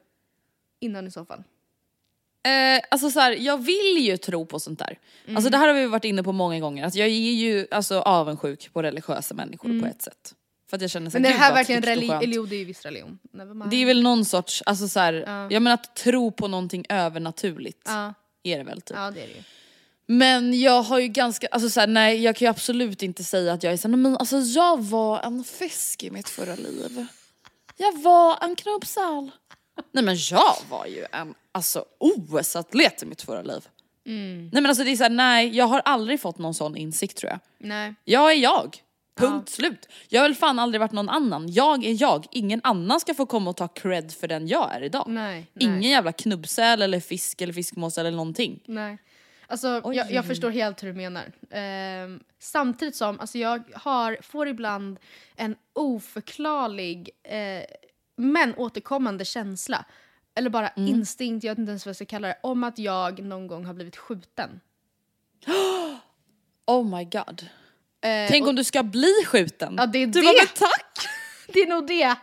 innan 0.80 1.06
i 1.06 1.10
så 1.10 1.24
fall. 1.24 1.44
Eh, 2.46 2.80
alltså 2.90 3.10
så 3.10 3.20
här, 3.20 3.32
jag 3.32 3.58
vill 3.58 3.96
ju 3.98 4.16
tro 4.16 4.46
på 4.46 4.60
sånt 4.60 4.78
där. 4.78 4.98
Mm. 5.24 5.36
Alltså 5.36 5.50
det 5.50 5.58
här 5.58 5.66
har 5.68 5.74
vi 5.74 5.86
varit 5.86 6.04
inne 6.04 6.22
på 6.22 6.32
många 6.32 6.60
gånger. 6.60 6.84
Alltså 6.84 6.98
jag 6.98 7.08
är 7.08 7.12
ju 7.12 7.66
alltså, 7.70 8.00
avundsjuk 8.00 8.72
på 8.72 8.82
religiösa 8.82 9.34
människor 9.34 9.80
på 9.80 9.86
ett 9.86 10.02
sätt. 10.02 10.34
För 10.70 10.76
att 10.76 10.80
jag 10.82 10.90
känner 10.90 11.10
så 11.10 11.16
Mm. 11.16 11.30
Men 11.30 11.38
det 11.38 11.44
här 11.44 11.54
verkligen 11.54 11.82
religion, 11.82 12.16
eller 12.22 12.46
det 12.46 12.56
är 12.56 12.58
ju 12.58 12.64
viss 12.64 12.82
religion. 12.82 13.18
Det 13.70 13.76
är 13.76 13.86
väl 13.86 14.02
någon 14.02 14.24
sorts, 14.24 14.62
alltså 14.66 14.88
så 14.88 15.00
här, 15.00 15.12
Ja. 15.26 15.48
jag 15.50 15.62
menar 15.62 15.74
att 15.74 15.96
tro 15.96 16.30
på 16.30 16.48
någonting 16.48 16.86
övernaturligt 16.88 17.82
Ja, 17.86 18.14
är 18.42 18.58
det 18.58 18.64
väl 18.64 18.80
typ. 18.80 18.96
ja 18.96 19.10
det 19.10 19.20
är 19.22 19.26
det 19.26 19.32
ju. 19.32 19.42
Men 20.08 20.60
jag 20.60 20.82
har 20.82 20.98
ju 20.98 21.08
ganska, 21.08 21.46
alltså 21.46 21.70
så 21.70 21.80
här, 21.80 21.86
nej 21.86 22.22
jag 22.22 22.36
kan 22.36 22.46
ju 22.46 22.50
absolut 22.50 23.02
inte 23.02 23.24
säga 23.24 23.52
att 23.52 23.62
jag 23.62 23.72
är 23.72 23.76
såhär, 23.76 23.96
men 23.96 24.16
alltså 24.16 24.38
jag 24.38 24.82
var 24.84 25.20
en 25.22 25.44
fisk 25.44 26.02
i 26.02 26.10
mitt 26.10 26.28
förra 26.28 26.54
liv. 26.54 27.06
Jag 27.76 28.02
var 28.02 28.44
en 28.44 28.56
knubbsäl. 28.56 29.30
Nej 29.92 30.04
men 30.04 30.16
jag 30.30 30.54
var 30.70 30.86
ju 30.86 31.04
en 31.12 31.34
alltså 31.56 31.84
OS-atlet 31.98 33.02
i 33.02 33.06
mitt 33.06 33.22
förra 33.22 33.42
liv. 33.42 33.68
Mm. 34.06 34.38
Nej 34.52 34.62
men 34.62 34.66
alltså 34.66 34.84
det 34.84 34.90
är 34.90 34.96
såhär, 34.96 35.10
nej 35.10 35.56
jag 35.56 35.66
har 35.66 35.80
aldrig 35.84 36.20
fått 36.20 36.38
någon 36.38 36.54
sån 36.54 36.76
insikt 36.76 37.16
tror 37.16 37.30
jag. 37.30 37.40
Nej. 37.58 37.94
Jag 38.04 38.32
är 38.32 38.36
jag. 38.36 38.76
Punkt 39.16 39.48
slut. 39.48 39.88
Jag 40.08 40.20
har 40.20 40.28
väl 40.28 40.34
fan 40.34 40.58
aldrig 40.58 40.80
varit 40.80 40.92
någon 40.92 41.08
annan. 41.08 41.52
Jag 41.52 41.84
är 41.84 42.02
jag. 42.02 42.26
Ingen 42.30 42.60
annan 42.64 43.00
ska 43.00 43.14
få 43.14 43.26
komma 43.26 43.50
och 43.50 43.56
ta 43.56 43.68
cred 43.68 44.12
för 44.12 44.28
den 44.28 44.48
jag 44.48 44.74
är 44.74 44.82
idag. 44.82 45.04
Nej, 45.08 45.46
Ingen 45.58 45.80
nej. 45.80 45.90
jävla 45.90 46.12
knubbsäl 46.12 46.82
eller 46.82 47.00
fisk 47.00 47.40
eller 47.40 47.52
fiskmås 47.52 47.98
eller 47.98 48.10
någonting. 48.10 48.60
Nej. 48.66 48.98
Alltså, 49.46 49.82
jag, 49.84 50.10
jag 50.10 50.26
förstår 50.26 50.50
helt 50.50 50.82
hur 50.82 50.88
du 50.88 50.94
menar. 50.94 51.32
Ehm, 51.50 52.20
samtidigt 52.38 52.96
som 52.96 53.20
alltså, 53.20 53.38
jag 53.38 53.62
har, 53.74 54.18
får 54.22 54.48
ibland 54.48 54.98
en 55.36 55.56
oförklarlig 55.72 57.10
eh, 57.24 57.64
men 58.16 58.54
återkommande 58.54 59.24
känsla. 59.24 59.84
Eller 60.38 60.50
bara 60.50 60.68
Mm. 60.68 60.88
instinkt, 60.88 61.44
jag 61.44 61.50
vet 61.52 61.58
inte 61.58 61.70
ens 61.70 61.86
vad 61.86 61.90
jag 61.90 61.96
ska 61.96 62.04
kalla 62.06 62.28
det, 62.28 62.38
om 62.42 62.64
att 62.64 62.78
jag 62.78 63.22
någon 63.22 63.46
gång 63.46 63.64
har 63.64 63.74
blivit 63.74 63.96
skjuten. 63.96 64.60
Oh 66.68 66.96
my 66.98 67.04
god. 67.04 67.46
Eh, 68.00 68.28
Tänk 68.28 68.42
och- 68.42 68.48
om 68.48 68.56
du 68.56 68.64
ska 68.64 68.82
bli 68.82 69.12
skjuten. 69.26 69.74
Ja, 69.78 69.86
det 69.86 69.98
är 69.98 70.06
du 70.06 70.20
det. 70.20 70.26
bara, 70.26 70.68
tack! 70.68 71.08
Det 71.52 71.60
är 71.60 71.66
nog 71.66 71.86
det! 71.86 72.14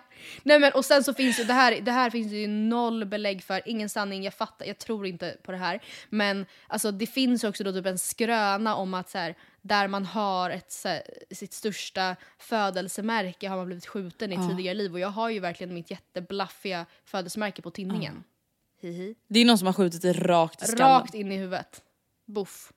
Nej 0.43 0.59
men 0.59 0.71
och 0.73 0.86
sen 0.86 1.03
så 1.03 1.13
finns 1.13 1.39
ju 1.39 1.43
det 1.43 1.53
här, 1.53 1.81
det 1.81 1.91
här 1.91 2.09
finns 2.09 2.31
det 2.31 2.38
ju 2.38 2.47
noll 2.47 3.05
belägg 3.05 3.43
för, 3.43 3.62
ingen 3.65 3.89
sanning, 3.89 4.23
jag 4.23 4.33
fattar, 4.33 4.65
jag 4.65 4.77
tror 4.77 5.05
inte 5.05 5.38
på 5.43 5.51
det 5.51 5.57
här. 5.57 5.83
Men 6.09 6.45
alltså 6.67 6.91
det 6.91 7.07
finns 7.07 7.43
också 7.43 7.63
då 7.63 7.71
typ 7.71 7.86
en 7.86 7.97
skröna 7.97 8.75
om 8.75 8.93
att 8.93 9.09
så 9.09 9.17
här, 9.17 9.36
där 9.62 9.88
man 9.88 10.05
har 10.05 10.49
ett, 10.49 10.71
så 10.71 10.88
här, 10.88 11.03
sitt 11.31 11.53
största 11.53 12.15
födelsemärke 12.38 13.49
har 13.49 13.57
man 13.57 13.65
blivit 13.65 13.86
skjuten 13.86 14.33
i 14.33 14.47
tidigare 14.49 14.75
liv 14.75 14.93
och 14.93 14.99
jag 14.99 15.09
har 15.09 15.29
ju 15.29 15.39
verkligen 15.39 15.73
mitt 15.73 15.91
jätteblaffiga 15.91 16.86
födelsemärke 17.05 17.62
på 17.62 17.71
tinningen. 17.71 18.23
Hihi. 18.81 19.15
Det 19.27 19.39
är 19.39 19.45
någon 19.45 19.57
som 19.57 19.65
har 19.65 19.73
skjutit 19.73 20.01
dig 20.01 20.13
rakt 20.13 20.63
i 20.63 20.65
skallen. 20.65 21.01
Rakt 21.01 21.13
in 21.13 21.31
i 21.31 21.38
huvudet. 21.38 21.83
Buff. 22.25 22.71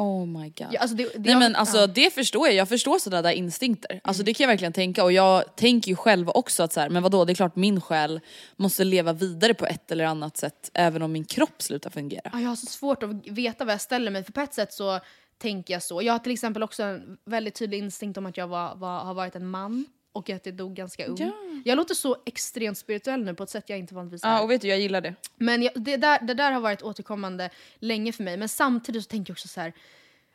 Oh 0.00 0.26
my 0.26 0.48
god. 0.48 0.68
Ja, 0.70 0.80
alltså 0.80 0.96
det, 0.96 1.04
det, 1.04 1.18
Nej 1.18 1.36
men 1.36 1.56
alltså 1.56 1.86
det 1.86 2.14
förstår 2.14 2.46
jag, 2.46 2.56
jag 2.56 2.68
förstår 2.68 2.98
sådana 2.98 3.22
där 3.22 3.30
instinkter. 3.30 4.00
Alltså 4.04 4.22
det 4.22 4.34
kan 4.34 4.44
jag 4.44 4.48
verkligen 4.48 4.72
tänka 4.72 5.04
och 5.04 5.12
jag 5.12 5.56
tänker 5.56 5.88
ju 5.88 5.96
själv 5.96 6.28
också 6.28 6.62
att 6.62 6.72
så 6.72 6.80
här, 6.80 6.88
men 6.88 7.02
vadå 7.02 7.24
det 7.24 7.32
är 7.32 7.34
klart 7.34 7.56
min 7.56 7.80
själ 7.80 8.20
måste 8.56 8.84
leva 8.84 9.12
vidare 9.12 9.54
på 9.54 9.66
ett 9.66 9.90
eller 9.90 10.04
annat 10.04 10.36
sätt 10.36 10.70
även 10.74 11.02
om 11.02 11.12
min 11.12 11.24
kropp 11.24 11.62
slutar 11.62 11.90
fungera. 11.90 12.30
Ja, 12.32 12.40
jag 12.40 12.48
har 12.48 12.56
så 12.56 12.66
svårt 12.66 13.02
att 13.02 13.10
veta 13.26 13.64
vad 13.64 13.74
jag 13.74 13.80
ställer 13.80 14.10
mig 14.10 14.24
för 14.24 14.32
på 14.32 14.40
ett 14.40 14.54
sätt 14.54 14.72
så 14.72 15.00
tänker 15.38 15.74
jag 15.74 15.82
så. 15.82 16.02
Jag 16.02 16.12
har 16.12 16.18
till 16.18 16.32
exempel 16.32 16.62
också 16.62 16.82
en 16.82 17.18
väldigt 17.24 17.54
tydlig 17.54 17.78
instinkt 17.78 18.18
om 18.18 18.26
att 18.26 18.36
jag 18.36 18.48
var, 18.48 18.74
var, 18.76 18.98
har 18.98 19.14
varit 19.14 19.36
en 19.36 19.46
man 19.46 19.86
och 20.12 20.30
att 20.30 20.46
jag 20.46 20.54
dog 20.54 20.74
ganska 20.74 21.06
ung. 21.06 21.16
Ja. 21.18 21.32
Jag 21.64 21.76
låter 21.76 21.94
så 21.94 22.16
extremt 22.26 22.78
spirituell 22.78 23.24
nu 23.24 23.34
på 23.34 23.42
ett 23.42 23.50
sätt 23.50 23.64
jag 23.66 23.78
inte 23.78 23.94
vanligtvis 23.94 24.24
är. 24.24 24.28
Ja, 24.28 24.42
och 24.42 24.50
vet 24.50 24.60
du, 24.60 24.68
jag 24.68 24.80
gillar 24.80 25.00
det. 25.00 25.14
Men 25.36 25.62
jag, 25.62 25.72
det, 25.74 25.96
där, 25.96 26.18
det 26.26 26.34
där 26.34 26.52
har 26.52 26.60
varit 26.60 26.82
återkommande 26.82 27.50
länge 27.78 28.12
för 28.12 28.24
mig. 28.24 28.36
Men 28.36 28.48
samtidigt 28.48 29.02
så 29.02 29.08
tänker 29.08 29.30
jag 29.30 29.34
också 29.34 29.48
så 29.48 29.60
här. 29.60 29.72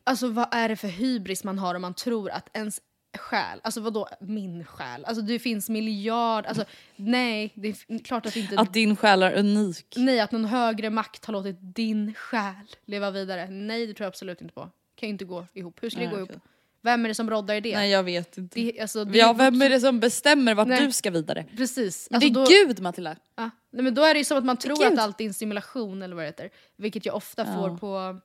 Alltså 0.03 0.27
vad 0.27 0.47
är 0.51 0.69
det 0.69 0.75
för 0.75 0.87
hybris 0.87 1.43
man 1.43 1.59
har 1.59 1.75
om 1.75 1.81
man 1.81 1.93
tror 1.93 2.29
att 2.29 2.49
ens 2.53 2.81
själ, 3.17 3.59
alltså 3.63 3.81
vadå 3.81 4.07
min 4.19 4.65
själ? 4.65 5.05
Alltså 5.05 5.21
det 5.21 5.39
finns 5.39 5.69
miljard, 5.69 6.45
alltså 6.45 6.65
nej, 6.95 7.51
det 7.55 7.67
är 7.67 8.03
klart 8.03 8.25
att 8.25 8.35
inte... 8.35 8.59
Att 8.59 8.73
din 8.73 8.95
själ 8.95 9.23
är 9.23 9.39
unik. 9.39 9.93
Nej, 9.97 10.19
att 10.19 10.31
någon 10.31 10.45
högre 10.45 10.89
makt 10.89 11.25
har 11.25 11.33
låtit 11.33 11.57
din 11.59 12.13
själ 12.13 12.75
leva 12.85 13.11
vidare. 13.11 13.49
Nej, 13.49 13.87
det 13.87 13.93
tror 13.93 14.05
jag 14.05 14.09
absolut 14.09 14.41
inte 14.41 14.53
på. 14.53 14.69
Kan 14.95 15.09
ju 15.09 15.13
inte 15.13 15.25
gå 15.25 15.47
ihop. 15.53 15.83
Hur 15.83 15.89
ska 15.89 15.99
det 15.99 16.05
Nej, 16.05 16.15
gå 16.15 16.23
okej. 16.23 16.33
ihop? 16.35 16.43
Vem 16.85 17.05
är 17.05 17.09
det 17.09 17.15
som 17.15 17.29
roddar 17.29 17.55
i 17.55 17.61
det? 17.61 17.75
Nej 17.75 17.89
jag 17.91 18.03
vet 18.03 18.37
inte. 18.37 18.59
det, 18.59 18.79
alltså, 18.81 19.05
det 19.05 19.17
Ja, 19.17 19.33
vem 19.33 19.61
är 19.61 19.69
det 19.69 19.79
som 19.79 19.99
bestämmer 19.99 20.53
vart 20.55 20.67
Nej. 20.67 20.85
du 20.85 20.91
ska 20.91 21.11
vidare? 21.11 21.45
Precis. 21.57 22.07
det 22.09 22.15
Alltså, 22.15 22.29
är 22.29 22.33
då, 22.33 22.45
Gud 22.45 22.79
Matilda. 22.79 23.15
Ja. 23.35 23.49
Nej, 23.71 23.83
men 23.83 23.93
då 23.95 24.03
är 24.03 24.13
det 24.13 24.17
ju 24.17 24.23
som 24.25 24.37
att 24.37 24.45
man 24.45 24.57
tror 24.57 24.77
Gud. 24.83 24.93
att 24.93 24.99
allt 24.99 25.21
är 25.21 25.25
en 25.25 25.33
simulation 25.33 26.01
eller 26.01 26.15
vad 26.15 26.23
det 26.23 26.27
heter. 26.27 26.49
Vilket 26.77 27.05
jag 27.05 27.15
ofta 27.15 27.45
får 27.45 27.69
Ja. 27.69 27.77
på 27.77 28.19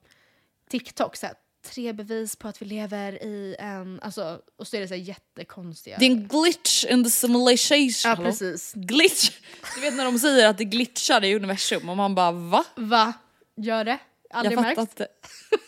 TikTok. 0.71 1.17
Så 1.17 1.27
här, 1.27 1.35
tre 1.75 1.93
bevis 1.93 2.37
på 2.37 2.49
att 2.49 2.63
vi 2.63 2.67
lever 2.67 3.25
i 3.25 3.57
en... 3.59 4.01
Alltså, 4.03 4.41
och 4.59 4.67
så 4.67 4.77
är 4.77 4.81
det 4.81 4.89
så 4.89 4.95
här 4.95 5.01
jättekonstiga... 5.03 5.97
Det 5.99 6.05
är 6.07 6.11
en 6.11 6.29
glitch 6.29 6.85
in 6.85 7.05
the 7.05 7.11
simulation. 7.11 7.79
Ja, 8.05 8.09
Hallå? 8.09 8.25
precis. 8.25 8.73
Glitch! 8.75 9.31
Du 9.75 9.81
vet 9.81 9.95
när 9.95 10.05
de 10.05 10.19
säger 10.19 10.49
att 10.49 10.59
det 10.59 10.65
glitchar 10.65 11.25
i 11.25 11.35
universum 11.35 11.89
och 11.89 11.97
man 11.97 12.15
bara 12.15 12.33
va? 12.33 12.65
Va? 12.77 13.13
Gör 13.57 13.85
det? 13.85 13.99
Aldrig 14.31 14.59
jag 14.59 14.63
märkt. 14.63 14.81
fattar 14.81 14.93
inte. 14.93 15.09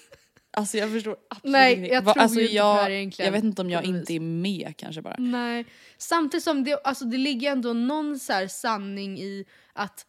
Alltså 0.55 0.77
jag 0.79 0.93
förstår 0.93 1.17
absolut 1.31 1.53
Nej, 1.53 1.73
ingenting. 1.75 1.95
jag 1.95 2.05
tror 2.05 2.19
alltså, 2.19 2.41
ju 2.41 2.47
inte 2.49 2.59
på 2.59 2.65
det 2.65 2.73
här 2.73 2.81
jag, 2.91 2.93
egentligen, 2.99 3.27
jag 3.27 3.33
vet 3.33 3.45
inte 3.45 3.62
om 3.62 3.71
jag 3.71 3.83
på 3.83 3.88
inte 3.88 4.15
är 4.15 4.21
med 4.21 4.75
kanske 4.77 5.03
bara. 5.03 5.17
Nej. 5.19 5.65
Samtidigt 5.99 6.45
som 6.45 6.65
det, 6.65 6.81
alltså, 6.85 7.05
det 7.05 7.17
ligger 7.19 7.53
ändå 7.53 7.73
någon 7.73 8.19
så 8.19 8.47
sanning 8.49 9.19
i 9.21 9.45
att 9.73 10.07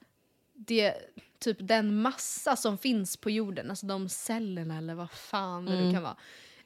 det, 0.54 0.94
typ 1.40 1.58
den 1.60 2.02
massa 2.02 2.56
som 2.56 2.78
finns 2.78 3.18
på 3.18 3.30
jorden, 3.30 3.70
alltså 3.70 3.86
de 3.86 4.10
cellerna 4.10 4.78
eller 4.78 4.96
vad 4.96 5.12
fan 5.12 5.66
det 5.66 5.72
nu 5.72 5.78
Mm. 5.82 5.94
kan 5.94 6.04
vara, 6.04 6.18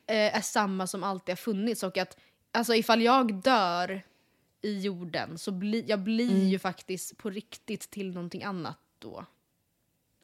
eh, 0.08 0.36
är 0.38 0.42
samma 0.42 0.88
som 0.88 1.04
alltid 1.04 1.32
har 1.32 1.38
funnits. 1.38 1.84
Och 1.84 1.98
att 1.98 2.18
alltså, 2.52 2.76
ifall 2.76 3.02
jag 3.02 3.34
dör 3.42 4.02
i 4.62 4.80
jorden 4.80 5.38
så 5.38 5.52
blir 5.52 5.84
jag 5.90 6.00
blir 6.00 6.32
Mm. 6.32 6.48
ju 6.48 6.60
faktiskt 6.60 7.18
på 7.18 7.30
riktigt 7.30 7.90
till 7.90 8.12
någonting 8.12 8.44
annat 8.44 8.78
då. 9.00 9.26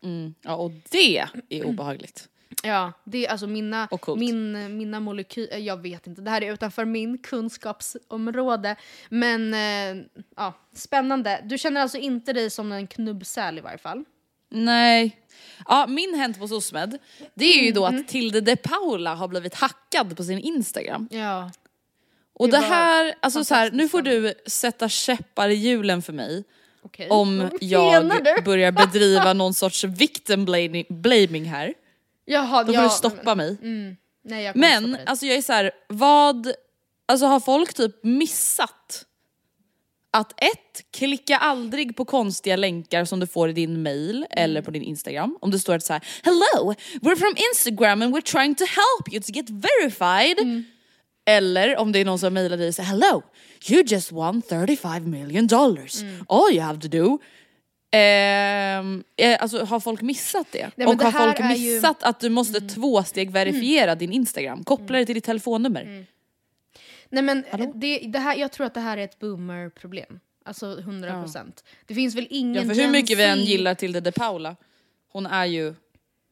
Mm. 0.03 0.33
Ja, 0.41 0.55
och 0.55 0.71
det 0.89 1.17
är 1.49 1.65
obehagligt. 1.65 2.29
Ja, 2.63 2.93
det 3.03 3.25
är 3.25 3.31
alltså 3.31 3.47
mina, 3.47 3.89
min, 4.17 4.77
mina 4.77 4.99
molekyler, 4.99 5.57
jag 5.57 5.81
vet 5.81 6.07
inte, 6.07 6.21
det 6.21 6.29
här 6.29 6.43
är 6.43 6.53
utanför 6.53 6.85
min 6.85 7.17
kunskapsområde. 7.17 8.75
Men 9.09 9.53
eh, 9.53 10.03
ja, 10.35 10.53
spännande. 10.75 11.41
Du 11.43 11.57
känner 11.57 11.81
alltså 11.81 11.97
inte 11.97 12.33
dig 12.33 12.49
som 12.49 12.71
en 12.71 12.87
knubbsäl 12.87 13.57
i 13.57 13.61
varje 13.61 13.77
fall? 13.77 14.03
Nej. 14.49 15.17
Ja, 15.67 15.85
min 15.87 16.13
Hänt 16.15 16.39
på 16.39 16.47
SOSMED, 16.47 16.97
det 17.33 17.45
är 17.45 17.63
ju 17.63 17.71
då 17.71 17.85
Mm. 17.85 18.01
att 18.01 18.07
Tilde 18.07 18.41
de 18.41 18.55
Paula 18.55 19.15
har 19.15 19.27
blivit 19.27 19.55
hackad 19.55 20.17
på 20.17 20.23
sin 20.23 20.39
Instagram. 20.39 21.07
Ja. 21.11 21.51
Och 22.33 22.49
Det 22.49 22.57
det, 22.57 22.63
här, 22.63 23.13
alltså 23.19 23.43
så 23.43 23.55
här, 23.55 23.71
nu 23.71 23.89
får 23.89 24.01
du 24.01 24.33
sätta 24.45 24.89
käppar 24.89 25.49
i 25.49 25.53
hjulen 25.53 26.01
för 26.01 26.13
mig 26.13 26.43
Okej. 26.81 27.07
om 27.09 27.49
jag 27.61 28.07
börjar 28.45 28.71
bedriva 28.71 29.33
någon 29.33 29.53
sorts 29.53 29.83
victim 29.83 30.45
blaming 30.89 31.45
här. 31.45 31.73
Jaha, 32.25 32.63
Då 32.63 32.73
får 32.73 32.83
ja, 32.83 32.83
du 32.83 32.89
stoppa 32.89 33.35
mig. 33.35 33.57
Mm, 33.61 33.95
nej, 34.23 34.43
jag 34.43 34.53
stoppa 34.53 34.67
Men 34.67 34.91
dig. 34.91 35.03
alltså 35.05 35.25
jag 35.25 35.37
är 35.37 35.41
så 35.41 35.53
här, 35.53 35.71
vad, 35.87 36.51
alltså 37.05 37.25
har 37.25 37.39
folk 37.39 37.73
typ 37.73 38.03
missat 38.03 39.05
att 40.11 40.31
ett, 40.31 40.91
klicka 40.91 41.37
aldrig 41.37 41.95
på 41.95 42.05
konstiga 42.05 42.55
länkar 42.55 43.05
som 43.05 43.19
du 43.19 43.27
får 43.27 43.49
i 43.49 43.53
din 43.53 43.83
mail 43.83 44.25
eller 44.29 44.61
på 44.61 44.71
din 44.71 44.83
Instagram. 44.83 45.37
Om 45.41 45.51
det 45.51 45.59
står 45.59 45.75
att 45.75 45.83
så 45.83 45.93
här, 45.93 46.03
hello, 46.23 46.73
we're 47.01 47.15
from 47.15 47.35
Instagram 47.53 48.01
and 48.01 48.15
we're 48.15 48.31
trying 48.31 48.55
to 48.55 48.63
help 48.63 49.13
you 49.13 49.21
to 49.21 49.31
get 49.31 49.49
verified. 49.49 50.63
Eller 51.25 51.77
om 51.77 51.91
det 51.91 51.99
är 51.99 52.05
någon 52.05 52.19
som 52.19 52.33
mejlar 52.33 52.57
dig 52.57 52.67
och 52.67 52.75
säger 52.75 52.89
hello, 52.89 53.21
you 53.69 53.83
just 53.83 54.11
won 54.11 54.41
35 54.41 55.09
million 55.09 55.47
dollars. 55.47 56.03
All 56.27 56.51
you 56.51 56.61
have 56.61 56.81
to 56.81 56.87
do 56.87 57.19
eh, 57.93 59.37
alltså 59.39 59.63
har 59.65 59.79
folk 59.79 60.01
missat 60.01 60.47
det? 60.51 60.71
men 60.75 60.87
och 60.87 60.97
det 60.97 61.03
har 61.05 61.11
folk 61.11 61.39
är 61.39 61.43
ju- 61.43 61.67
Mm. 61.69 61.75
missat 61.75 62.03
att 62.03 62.19
du 62.19 62.29
måste 62.29 62.61
tvåsteg 62.61 63.31
verifiera 63.31 63.95
din 63.95 64.11
Instagram? 64.11 64.63
Koppla 64.63 64.97
det 64.97 65.05
till 65.05 65.15
ditt 65.15 65.23
telefonnummer. 65.23 66.05
Nej 67.09 67.23
men 67.23 67.43
det, 67.75 67.99
det 67.99 68.19
här, 68.19 68.35
jag 68.35 68.51
tror 68.51 68.67
att 68.67 68.73
det 68.73 68.79
här 68.79 68.97
är 68.97 69.03
ett 69.03 69.19
boomer-problem. 69.19 70.19
Alltså 70.45 70.79
100 70.79 71.21
procent. 71.23 71.63
Det 71.85 71.93
finns 71.95 72.15
väl 72.15 72.27
ingen 72.29 72.67
Ja, 72.67 72.75
för 72.75 72.81
hur 72.81 72.89
mycket 72.91 73.17
vi 73.17 73.23
än 73.23 73.39
gillar 73.39 73.75
Tilde 73.75 73.99
de 74.01 74.11
Paula, 74.11 74.55
hon 75.11 75.25
är 75.25 75.45
ju... 75.45 75.73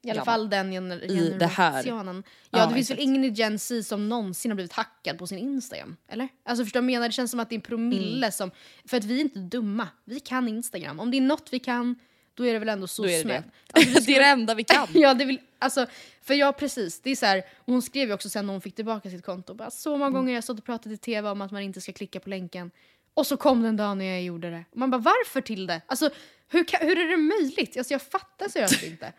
I 0.04 0.12
alla 0.12 0.26
fall 0.26 0.50
den 0.50 0.72
gener 0.72 1.12
I 1.12 1.30
det 1.40 1.46
här. 1.48 1.84
generationen. 1.84 2.24
Ja, 2.50 2.60
Ja, 2.60 2.66
det 2.66 2.74
finns 2.74 2.90
exakt. 2.92 3.00
väl 3.00 3.04
ingen 3.08 3.24
i 3.24 3.28
Gen 3.30 3.60
Z 3.60 3.84
som 3.84 4.10
någonsin 4.10 4.52
har 4.52 4.56
blivit 4.56 4.74
hackad 4.74 5.18
på 5.18 5.28
sin 5.28 5.38
Instagram? 5.38 5.98
Eller? 6.08 6.28
Alltså 6.46 6.66
förstår 6.66 6.80
du 6.80 6.86
vad 6.86 6.92
jag 6.92 6.96
menar? 7.00 7.08
Det 7.10 7.14
känns 7.14 7.32
som 7.32 7.40
att 7.40 7.50
det 7.50 7.54
är 7.56 7.58
en 7.58 7.62
promille 7.62 8.18
Mm. 8.28 8.32
som... 8.32 8.52
För 8.86 8.98
att 8.98 9.04
vi 9.04 9.16
är 9.18 9.22
inte 9.22 9.40
dumma. 9.40 9.88
Vi 10.06 10.20
kan 10.20 10.48
Instagram. 10.48 11.00
Om 11.00 11.12
det 11.12 11.18
är 11.18 11.22
något 11.22 11.48
vi 11.52 11.60
kan, 11.60 11.96
då 12.34 12.46
är 12.46 12.54
det 12.54 12.60
väl 12.60 12.70
ändå 12.70 12.88
så 12.88 13.04
Då 13.04 13.10
är 13.10 13.24
det 13.24 13.30
det. 13.30 13.44
Alltså, 13.74 14.00
vi 14.00 14.06
det 14.06 14.16
är 14.16 14.20
det 14.20 14.26
enda 14.26 14.56
vi 14.56 14.64
kan. 14.64 14.88
Ja, 14.94 15.14
det 15.14 15.26
vill, 15.26 15.40
alltså, 15.60 15.86
för 16.22 16.34
jag 16.34 16.58
precis, 16.58 17.02
det 17.02 17.10
är 17.12 17.16
så 17.16 17.26
här, 17.26 17.44
hon 17.66 17.82
skrev 17.82 18.08
ju 18.08 18.14
också 18.14 18.30
sen 18.30 18.46
när 18.48 18.54
hon 18.54 18.62
fick 18.62 18.76
tillbaka 18.76 19.10
sitt 19.10 19.26
konto, 19.26 19.54
bara, 19.54 19.72
så 19.72 19.90
många 19.90 20.06
Mm. 20.06 20.14
gånger 20.14 20.34
jag 20.34 20.44
stått 20.44 20.60
och 20.60 20.66
pratat 20.66 20.92
i 20.92 20.98
tv 20.98 21.30
om 21.30 21.42
att 21.42 21.52
man 21.52 21.62
inte 21.62 21.82
ska 21.82 21.94
klicka 21.94 22.20
på 22.20 22.30
länken. 22.30 22.72
Och 23.14 23.28
så 23.28 23.38
kom 23.38 23.62
den 23.64 23.78
dagen 23.78 23.98
när 23.98 24.06
jag 24.06 24.22
gjorde 24.24 24.50
det. 24.50 24.66
Och 24.72 24.78
man 24.78 24.92
bara, 24.92 24.98
varför 25.02 25.42
till 25.42 25.68
det? 25.68 25.82
Alltså, 25.88 26.10
hur, 26.48 26.64
kan, 26.64 26.80
hur 26.88 27.00
är 27.00 27.08
det 27.12 27.18
möjligt? 27.18 27.78
Alltså, 27.78 27.94
jag 27.94 28.02
fattar 28.02 28.50
seriöst 28.50 28.84
inte. 28.84 29.14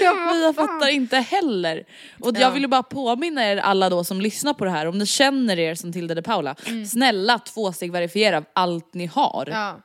Ja, 0.00 0.36
jag 0.36 0.54
fan? 0.54 0.66
fattar 0.68 0.88
inte 0.88 1.16
heller. 1.16 1.84
Och 2.20 2.36
Ja. 2.36 2.40
jag 2.40 2.50
vill 2.50 2.62
ju 2.62 2.68
bara 2.68 2.82
påminna 2.82 3.44
er 3.50 3.56
alla 3.56 3.90
då 3.90 4.04
som 4.04 4.20
lyssnar 4.20 4.54
på 4.54 4.64
det 4.64 4.70
här, 4.70 4.86
om 4.86 4.98
ni 4.98 5.06
känner 5.06 5.58
er 5.58 5.74
som 5.74 5.92
Tilde 5.92 6.14
de 6.14 6.22
Paula, 6.22 6.56
snälla 6.88 7.38
tvåsteg 7.38 7.92
verifiera 7.92 8.44
allt 8.52 8.94
ni 8.94 9.06
har. 9.06 9.44
Mm. 9.46 9.58
Ja, 9.58 9.80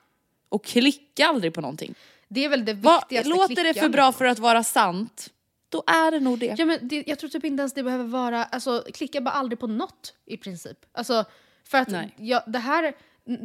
Och 0.50 0.66
klicka 0.66 1.28
aldrig 1.28 1.54
på 1.54 1.62
någonting. 1.62 1.96
det 2.28 2.46
är 2.46 2.50
väl 2.50 2.66
det 2.66 2.74
Va, 2.74 3.00
viktigaste. 3.00 3.30
låter 3.30 3.64
det 3.64 3.74
för 3.74 3.90
bra 3.90 4.12
för 4.12 4.26
att 4.26 4.40
vara 4.40 4.64
sant, 4.64 5.30
då 5.70 5.84
är 5.88 6.12
det 6.12 6.20
nog 6.20 6.40
det. 6.40 6.56
Ja, 6.58 6.66
men 6.66 6.88
det, 6.88 7.04
jag 7.08 7.20
tror 7.20 7.30
typ 7.30 7.46
inte 7.46 7.62
ens 7.62 7.74
det 7.74 7.84
behöver 7.84 8.04
vara, 8.06 8.44
alltså 8.44 8.84
klicka 8.94 9.22
bara 9.22 9.32
aldrig 9.32 9.60
på 9.60 9.68
något 9.68 10.14
i 10.26 10.38
princip. 10.38 10.78
Alltså, 10.92 11.26
för 11.70 11.78
att 11.78 11.88
jag, 12.18 12.42
det 12.48 12.60
här, 12.60 12.94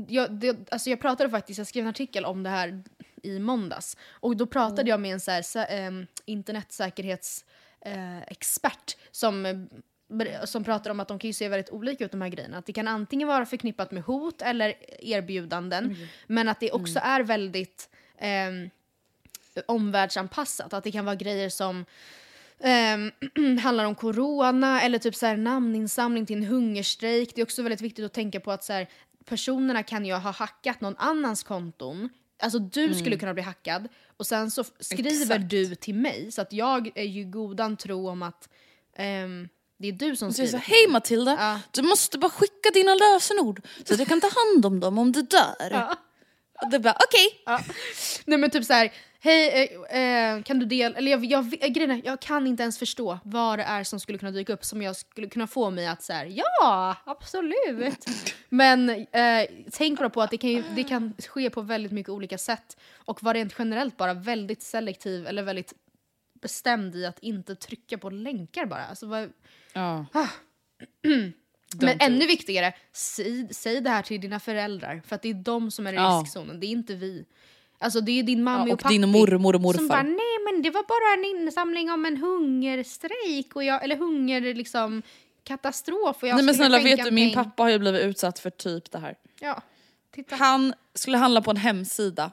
jag, 0.09 0.33
det, 0.33 0.57
alltså 0.73 0.91
jag 0.91 1.01
pratade 1.01 1.31
faktiskt, 1.31 1.59
jag 1.59 1.67
skrev 1.67 1.85
en 1.85 1.91
artikel 1.91 2.25
om 2.25 2.43
det 2.43 2.51
här 2.51 2.83
i 3.23 3.39
måndags. 3.39 3.97
Och 4.11 4.37
då 4.37 4.47
pratade 4.47 4.91
jag 4.91 5.01
med 5.01 5.13
en 5.13 5.21
så 5.21 5.31
här, 5.31 5.45
ehm, 5.69 6.07
internetsäkerhetsexpert 6.25 8.97
eh, 8.97 9.01
som 9.11 9.47
eh, 9.47 9.57
som 10.45 10.65
pratar 10.65 10.91
om 10.91 11.01
att 11.01 11.09
de 11.09 11.19
kan 11.19 11.29
ju 11.29 11.35
se 11.35 11.49
väldigt 11.49 11.71
olika 11.71 12.05
ut 12.05 12.11
de 12.11 12.21
här 12.21 12.29
grejerna. 12.29 12.59
Att 12.59 12.67
det 12.67 12.73
kan 12.73 12.89
antingen 12.89 13.29
vara 13.29 13.47
förknippat 13.47 13.91
med 13.91 14.03
hot 14.03 14.43
eller 14.43 14.75
erbjudanden. 14.99 15.97
Men 16.27 16.49
att 16.49 16.61
det 16.61 16.73
också 16.73 17.01
är 17.03 17.21
väldigt 17.21 17.89
ehm, 18.19 18.71
omvärldsanpassat. 19.67 20.73
Att 20.73 20.85
det 20.85 20.93
kan 20.93 21.05
vara 21.05 21.17
grejer 21.17 21.49
som 21.49 21.85
ehm, 22.61 23.11
handlar 23.63 23.85
om 23.85 23.95
corona 23.95 24.83
eller 24.83 24.99
typ 24.99 25.15
så 25.15 25.27
här 25.27 25.37
namninsamling 25.37 26.27
till 26.27 26.37
en 26.37 26.45
hungerstrejk. 26.45 27.35
Det 27.35 27.41
är 27.41 27.45
också 27.45 27.63
väldigt 27.63 27.81
viktigt 27.81 28.05
att 28.05 28.13
tänka 28.13 28.41
på 28.41 28.53
att 28.53 28.65
så 28.65 28.73
här, 28.73 28.89
personerna 29.25 29.83
kan 29.83 30.07
ju 30.07 30.13
ha 30.13 30.31
hackat 30.31 30.81
någon 30.81 30.97
annans 30.99 31.43
konton. 31.43 32.09
Alltså 32.41 32.59
du 32.59 32.95
skulle 32.95 33.17
kunna 33.17 33.35
bli 33.35 33.43
hackad 33.43 33.89
och 34.17 34.27
sen 34.27 34.51
så 34.51 34.65
skriver 34.81 35.11
Exakt. 35.23 35.51
du 35.51 35.75
till 35.75 35.95
mig 35.95 36.33
så 36.33 36.43
att 36.43 36.53
jag 36.53 36.91
är 36.95 37.05
ju 37.05 37.25
godan 37.25 37.77
tro 37.77 38.09
om 38.09 38.23
att 38.23 38.49
ehm, 38.97 39.49
det 39.79 39.89
är 39.89 39.93
du 39.93 40.17
som 40.17 40.27
jag 40.29 40.35
skriver. 40.35 40.59
hej 40.59 40.89
Matilda, 40.89 41.37
Ja. 41.41 41.61
du 41.71 41.83
måste 41.83 42.19
bara 42.19 42.31
skicka 42.31 42.71
dina 42.75 42.95
lösenord 42.95 43.63
så 43.85 43.93
att 43.95 43.99
jag 43.99 44.09
kan 44.09 44.21
ta 44.21 44.29
hand 44.29 44.67
om 44.67 44.81
dem 44.81 44.99
om 44.99 45.13
du 45.13 45.23
dör. 45.23 45.69
Ja. 45.71 45.97
Och 46.63 46.71
det 46.71 46.79
bara 46.79 46.97
okej. 47.09 47.43
Ja. 47.47 47.61
Nej 48.25 48.39
men 48.39 48.51
typ 48.51 48.65
så 48.65 48.73
här, 48.73 48.93
hej 49.21 49.69
eh, 49.91 50.35
eh, 50.35 50.43
kan 50.43 50.59
du 50.59 50.67
dela, 50.67 50.97
eller 50.97 51.11
jag, 51.11 51.25
jag, 51.25 51.57
jag, 51.61 51.73
grejen 51.73 52.03
jag 52.05 52.21
kan 52.21 52.47
inte 52.47 52.63
ens 52.63 52.79
förstå 52.79 53.19
vad 53.25 53.59
det 53.59 53.63
är 53.63 53.85
som 53.85 54.01
skulle 54.01 54.19
kunna 54.19 54.31
dyka 54.31 54.53
upp 54.53 54.65
som 54.65 54.83
jag 54.83 54.97
skulle 54.97 55.29
kunna 55.29 55.47
få 55.47 55.71
mig 55.71 55.87
att 55.87 56.03
säga 56.03 56.25
ja 56.27 56.97
absolut. 57.07 58.05
men 58.49 58.89
eh, 58.91 59.47
tänk 59.73 59.99
bara 59.99 60.11
på 60.11 60.23
att 60.23 60.31
det 60.31 60.39
kan, 60.39 60.51
ju, 60.51 60.63
det 60.75 60.85
kan 60.85 61.15
ske 61.29 61.51
på 61.51 61.61
väldigt 61.61 61.93
mycket 61.93 62.11
olika 62.11 62.39
sätt 62.39 62.77
och 62.95 63.23
vara 63.23 63.35
rent 63.35 63.55
generellt 63.59 63.97
bara 63.97 64.15
väldigt 64.15 64.63
selektiv 64.63 65.27
eller 65.27 65.43
väldigt 65.43 65.75
bestämd 66.43 66.97
i 66.97 67.07
att 67.07 67.19
inte 67.19 67.55
trycka 67.55 67.99
på 67.99 68.11
länkar 68.11 68.67
bara. 68.67 68.85
Alltså, 68.85 69.07
vad, 69.07 69.33
Ja. 69.73 70.07
Ah. 70.13 70.27
Men 71.81 71.99
do 71.99 72.05
ännu 72.05 72.25
it. 72.25 72.31
viktigare, 72.31 72.73
säg, 72.93 73.49
säg 73.51 73.81
det 73.81 73.91
här 73.91 74.03
till 74.03 74.21
dina 74.21 74.41
föräldrar 74.41 75.03
för 75.07 75.17
att 75.17 75.23
det 75.23 75.31
är 75.31 75.35
de 75.35 75.71
som 75.71 75.87
är 75.87 75.93
i 75.93 75.97
Ja. 75.97 76.21
riskzonen, 76.25 76.61
det 76.61 76.67
är 76.67 76.71
inte 76.71 76.95
vi. 76.95 77.25
Alltså 77.81 78.01
det 78.01 78.19
är 78.19 78.23
din 78.23 78.43
mamma 78.43 78.59
Ja, 78.59 78.65
och, 78.67 78.73
och 78.73 78.79
pappi. 78.83 78.99
din 78.99 79.09
mormor 79.09 79.55
och 79.55 79.61
morfar. 79.61 79.79
Som 79.79 79.89
bara, 79.89 80.03
nej 80.03 80.37
men 80.53 80.63
det 80.63 80.71
var 80.71 80.83
bara 80.83 81.19
en 81.37 81.43
insamling 81.43 81.91
om 81.91 82.07
en 82.07 82.17
hungerstrejk 82.17 83.57
och 83.57 83.65
jag, 83.65 83.85
eller 83.85 83.97
hunger 83.97 84.41
liksom 84.55 85.03
katastrof 85.45 86.17
och 86.23 86.29
jag 86.29 86.37
Nej 86.37 86.45
men 86.45 86.55
snälla 86.55 86.79
vet 86.79 87.05
du, 87.05 87.11
min 87.11 87.35
pappa 87.35 87.63
har 87.63 87.71
ju 87.71 87.79
blivit 87.79 88.03
utsatt 88.03 88.39
för 88.39 88.51
typ 88.51 88.91
det 88.91 88.99
här. 88.99 89.15
Ja, 89.41 89.63
titta. 90.15 90.37
Han 90.37 90.75
skulle 90.95 91.17
handla 91.19 91.43
på 91.43 91.51
en 91.51 91.57
hemsida. 91.57 92.31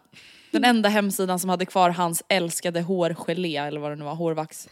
Den 0.52 0.64
enda 0.64 0.90
hemsidan 0.90 1.40
som 1.40 1.50
hade 1.50 1.66
kvar 1.66 1.90
hans 1.90 2.24
älskade 2.28 2.82
hårgelé 2.82 3.56
eller 3.58 3.80
vad 3.80 3.92
det 3.92 3.96
nu 3.96 4.04
var, 4.06 4.16
hårvax. 4.16 4.70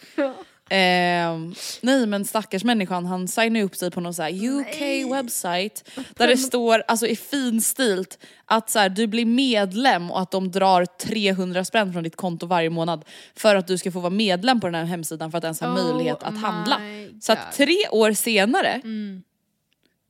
Ehm, 0.70 1.56
nej 1.82 2.06
men 2.06 2.26
stackars 2.26 2.64
människan, 2.64 3.06
han 3.06 3.28
signar 3.28 3.62
upp 3.62 3.76
sig 3.76 3.92
på 3.92 4.02
någon 4.02 4.14
så 4.14 4.24
här 4.24 4.32
UK 4.32 5.12
website 5.12 5.82
där 6.16 6.28
det 6.28 6.38
står 6.38 6.84
alltså 6.88 7.08
i 7.08 7.16
finstilt 7.16 8.20
att 8.46 8.70
så 8.70 8.80
här, 8.80 8.90
du 8.90 9.08
blir 9.08 9.26
medlem 9.26 10.12
och 10.12 10.22
att 10.22 10.32
de 10.32 10.52
drar 10.52 10.86
300 10.86 11.66
spänn 11.66 11.94
från 11.94 12.04
ditt 12.04 12.16
konto 12.16 12.46
varje 12.46 12.70
månad 12.70 13.06
för 13.36 13.56
att 13.56 13.68
du 13.68 13.78
ska 13.78 13.92
få 13.92 14.00
vara 14.00 14.10
medlem 14.10 14.60
på 14.60 14.68
den 14.68 14.76
här 14.76 14.86
hemsidan 14.86 15.32
för 15.32 15.38
att 15.38 15.44
ens 15.44 15.62
ha 15.62 15.68
Oh 15.68 15.74
möjlighet 15.74 16.24
att 16.24 16.42
handla. 16.42 16.80
my 16.80 17.10
Så 17.22 17.32
att 17.32 17.40
God. 17.40 17.54
tre 17.54 17.78
år 17.92 18.14
senare 18.14 18.82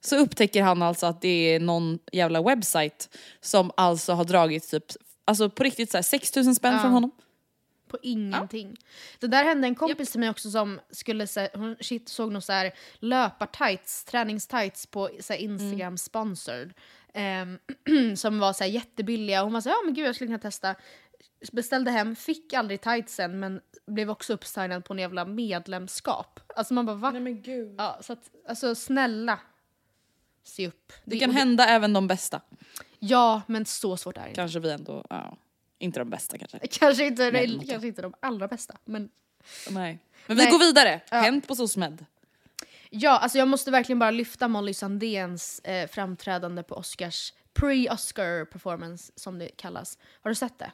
så 0.05 0.15
upptäcker 0.17 0.63
han 0.63 0.81
alltså 0.81 1.05
att 1.05 1.21
det 1.21 1.55
är 1.55 1.59
någon 1.59 1.99
jävla 2.11 2.41
webbsite 2.41 3.05
som 3.41 3.71
alltså 3.77 4.13
har 4.13 4.25
dragit 4.25 4.71
typ, 4.71 4.83
alltså 5.25 5.49
på 5.49 5.63
riktigt 5.63 5.91
så 5.91 5.97
här 5.97 6.01
6000 6.01 6.55
spänn 6.55 6.79
från 6.79 6.91
honom. 6.91 7.11
På 7.87 7.97
ingenting. 8.01 8.75
Det 9.19 9.27
där 9.27 9.43
hände 9.43 9.67
en 9.67 9.75
kompis 9.75 10.11
till 10.11 10.19
mig 10.19 10.29
också 10.29 10.51
som 10.51 10.79
skulle 10.89 11.27
se, 11.27 11.49
hon 11.53 11.75
shit, 11.79 12.09
såg 12.09 12.31
någon 12.31 12.41
så 12.41 12.53
här 12.53 12.71
löpartights, 12.99 14.03
träningstights 14.03 14.85
på 14.87 15.09
så 15.19 15.33
här 15.33 15.39
Instagram 15.39 15.97
sponsored. 15.97 16.73
ehm, 17.13 17.59
som 18.15 18.39
var 18.39 18.53
så 18.53 18.63
här 18.63 18.71
jättebilliga. 18.71 19.43
Hon 19.43 19.53
var 19.53 19.61
så 19.61 19.69
här, 19.69 19.75
ja 19.75 19.81
men 19.85 19.93
gud 19.93 20.07
jag 20.07 20.15
skulle 20.15 20.27
kunna 20.27 20.39
testa. 20.39 20.75
Beställde 21.51 21.91
hem, 21.91 22.15
fick 22.15 22.53
aldrig 22.53 22.81
tightsen 22.81 23.39
men 23.39 23.61
blev 23.87 24.09
också 24.09 24.33
uppsignad 24.33 24.85
på 24.85 24.93
en 24.93 24.99
jävla 24.99 25.25
medlemskap. 25.25 26.39
Alltså 26.55 26.73
man 26.73 26.85
bara 26.85 26.95
va? 26.95 27.11
men 27.11 27.41
gud. 27.41 27.75
Ja, 27.77 27.99
så 28.01 28.13
att, 28.13 28.29
alltså 28.47 28.75
snälla. 28.75 29.39
Se 30.43 30.67
upp. 30.67 30.93
Det 31.05 31.19
kan 31.19 31.29
och 31.29 31.35
hända 31.35 31.65
även 31.67 31.93
de 31.93 32.07
bästa. 32.07 32.41
Ja, 32.99 33.41
men 33.47 33.65
så 33.65 33.97
svårt 33.97 34.17
är 34.17 34.21
det 34.21 34.27
inte. 34.27 34.35
Kanske 34.41 34.59
vi 34.59 34.71
ändå, 34.71 35.05
ja, 35.09 35.37
inte 35.79 35.99
de 35.99 36.09
bästa 36.09 36.37
kanske. 36.37 36.59
Kanske 36.71 37.05
inte, 37.05 37.31
Men- 37.31 37.67
kanske 37.67 37.87
inte 37.87 38.01
de 38.01 38.13
allra 38.19 38.47
bästa, 38.47 38.77
men 38.85 39.09
Nej. 39.69 39.99
Men 40.27 40.37
vi 40.37 40.43
Nej. 40.43 40.51
går 40.51 40.59
vidare. 40.59 41.01
Ja. 41.11 41.17
Hänt 41.17 41.47
på 41.47 41.55
SOSMED. 41.55 42.05
Ja, 42.89 43.17
alltså 43.17 43.37
jag 43.37 43.47
måste 43.47 43.71
verkligen 43.71 43.99
bara 43.99 44.11
lyfta 44.11 44.47
Molly 44.47 44.73
Sandéns 44.73 45.59
eh, 45.59 45.87
framträdande 45.89 46.63
på 46.63 46.75
Oscars 46.75 47.33
pre-Oscar 47.53 48.45
performance 48.45 49.11
som 49.15 49.39
det 49.39 49.47
kallas. 49.47 49.97
Har 50.21 50.29
du 50.31 50.35
sett 50.35 50.59
det? 50.59 50.71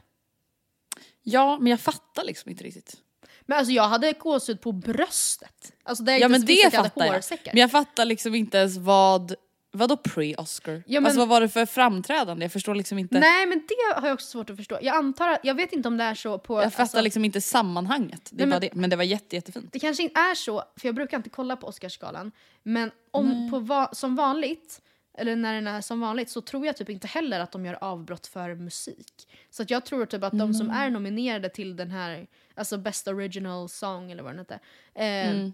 Ja, 1.23 1.57
men 1.59 1.67
jag 1.71 1.79
fattar 1.79 2.23
liksom 2.23 2.51
inte 2.51 2.63
riktigt. 2.63 2.97
Men 3.41 3.57
alltså 3.57 3.71
jag 3.73 3.87
hade 3.87 4.13
gåshud 4.13 4.61
på 4.61 4.71
bröstet. 4.71 5.71
Alltså 5.83 6.03
där 6.03 6.13
jag 6.13 6.21
Ja 6.21 6.25
inte 6.25 6.39
men 6.39 6.45
det 6.45 6.71
fattar 6.77 7.05
jag. 7.05 7.13
hårsäckar. 7.13 7.53
Men 7.53 7.61
jag 7.61 7.71
fattar 7.71 8.05
liksom 8.05 8.35
inte 8.35 8.57
ens 8.57 8.77
vad, 8.77 9.35
vadå 9.71 9.95
pre-Oscar? 9.95 10.83
Ja, 10.87 10.99
men- 11.01 11.05
Alltså 11.05 11.19
vad 11.19 11.27
var 11.27 11.41
det 11.41 11.49
för 11.49 11.65
framträdande? 11.65 12.45
Jag 12.45 12.51
förstår 12.51 12.75
liksom 12.75 12.97
inte. 12.97 13.19
Nej 13.19 13.45
men 13.45 13.63
det 13.67 13.99
har 14.01 14.07
jag 14.07 14.13
också 14.13 14.27
svårt 14.27 14.49
att 14.49 14.57
förstå. 14.57 14.77
Jag 14.81 14.95
antar 14.95 15.29
att, 15.29 15.39
jag 15.43 15.55
vet 15.55 15.73
inte 15.73 15.87
om 15.87 15.97
det 15.97 16.03
är 16.03 16.15
så 16.15 16.37
på... 16.39 16.61
Jag 16.61 16.71
fattar 16.73 16.83
alltså, 16.83 17.01
liksom 17.01 17.25
inte 17.25 17.41
sammanhanget. 17.41 18.29
Det 18.31 18.43
är 18.43 18.47
Nej, 18.47 18.51
bara 18.51 18.59
men- 18.59 18.69
det. 18.73 18.81
men 18.81 18.89
det 18.89 18.95
var 18.95 19.03
jätte, 19.03 19.35
jättefint. 19.35 19.69
Det 19.73 19.79
kanske 19.79 20.03
inte 20.03 20.19
är 20.19 20.35
så, 20.35 20.63
för 20.75 20.87
jag 20.87 20.95
brukar 20.95 21.17
inte 21.17 21.29
kolla 21.29 21.55
på 21.55 21.67
Oscarsgalan. 21.67 22.31
Men 22.63 22.91
om 23.11 23.49
på 23.51 23.59
va 23.59 23.89
som 23.93 24.15
vanligt, 24.15 24.81
eller 25.17 25.35
när 25.35 25.53
den 25.53 25.67
är 25.67 25.81
som 25.81 25.99
vanligt, 26.01 26.29
så 26.29 26.41
tror 26.41 26.65
jag 26.65 26.77
typ 26.77 26.89
inte 26.89 27.07
heller 27.07 27.39
att 27.39 27.51
de 27.51 27.65
gör 27.65 27.77
avbrott 27.83 28.27
för 28.27 28.55
musik. 28.55 29.27
Så 29.49 29.63
att 29.63 29.69
jag 29.69 29.85
tror 29.85 30.05
typ 30.05 30.23
att 30.23 30.37
de 30.39 30.53
som 30.53 30.69
är 30.69 30.89
nominerade 30.89 31.49
till 31.49 31.75
den 31.75 31.91
här, 31.91 32.27
alltså 32.55 32.77
Best 32.77 33.07
Original 33.07 33.69
Song 33.69 34.11
eller 34.11 34.23
vad 34.23 34.31
den 34.35 34.39
heter, 34.39 34.59
eh, 34.95 35.49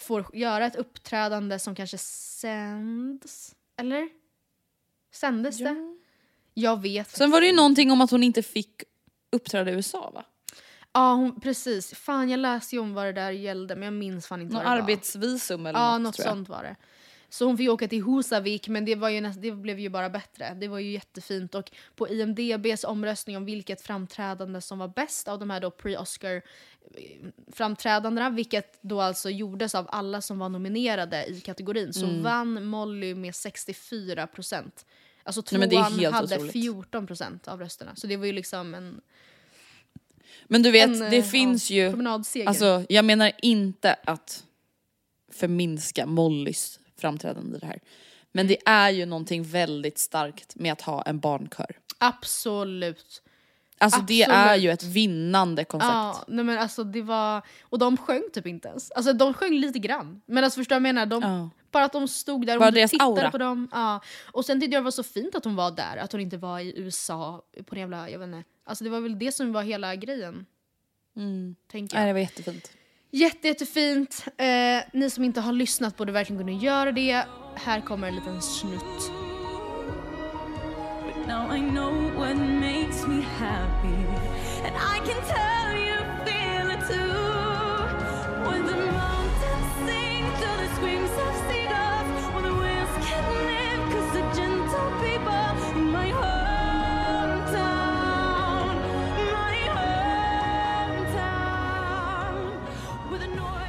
får 0.00 0.36
göra 0.36 0.66
ett 0.66 0.76
uppträdande 0.76 1.58
som 1.58 1.74
kanske 1.74 1.98
sänds, 1.98 3.54
eller? 3.78 4.08
Sändes 5.14 5.58
det? 5.58 5.76
Jag 6.54 6.80
vet 6.82 7.10
Sen 7.10 7.30
var 7.30 7.40
det 7.40 7.46
ju 7.46 7.56
någonting 7.56 7.90
om 7.90 8.00
att 8.00 8.10
hon 8.10 8.22
inte 8.22 8.42
fick 8.42 8.82
uppträda 9.32 9.70
i 9.70 9.74
USA 9.74 10.10
va? 10.14 10.24
Ja, 10.92 11.14
hon, 11.14 11.40
precis. 11.40 11.94
Fan, 11.94 12.28
jag 12.28 12.40
läste 12.40 12.74
ju 12.76 12.80
om 12.82 12.94
vad 12.94 13.06
det 13.06 13.12
där 13.12 13.30
gällde, 13.30 13.74
men 13.76 13.84
jag 13.84 13.92
minns 13.92 14.26
fan 14.26 14.40
inte 14.42 14.54
Någon 14.54 14.64
vad 14.64 14.72
det 14.72 14.76
var. 14.76 14.82
arbetsvisum 14.82 15.66
eller 15.66 15.78
Ja, 15.80 15.92
något, 15.92 16.02
något 16.02 16.14
tror 16.14 16.26
jag. 16.26 16.34
sånt 16.36 16.48
var 16.48 16.62
det. 16.62 16.76
Så 17.30 17.44
hon 17.44 17.58
fick 17.58 17.70
åka 17.70 17.88
till 17.88 18.04
Husavik, 18.04 18.68
men 18.68 18.84
det, 18.84 18.94
var 18.94 19.08
ju 19.08 19.20
näst, 19.20 19.42
det 19.42 19.52
blev 19.52 19.78
ju 19.78 19.88
bara 19.88 20.10
bättre. 20.10 20.54
Det 20.54 20.68
var 20.68 20.78
ju 20.78 20.90
jättefint. 20.90 21.54
Och 21.54 21.70
på 21.96 22.08
IMDBs 22.08 22.84
omröstning 22.84 23.36
om 23.36 23.44
vilket 23.44 23.80
framträdande 23.80 24.60
som 24.60 24.78
var 24.78 24.88
bäst 24.88 25.28
av 25.28 25.38
de 25.38 25.50
här 25.50 25.60
då 25.60 25.70
pre-Oscar 25.70 26.42
eh, 28.20 28.30
vilket 28.30 28.78
då 28.82 29.00
alltså 29.00 29.30
gjordes 29.30 29.74
av 29.74 29.88
alla 29.92 30.20
som 30.20 30.38
var 30.38 30.48
nominerade 30.48 31.26
i 31.26 31.40
kategorin, 31.40 31.92
så 31.92 32.04
Mm. 32.04 32.22
vann 32.22 32.64
Molly 32.66 33.14
med 33.14 33.34
64 33.34 34.26
procent. 34.26 34.86
Alltså 35.22 35.42
Nej, 35.58 35.70
tvåan 35.70 35.98
helt 35.98 36.14
hade 36.14 36.34
otroligt. 36.34 36.52
14 36.52 37.06
procent 37.06 37.48
av 37.48 37.60
rösterna. 37.60 37.96
Så 37.96 38.06
det 38.06 38.16
var 38.16 38.26
ju 38.26 38.32
liksom 38.32 38.74
en, 38.74 39.00
Men 40.46 40.62
du 40.62 40.70
vet, 40.70 40.88
en 40.88 40.98
det 40.98 41.16
eh, 41.16 41.24
finns 41.24 41.70
ja, 41.70 41.76
ju... 41.76 42.46
Alltså, 42.46 42.84
jag 42.88 43.04
menar 43.04 43.32
inte 43.42 43.96
att 44.04 44.44
förminska 45.32 46.06
Mollys 46.06 46.80
framträdande 47.00 47.56
i 47.56 47.60
det 47.60 47.66
här. 47.66 47.80
Men 48.32 48.46
det 48.46 48.58
är 48.66 48.90
ju 48.90 49.06
någonting 49.06 49.42
väldigt 49.42 49.98
starkt 49.98 50.56
med 50.56 50.72
att 50.72 50.80
ha 50.80 51.02
en 51.02 51.18
barnkör. 51.18 51.76
Absolut. 51.98 53.22
Alltså 53.80 54.00
det 54.00 54.24
Absolut. 54.24 54.38
är 54.38 54.56
ju 54.56 54.70
ett 54.70 54.82
vinnande 54.84 55.64
koncept. 55.64 55.92
Ja, 55.92 56.24
nej 56.28 56.44
men 56.44 56.58
alltså 56.58 56.84
det 56.84 57.02
var... 57.02 57.42
Och 57.62 57.78
de 57.78 57.96
sjöng 57.96 58.22
typ 58.32 58.46
inte 58.46 58.68
ens. 58.68 58.90
Alltså 58.90 59.12
de 59.12 59.34
sjöng 59.34 59.52
lite 59.54 59.78
grann. 59.78 60.20
Men 60.26 60.44
alltså 60.44 60.60
förstår 60.60 60.76
du 60.76 60.80
vad 60.80 60.88
jag 60.88 60.94
menar? 60.94 61.06
De, 61.06 61.22
Ja. 61.22 61.50
Bara 61.70 61.84
att 61.84 61.92
de 61.92 62.08
stod 62.08 62.46
där 62.46 62.56
och 62.68 62.74
tittade 62.74 63.04
aura. 63.04 63.30
på 63.30 63.38
dem. 63.38 63.68
Ja. 63.72 64.00
Och 64.32 64.44
sen 64.44 64.60
tyckte 64.60 64.74
jag 64.74 64.82
det 64.82 64.84
var 64.84 64.90
så 64.90 65.02
fint 65.02 65.34
att 65.34 65.44
hon 65.44 65.56
var 65.56 65.70
där. 65.70 65.96
Att 65.96 66.12
hon 66.12 66.20
inte 66.20 66.36
var 66.36 66.60
i 66.60 66.78
USA 66.78 67.42
på 67.66 67.74
en 67.74 67.80
jävla... 67.80 68.10
Jag 68.10 68.18
vet 68.18 68.26
inte. 68.26 68.44
Alltså 68.64 68.84
det 68.84 68.90
var 68.90 69.00
väl 69.00 69.18
det 69.18 69.32
som 69.32 69.52
var 69.52 69.62
hela 69.62 69.96
grejen. 69.96 70.46
Tänker 71.70 71.96
Nej, 71.96 72.02
jag. 72.02 72.08
det 72.08 72.12
var 72.12 72.20
jättefint. 72.20 72.72
Jätte, 73.10 73.48
jättefint. 73.48 74.24
Eh, 74.36 74.46
ni 74.92 75.10
som 75.10 75.24
inte 75.24 75.40
har 75.40 75.52
lyssnat 75.52 75.96
borde 75.96 76.12
verkligen 76.12 76.42
kunna 76.46 76.58
göra 76.58 76.92
det. 76.92 77.24
Här 77.54 77.80
kommer 77.80 78.08
en 78.08 78.14
liten 78.14 78.42
snutt. 78.42 79.12
Now 81.26 81.56
I 81.56 81.60
know 81.60 81.92
what 82.16 82.36
makes 82.36 83.06
me 83.06 83.22
happy, 83.22 83.94
and 84.64 84.74
I 84.76 84.98
can 85.06 85.22
tell 85.26 85.57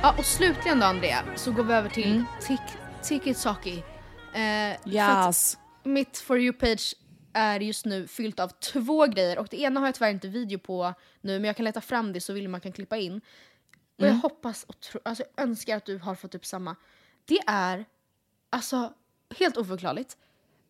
Ja, 0.01 0.15
och 0.17 0.25
slutligen 0.25 0.79
då 0.79 0.85
Andrea, 0.85 1.23
så 1.35 1.51
går 1.51 1.63
vi 1.63 1.73
över 1.73 1.89
till 1.89 2.23
Tik- 2.41 2.77
Tiki-Taki. 3.03 3.77
Eh, 3.77 3.81
för 4.33 4.99
att- 4.99 5.25
Yes. 5.27 5.57
Mitt 5.83 6.17
For 6.17 6.39
You-page 6.39 6.93
är 7.33 7.59
just 7.59 7.85
nu 7.85 8.07
fyllt 8.07 8.39
av 8.39 8.47
två 8.47 9.05
grejer 9.05 9.39
och 9.39 9.47
det 9.51 9.61
ena 9.61 9.79
har 9.79 9.87
jag 9.87 9.95
tyvärr 9.95 10.09
inte 10.11 10.27
video 10.27 10.59
på 10.59 10.93
nu 11.21 11.33
men 11.39 11.43
jag 11.43 11.55
kan 11.55 11.63
leta 11.65 11.81
fram 11.81 12.13
det 12.13 12.21
så 12.21 12.33
vill 12.33 12.49
man 12.49 12.61
kan 12.61 12.71
klippa 12.71 12.97
in. 12.97 13.21
Och 13.99 14.05
jag 14.07 14.13
hoppas 14.13 14.63
och 14.63 14.79
tro, 14.79 14.99
alltså 15.05 15.23
jag 15.35 15.43
önskar 15.45 15.77
att 15.77 15.85
du 15.85 15.97
har 15.97 16.15
fått 16.15 16.35
upp 16.35 16.45
samma. 16.45 16.75
Det 17.25 17.39
är 17.47 17.85
alltså 18.49 18.93
helt 19.39 19.57
oförklarligt. 19.57 20.17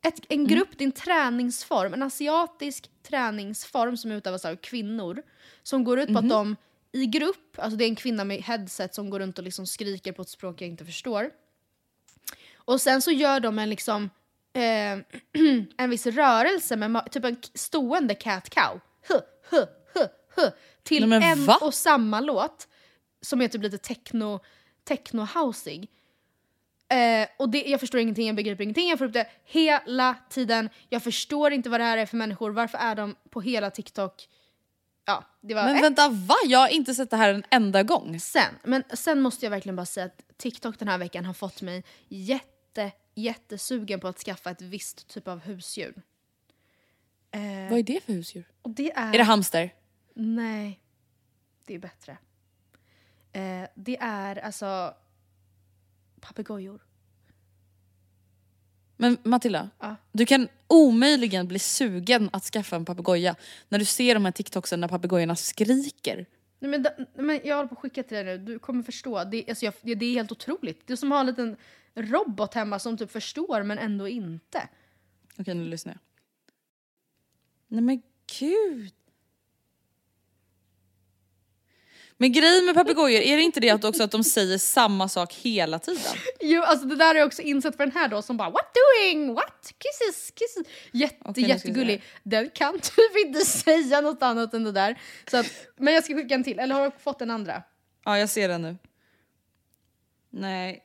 Ett, 0.02 0.20
en 0.30 0.48
grupp, 0.48 0.70
det 0.78 0.84
är 0.84 0.86
en 0.86 0.92
träningsform, 0.92 1.94
en 1.94 2.04
asiatisk 2.04 2.90
träningsform 3.04 3.98
som 3.98 4.12
utövas 4.12 4.46
av 4.46 4.56
kvinnor. 4.56 5.22
Som 5.64 5.84
går 5.84 6.00
ut 6.00 6.14
på 6.14 6.20
att 6.20 6.30
de 6.30 6.56
i 6.92 7.06
grupp, 7.06 7.60
alltså 7.60 7.78
det 7.78 7.84
är 7.84 7.90
en 7.90 7.96
kvinna 7.96 8.24
med 8.24 8.42
headset 8.42 8.96
som 8.96 9.10
går 9.10 9.20
runt 9.20 9.38
och 9.38 9.44
liksom 9.44 9.68
skriker 9.68 10.12
på 10.12 10.22
ett 10.22 10.30
språk 10.30 10.62
jag 10.62 10.70
inte 10.70 10.86
förstår. 10.86 11.32
Och 12.56 12.82
sen 12.82 13.02
så 13.02 13.12
gör 13.12 13.40
de 13.40 13.60
en 13.60 13.70
liksom 13.70 14.10
eh, 14.54 14.98
en 15.78 15.90
viss 15.90 16.06
rörelse 16.06 16.76
med 16.76 17.12
typ 17.12 17.26
en 17.26 17.38
stående 17.54 18.16
cat 18.16 18.50
cow. 18.50 18.80
Huh, 19.08 19.22
huh, 19.50 19.66
huh, 19.94 20.08
huh, 20.36 20.50
till 20.84 21.08
Nej, 21.08 21.32
en 21.32 21.46
va? 21.46 21.58
och 21.62 21.74
samma 21.74 22.20
låt 22.20 22.68
som 23.22 23.42
är 23.42 23.48
typ 23.48 23.64
lite 23.64 23.78
techno, 23.78 24.40
techno 24.84 25.28
housig. 25.36 25.90
Eh, 26.90 27.28
och 27.40 27.50
det, 27.50 27.64
jag 27.68 27.80
förstår 27.80 28.00
ingenting, 28.02 28.28
jag 28.28 28.36
begriper 28.36 28.64
ingenting. 28.64 28.90
Jag 28.90 28.98
får 28.98 29.06
upp 29.06 29.14
det 29.14 29.28
hela 29.46 30.16
tiden. 30.30 30.70
Jag 30.90 31.04
förstår 31.04 31.52
inte 31.52 31.70
vad 31.70 31.80
det 31.80 31.84
här 31.84 31.98
är 31.98 32.06
för 32.06 32.18
människor. 32.18 32.52
Varför 32.52 32.78
är 32.78 32.96
de 32.96 33.16
på 33.30 33.42
hela 33.42 33.72
TikTok? 33.72 34.28
Ja, 35.06 35.24
det 35.42 35.54
var 35.54 35.64
Men 35.66 35.76
ett. 35.76 35.84
vänta, 35.84 36.10
va? 36.10 36.36
Jag 36.46 36.60
har 36.60 36.68
inte 36.68 36.96
sett 36.96 37.10
det 37.10 37.18
här 37.18 37.34
en 37.34 37.44
enda 37.52 37.84
gång. 37.84 38.20
Sen, 38.20 38.56
men 38.64 38.84
sen 38.94 39.22
måste 39.22 39.46
jag 39.46 39.50
verkligen 39.52 39.76
bara 39.76 39.86
säga 39.86 40.06
att 40.06 40.22
TikTok 40.38 40.80
den 40.80 40.88
här 40.88 40.98
veckan 40.98 41.26
har 41.26 41.34
fått 41.34 41.62
mig 41.62 41.84
jätte, 42.08 42.92
jättesugen 43.16 44.00
på 44.00 44.08
att 44.08 44.20
skaffa 44.20 44.50
ett 44.52 44.62
visst 44.62 45.08
typ 45.08 45.28
av 45.28 45.40
husdjur. 45.40 46.02
Eh, 47.32 47.42
Vad 47.70 47.80
är 47.80 47.84
det 47.84 48.04
för 48.04 48.14
husdjur? 48.14 48.48
och 48.62 48.70
det 48.70 48.92
är... 48.92 49.14
Är 49.14 49.18
det 49.18 49.24
hamster? 49.24 49.74
Nej, 50.14 50.80
det 51.66 51.74
är 51.76 51.80
bättre. 51.80 52.18
Eh, 53.32 53.70
det 53.76 53.98
är 54.02 54.36
alltså 54.36 54.94
papegojor. 56.22 56.82
Men 59.02 59.18
Matilda, 59.24 59.70
Ja. 59.80 59.96
du 60.12 60.26
kan 60.26 60.48
omöjligen 60.68 61.48
bli 61.48 61.60
sugen 61.60 62.30
att 62.34 62.44
skaffa 62.44 62.76
en 62.76 62.86
papegoja 62.86 63.36
när 63.70 63.80
du 63.80 63.86
ser 63.86 64.14
de 64.14 64.26
här 64.26 64.32
TikToksen 64.32 64.80
när 64.82 64.88
papegojorna 64.88 65.36
skriker. 65.36 66.26
Nej, 66.60 66.72
men, 66.72 66.86
men 67.26 67.40
jag 67.44 67.56
håller 67.56 67.68
på 67.68 67.76
att 67.76 67.82
skicka 67.82 68.04
till 68.04 68.18
dig 68.18 68.26
nu, 68.26 68.38
du 68.38 68.60
kommer 68.60 68.84
förstå. 68.84 69.24
Det, 69.24 69.50
alltså 69.50 69.66
jag, 69.66 69.74
det 69.82 70.06
är 70.06 70.14
helt 70.14 70.32
otroligt. 70.32 70.88
Det 70.88 70.94
är 70.94 70.98
som 70.98 71.12
att 71.12 71.16
ha 71.16 71.20
en 71.20 71.26
liten 71.26 71.56
robot 71.96 72.54
hemma 72.54 72.80
som 72.80 72.98
typ 72.98 73.12
förstår 73.12 73.64
men 73.64 73.78
ändå 73.78 74.08
inte. 74.08 74.70
Okej, 75.38 75.56
nu 75.56 75.66
lyssnar 75.66 75.94
jag. 75.94 76.00
Nej 77.68 77.82
men 77.82 78.02
gud. 78.40 78.94
Men 82.22 82.32
grejen 82.32 82.66
med 82.66 82.76
papegojor, 82.76 83.22
är 83.22 83.38
det 83.38 83.44
inte 83.44 83.60
det 83.60 83.70
att 83.70 83.84
också 83.84 84.04
att 84.04 84.12
de 84.12 84.24
säger 84.24 84.58
samma 84.58 85.10
sak 85.10 85.34
hela 85.34 85.80
tiden? 85.80 86.14
Jo, 86.40 86.62
alltså 86.62 86.88
det 86.88 86.96
där 86.96 87.06
har 87.06 87.16
jag 87.16 87.28
också 87.28 87.42
insett 87.42 87.78
för 87.78 87.86
den 87.86 87.96
här 87.96 88.08
då 88.08 88.22
som 88.22 88.38
bara 88.38 88.50
What 88.50 88.76
doing? 88.76 89.34
What? 89.34 89.74
Kisses, 89.80 90.32
kisses. 90.36 90.74
Jätte, 90.92 91.32
vi 91.36 91.42
jättegullig. 91.42 92.04
Den 92.24 92.50
kan 92.50 92.80
typ 92.80 93.26
inte 93.26 93.40
säga 93.46 94.02
något 94.02 94.24
annat 94.24 94.54
än 94.54 94.64
det 94.64 94.72
där. 94.72 95.02
Så 95.32 95.38
att, 95.38 95.46
men 95.78 95.94
jag 95.94 96.04
ska 96.04 96.16
skicka 96.16 96.36
en 96.36 96.44
till, 96.44 96.60
eller 96.60 96.76
har 96.76 96.86
du 96.86 96.92
fått 97.04 97.22
en 97.22 97.32
andra? 97.32 97.64
Ja, 98.06 98.18
jag 98.20 98.30
ser 98.30 98.48
den 98.48 98.62
nu. 98.62 98.78
Nej. 100.30 100.84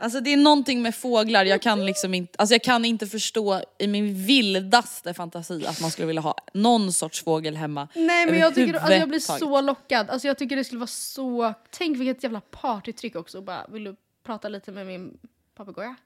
Alltså 0.00 0.20
det 0.20 0.32
är 0.32 0.36
någonting 0.36 0.82
med 0.82 0.94
fåglar, 0.94 1.44
jag 1.44 1.62
kan 1.62 1.86
liksom 1.86 2.14
inte, 2.14 2.36
alltså 2.38 2.54
jag 2.54 2.62
kan 2.62 2.84
inte 2.84 3.06
förstå 3.06 3.62
i 3.78 3.86
min 3.86 4.14
vildaste 4.26 5.14
fantasi 5.14 5.66
att 5.66 5.80
man 5.80 5.90
skulle 5.90 6.06
vilja 6.06 6.22
ha 6.22 6.34
någon 6.52 6.92
sorts 6.92 7.24
fågel 7.24 7.56
hemma. 7.56 7.88
Nej 7.94 8.26
men 8.26 8.38
jag, 8.38 8.54
tycker, 8.54 8.74
alltså 8.74 8.92
jag 8.92 9.08
blir 9.08 9.18
så 9.18 9.60
lockad. 9.60 10.10
Alltså 10.10 10.28
jag 10.28 10.38
tycker 10.38 10.56
det 10.56 10.64
skulle 10.64 10.78
vara 10.78 10.86
så... 10.86 11.54
Tänk 11.70 11.98
vilket 11.98 12.22
jävla 12.22 12.40
partytryck 12.40 13.16
också. 13.16 13.40
Bara, 13.40 13.66
vill 13.68 13.84
du 13.84 13.96
prata 14.22 14.48
lite 14.48 14.72
med 14.72 14.86
min 14.86 15.18
papegoja? 15.54 15.96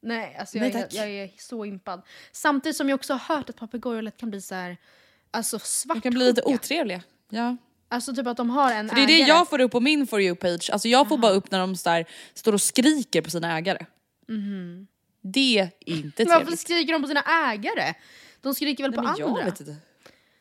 Nej, 0.00 0.36
alltså 0.40 0.58
jag, 0.58 0.74
Nej, 0.74 0.86
är, 0.90 0.96
jag 0.96 1.24
är 1.24 1.30
så 1.38 1.64
impad. 1.64 2.02
Samtidigt 2.32 2.76
som 2.76 2.88
jag 2.88 2.94
också 2.96 3.12
har 3.14 3.36
hört 3.36 3.50
att 3.50 3.56
papegojor 3.56 4.02
lätt 4.02 4.16
kan 4.16 4.30
bli 4.30 4.40
så 4.40 4.54
här, 4.54 4.76
alltså 5.30 5.56
De 5.56 5.64
svartsjuka. 5.64 6.02
kan 6.02 6.14
bli 6.14 6.24
lite 6.26 6.42
otrevliga. 6.42 7.02
Ja. 7.28 7.56
Alltså 7.92 8.14
typ 8.14 8.26
att 8.26 8.36
de 8.36 8.50
har 8.50 8.72
en 8.72 8.88
För 8.88 8.96
det 8.96 9.02
är 9.02 9.06
det 9.06 9.14
ägare. 9.14 9.28
jag 9.28 9.48
får 9.48 9.60
upp 9.60 9.72
på 9.72 9.80
min 9.80 10.06
For 10.06 10.20
You-page, 10.20 10.70
alltså 10.72 10.88
jag 10.88 11.08
får 11.08 11.18
bara 11.18 11.32
upp 11.32 11.50
när 11.50 11.58
de 11.60 11.74
där, 11.84 12.04
står 12.34 12.52
och 12.52 12.60
skriker 12.62 13.22
på 13.22 13.30
sina 13.30 13.56
ägare. 13.58 13.86
Det 15.22 15.58
är 15.58 15.70
inte 15.80 16.24
Men 16.24 16.28
Varför 16.28 16.40
trevligt. 16.44 16.60
skriker 16.60 16.92
de 16.92 17.02
på 17.02 17.08
sina 17.08 17.22
ägare? 17.52 17.94
De 18.40 18.54
skriker 18.54 18.84
väl 18.84 18.90
Nej, 18.90 18.96
på 18.96 19.02
men 19.02 19.10
andra? 19.12 19.40
jag 19.40 19.44
vet 19.44 19.60
inte. 19.60 19.76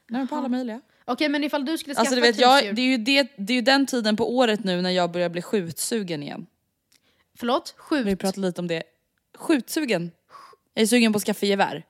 Nej 0.09 0.27
på 0.27 0.35
alla 0.35 0.47
möjliga. 0.47 0.81
Okej 1.05 1.29
men 1.29 1.43
ifall 1.43 1.65
du 1.65 1.77
skulle 1.77 1.93
skaffa 1.95 1.99
Alltså 2.01 2.15
du 2.15 2.21
vet, 2.21 2.35
ett 2.35 2.41
jag, 2.41 2.53
husdjur. 2.55 2.73
det, 2.73 2.81
är 2.81 2.85
ju 2.85 2.97
det, 2.97 3.27
det 3.37 3.53
är 3.53 3.55
ju 3.55 3.61
den 3.61 3.85
tiden 3.85 4.15
på 4.17 4.35
året 4.37 4.63
nu 4.63 4.81
när 4.81 4.89
jag 4.89 5.11
börjar 5.11 5.29
bli 5.29 5.41
skjutsugen 5.41 6.23
igen. 6.23 6.45
Förlåt? 7.37 7.75
Vi 7.77 7.81
Skjut? 8.03 8.19
pratade 8.19 8.47
lite 8.47 8.61
om 8.61 8.67
det. 8.67 8.83
Skjutsugen. 9.37 10.11
Jag 10.73 10.81
är 10.83 10.87
sugen 10.87 11.13
på 11.13 11.17
att 11.17 11.23
skaffa 11.23 11.45
gevär. 11.45 11.83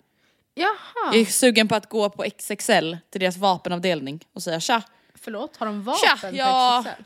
Jaha. 0.53 0.68
Jag 1.14 1.16
är 1.16 1.26
sugen 1.26 1.68
på 1.68 1.76
att 1.76 1.89
gå 1.89 2.09
på 2.09 2.24
XXL 2.38 2.95
till 3.09 3.22
deras 3.22 3.38
vapenavdelning 3.38 4.26
och 4.34 4.43
säga 4.43 4.59
tja, 4.59 4.84
Förlåt, 5.22 5.57
har 5.57 5.65
de 5.65 5.84
vapen 5.84 6.17
Tja, 6.19 6.30
på 6.30 6.36
ja. 6.36 6.84
XXL? 6.86 7.03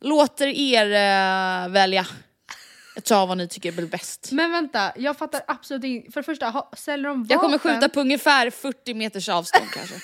låter 0.00 0.46
er 0.46 0.86
eh, 0.86 1.68
välja. 1.72 2.06
Jag 2.94 3.04
tar 3.04 3.26
vad 3.26 3.38
ni 3.38 3.48
tycker 3.48 3.72
blir 3.72 3.86
bäst. 3.86 4.32
Men 4.32 4.52
vänta, 4.52 4.92
jag 4.96 5.18
fattar 5.18 5.42
absolut 5.46 5.84
inte. 5.84 6.12
För 6.12 6.20
det 6.20 6.24
första, 6.24 6.48
ha, 6.48 6.70
säljer 6.76 7.08
de 7.08 7.22
vapen? 7.22 7.34
Jag 7.34 7.40
kommer 7.40 7.58
skjuta 7.58 7.88
på 7.88 8.00
ungefär 8.00 8.50
40 8.50 8.94
meters 8.94 9.28
avstånd 9.28 9.70
kanske. 9.74 9.94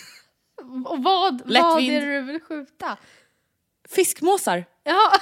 Och 0.84 1.02
vad, 1.02 1.42
vad 1.44 1.82
är 1.82 2.00
det 2.00 2.06
du 2.06 2.20
vill 2.20 2.40
skjuta? 2.40 2.96
Fiskmåsar. 3.88 4.64
Ja. 4.84 5.12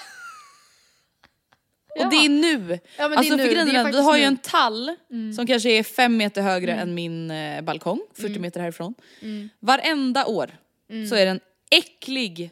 Och 2.05 2.11
det 2.11 2.17
är 2.17 2.29
nu. 2.29 2.79
Ja, 2.97 3.09
men 3.09 3.11
det 3.11 3.15
är 3.15 3.19
alltså 3.19 3.37
nu. 3.37 3.43
för 3.43 3.51
grejen 3.51 3.69
är 3.69 3.73
den, 3.73 3.93
vi 3.93 4.03
har 4.03 4.17
ju 4.17 4.23
nu. 4.23 4.27
Mm. 4.27 4.35
en 4.35 4.39
tall 4.39 4.97
som 5.37 5.47
kanske 5.47 5.71
är 5.71 5.83
fem 5.83 6.17
meter 6.17 6.43
högre 6.43 6.73
än 6.73 6.95
min 6.95 7.31
eh, 7.31 7.63
balkong, 7.63 8.01
40 8.15 8.39
meter 8.39 8.61
härifrån. 8.61 8.95
Mm. 9.21 9.49
Varenda 9.61 10.27
år 10.27 10.51
så 11.09 11.15
är 11.15 11.25
det 11.25 11.31
en 11.31 11.41
äcklig 11.79 12.51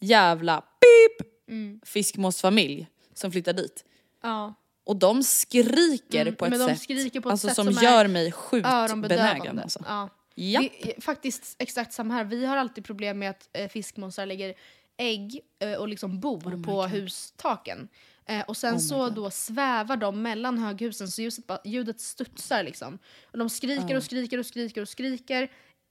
jävla 0.00 0.60
pip 0.60 1.26
Mm. 1.48 1.80
fiskmåsfamilj 1.84 2.86
som 3.14 3.32
flyttar 3.32 3.52
dit. 3.52 3.84
ja. 4.22 4.54
Och 4.84 4.96
de 4.96 5.22
skriker 5.22 6.22
Mm, 6.22 6.34
på 6.36 6.46
ett 6.46 6.58
sätt, 6.58 6.80
skriker 6.80 7.20
på 7.20 7.28
ett 7.28 7.32
alltså, 7.32 7.48
sätt 7.48 7.56
som, 7.56 7.74
som 7.74 7.84
gör 7.84 8.06
mig 8.06 8.32
sjukt 8.32 8.68
benägen. 9.08 9.58
Alltså. 9.58 9.84
Ja. 9.86 10.08
Ja. 10.34 10.60
Det 10.60 10.90
är 10.96 11.00
faktiskt 11.00 11.56
exakt 11.58 11.92
samma 11.92 12.14
här. 12.14 12.24
Vi 12.24 12.46
har 12.46 12.56
alltid 12.56 12.84
problem 12.84 13.18
med 13.18 13.30
att 13.30 13.48
eh, 13.52 13.68
fiskmåsar 13.68 14.26
lägger 14.26 14.54
ägg 14.96 15.40
eh, 15.58 15.72
och 15.72 15.88
liksom 15.88 16.20
bor 16.20 16.62
på 16.64 16.86
hustaken. 16.86 17.88
Eh, 18.26 18.40
och 18.40 18.56
sen 18.56 18.80
så 18.80 19.08
då 19.08 19.30
svävar 19.30 19.96
de 19.96 20.22
mellan 20.22 20.58
höghusen 20.58 21.08
så 21.08 21.22
ljuset 21.22 21.44
ljudet 21.64 22.00
studsar 22.00 22.62
liksom. 22.62 22.98
Och 23.24 23.38
de 23.38 23.50
skriker 23.50 23.96
och 23.96 24.02
skriker 24.02 24.38
och 24.38 24.46
skriker 24.46 24.82
och 24.82 24.88
skriker 24.88 25.50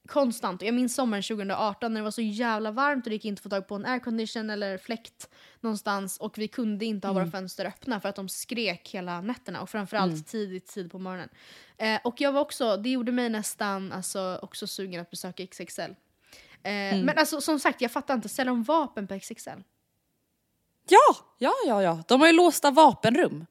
konstant. 0.09 0.61
Jag 0.61 0.73
minns 0.73 0.95
sommaren 0.95 1.23
2018 1.23 1.93
när 1.93 2.01
det 2.01 2.03
var 2.03 2.11
så 2.11 2.21
jävla 2.21 2.71
varmt 2.71 3.05
och 3.05 3.09
det 3.09 3.15
gick 3.15 3.25
inte 3.25 3.39
att 3.39 3.43
få 3.43 3.49
tag 3.49 3.67
på 3.67 3.75
en 3.75 3.85
aircondition 3.85 4.49
eller 4.49 4.77
fläkt 4.77 5.29
någonstans 5.59 6.17
och 6.17 6.37
vi 6.37 6.47
kunde 6.47 6.85
inte 6.85 7.07
ha 7.07 7.13
våra 7.13 7.31
fönster 7.31 7.65
öppna 7.65 7.99
för 7.99 8.09
att 8.09 8.15
de 8.15 8.29
skrek 8.29 8.89
hela 8.89 9.21
nätterna 9.21 9.61
och 9.61 9.69
framförallt 9.69 10.27
tidigt 10.27 10.67
tid 10.67 10.91
på 10.91 10.99
morgonen. 10.99 11.29
Eh, 11.77 11.99
och 12.03 12.21
jag 12.21 12.31
var 12.31 12.41
också, 12.41 12.77
det 12.77 12.89
gjorde 12.89 13.11
mig 13.11 13.29
nästan 13.29 13.91
alltså, 13.91 14.39
också 14.41 14.67
sugen 14.67 15.01
att 15.01 15.09
besöka 15.09 15.47
XXL. 15.47 15.81
Eh, 15.81 15.91
Men 16.63 17.17
alltså 17.17 17.41
som 17.41 17.59
sagt, 17.59 17.81
jag 17.81 17.91
fattar 17.91 18.13
inte, 18.13 18.29
säljer 18.29 18.51
de 18.51 18.63
vapen 18.63 19.07
på 19.07 19.19
XXL? 19.19 19.49
ja, 20.89 21.15
ja, 21.37 21.53
ja, 21.67 21.83
ja. 21.83 22.03
De 22.07 22.19
har 22.21 22.27
ju 22.27 22.33
låsta 22.33 22.71
vapenrum. 22.71 23.45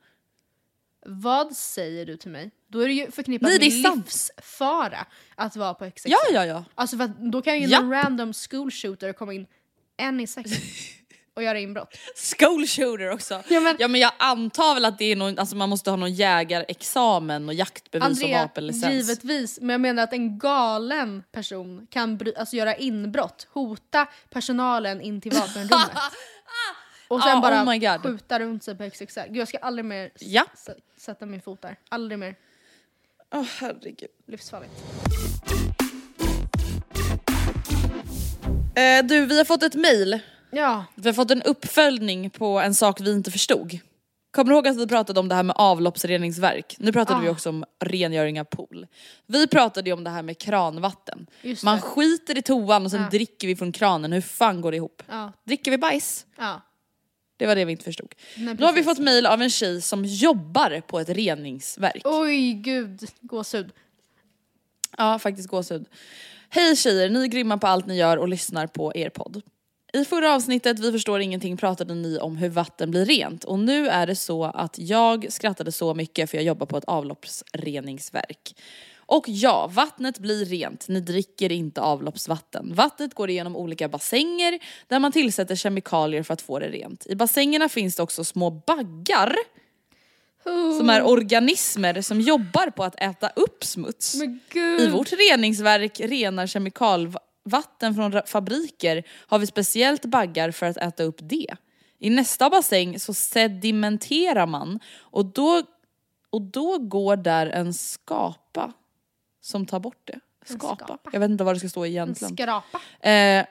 Vad 1.07 1.57
säger 1.57 2.07
du 2.07 2.17
till 2.17 2.31
mig? 2.31 2.51
Då 2.71 2.81
är 2.81 2.87
det 2.89 2.93
ju 2.95 3.11
förknippat 3.11 3.49
Nej, 3.49 3.59
det 3.59 3.83
med 3.83 3.93
är 3.93 3.97
livsfara 3.97 5.07
att 5.35 5.57
vara 5.57 5.75
på 5.75 5.91
XXL. 5.91 6.11
Ja, 6.11 6.19
ja, 6.33 6.47
ja. 6.47 6.65
Alltså 6.75 6.97
för 6.97 7.05
att 7.05 7.19
då 7.33 7.43
kan 7.43 7.61
ju 7.61 7.67
Japp. 7.69 7.83
någon 7.83 7.91
random 7.93 8.33
school 8.51 8.71
shooter 8.71 9.13
komma 9.13 9.33
in 9.33 9.47
en 9.97 10.21
i 10.21 10.27
sex 10.27 10.51
och 11.35 11.43
göra 11.43 11.59
inbrott. 11.59 11.99
School 12.39 12.67
shooter 12.67 13.11
också. 13.11 13.43
Ja, 13.49 13.61
men- 13.61 13.77
ja 13.79 13.89
men 13.89 14.01
jag 14.01 14.13
antar 14.19 14.75
väl 14.75 14.85
att 14.85 14.99
det 14.99 15.05
är 15.05 15.17
någon, 15.17 15.39
alltså 15.39 15.57
man 15.57 15.69
måste 15.69 15.91
ha 15.91 15.97
någon 15.97 16.13
jägarexamen 16.15 17.49
och 17.49 17.55
jaktbevis 17.55 18.05
och 18.05 18.11
Andrea, 18.11 18.43
vapenlicens. 18.43 18.93
givetvis. 18.95 19.59
Men 19.61 19.71
jag 19.71 19.81
menar 19.81 20.03
att 20.03 20.13
en 20.13 20.39
galen 20.39 21.23
person 21.33 21.87
kan 21.91 22.19
bry- 22.19 22.35
alltså 22.39 22.57
göra 22.57 22.75
inbrott, 22.77 23.47
hota 23.53 24.07
personalen 24.31 25.01
in 25.01 25.21
till 25.21 25.33
vapenrummet. 25.33 25.91
Och 27.09 27.23
sen 27.23 27.39
Ah, 27.39 27.41
bara 27.41 27.63
oh 27.63 27.69
my 27.71 27.79
God. 27.79 28.03
skjuta 28.03 28.39
runt 28.41 28.65
sig 28.65 28.77
på 28.77 28.91
XXL. 28.91 29.21
Gud, 29.29 29.37
jag 29.37 29.49
ska 29.49 29.59
aldrig 29.59 29.85
mer 29.85 30.11
Ja. 30.19 30.45
sätta 30.97 31.27
min 31.27 31.41
fot 31.43 31.63
där. 31.63 31.77
Aldrig 31.89 32.19
mer. 32.19 32.35
Åh 33.35 33.45
herregud. 33.61 34.09
Livsfarligt. 34.27 34.73
Eh, 38.77 39.05
du, 39.07 39.27
vi 39.27 39.39
har 39.39 39.45
fått 39.45 39.63
ett 39.63 39.75
mail. 39.75 40.19
Ja, 40.51 40.85
Vi 40.95 41.09
har 41.09 41.15
fått 41.15 41.31
en 41.31 41.43
uppföljning 41.43 42.31
på 42.31 42.61
en 42.61 42.75
sak 42.75 43.01
vi 43.01 43.13
inte 43.13 43.31
förstod. 43.31 43.79
Kommer 44.31 44.51
du 44.51 44.55
ihåg 44.57 44.69
att 44.69 44.77
vi 44.77 44.87
pratade 44.87 45.21
om 45.21 45.29
det 45.29 45.35
här 45.35 45.43
med 45.43 45.57
avloppsreningsverk? 45.59 46.77
Nu 46.79 46.93
pratade 46.93 47.19
Ah. 47.19 47.23
vi 47.23 47.29
också 47.29 47.49
om 47.49 47.65
rengöring 47.85 48.41
av 48.41 48.45
pool. 48.45 48.87
Vi 49.27 49.47
pratade 49.47 49.91
ju 49.91 49.95
om 49.95 50.05
det 50.05 50.11
här 50.11 50.23
med 50.23 50.39
kranvatten. 50.39 51.27
Man 51.65 51.81
skiter 51.81 52.39
i 52.39 52.43
toan 52.43 52.85
och 52.85 52.91
sen 52.91 53.01
Ja. 53.03 53.09
dricker 53.11 53.47
vi 53.49 53.57
från 53.57 53.73
kranen. 53.73 54.13
Hur 54.13 54.21
fan 54.21 54.61
går 54.61 54.71
det 54.71 54.77
ihop? 54.77 55.03
ja, 55.09 55.33
Dricker 55.45 55.71
vi 55.71 55.79
bajs? 55.79 56.27
Det 57.39 57.47
var 57.47 57.55
det 57.55 57.65
vi 57.65 57.73
inte 57.73 57.85
förstod. 57.85 58.15
Nej, 58.37 58.55
Då 58.55 58.67
har 58.67 58.73
vi 58.73 58.83
fått 58.83 58.99
mail 58.99 59.27
av 59.27 59.43
en 59.43 59.51
tjej 59.51 59.83
som 59.83 60.05
jobbar 60.05 60.81
på 60.81 61.01
ett 61.01 61.09
reningsverk. 61.09 62.03
Oj, 62.05 62.53
gud. 62.53 63.01
Gåshud. 63.21 63.73
Ja, 64.97 65.19
faktiskt 65.19 65.49
gåshud. 65.49 65.87
Hej 66.49 66.77
tjejer, 66.77 67.11
ni 67.11 67.23
är 67.23 67.27
grymma 67.27 67.59
på 67.59 67.67
allt 67.67 67.87
ni 67.87 67.97
gör 67.97 68.17
och 68.17 68.29
lyssnar 68.29 68.67
på 68.67 68.93
er 68.95 69.11
podd. 69.11 69.43
I 69.93 70.05
förra 70.05 70.35
avsnittet 70.35 70.79
Vi 70.79 70.93
förstår 70.93 71.21
ingenting 71.21 71.57
pratade 71.57 71.95
ni 71.95 72.19
om 72.19 72.37
hur 72.37 72.49
vatten 72.49 72.91
blir 72.91 73.05
rent 73.05 73.45
och 73.45 73.59
nu 73.59 73.89
är 73.89 74.07
det 74.07 74.17
så 74.17 74.45
att 74.45 74.79
jag 74.79 75.33
skrattade 75.33 75.73
så 75.73 75.95
mycket 75.95 76.31
för 76.31 76.37
jag 76.37 76.45
jobbar 76.45 76.67
på 76.67 76.77
ett 76.77 76.85
avloppsreningsverk. 76.85 78.55
Och 79.11 79.25
ja, 79.29 79.67
vattnet 79.67 80.19
blir 80.19 80.45
rent, 80.45 80.89
ni 80.89 81.01
dricker 81.01 81.53
inte 81.53 81.81
avloppsvatten. 81.81 82.75
Vattnet 82.75 83.15
går 83.15 83.31
igenom 83.31 83.57
olika 83.57 83.89
bassänger 83.89 84.59
där 84.87 84.99
man 84.99 85.13
tillsätter 85.13 85.55
kemikalier 85.55 86.23
för 86.23 86.35
att 86.35 86.43
få 86.43 86.59
det 86.59 86.69
rent. 86.69 87.07
I 87.07 87.15
bassängerna 87.15 87.69
finns 87.69 87.97
det 87.97 88.03
också 88.03 88.25
små 88.25 88.51
baggar 88.51 89.37
som 90.79 90.91
är 90.91 91.07
organismer 91.07 92.01
som 92.01 92.21
jobbar 92.21 92.71
på 92.71 92.85
att 92.85 93.01
äta 93.01 93.29
upp 93.29 93.65
smuts. 93.65 94.15
I 94.55 94.89
vårt 94.93 95.13
reningsverk 95.13 96.01
renar 96.01 96.47
kemikalvatten 96.47 97.95
från 97.95 98.23
fabriker 98.27 99.05
har 99.27 99.39
vi 99.39 99.47
speciellt 99.47 100.05
baggar 100.05 100.51
för 100.51 100.67
att 100.67 100.77
äta 100.77 101.03
upp 101.03 101.19
det. 101.21 101.57
I 101.99 102.11
nästa 102.11 102.51
bassäng 102.51 103.01
så 103.01 103.15
sedimenterar 103.15 104.47
man 104.47 104.81
och 104.99 105.25
då, 105.25 105.63
och 106.31 106.43
då 106.43 106.79
går 106.79 107.17
där 107.17 107.47
en 107.47 107.75
skapa 107.75 108.73
som 109.41 109.67
tar 109.67 109.81
bort 109.81 110.01
det. 110.05 110.21
Skapa. 110.47 110.85
skapa. 110.85 111.11
Jag 111.13 111.21
vet 111.21 111.31
inte 111.31 111.45
vad 111.45 111.55
det 111.55 111.59
ska 111.59 111.69
stå 111.69 111.85
En 111.85 111.91
egentligen. 111.91 112.37
skrapa. 112.37 113.09
Eh, 113.11 113.47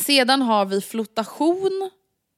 sedan 0.00 0.42
har 0.42 0.64
vi 0.64 0.80
flotation 0.80 1.90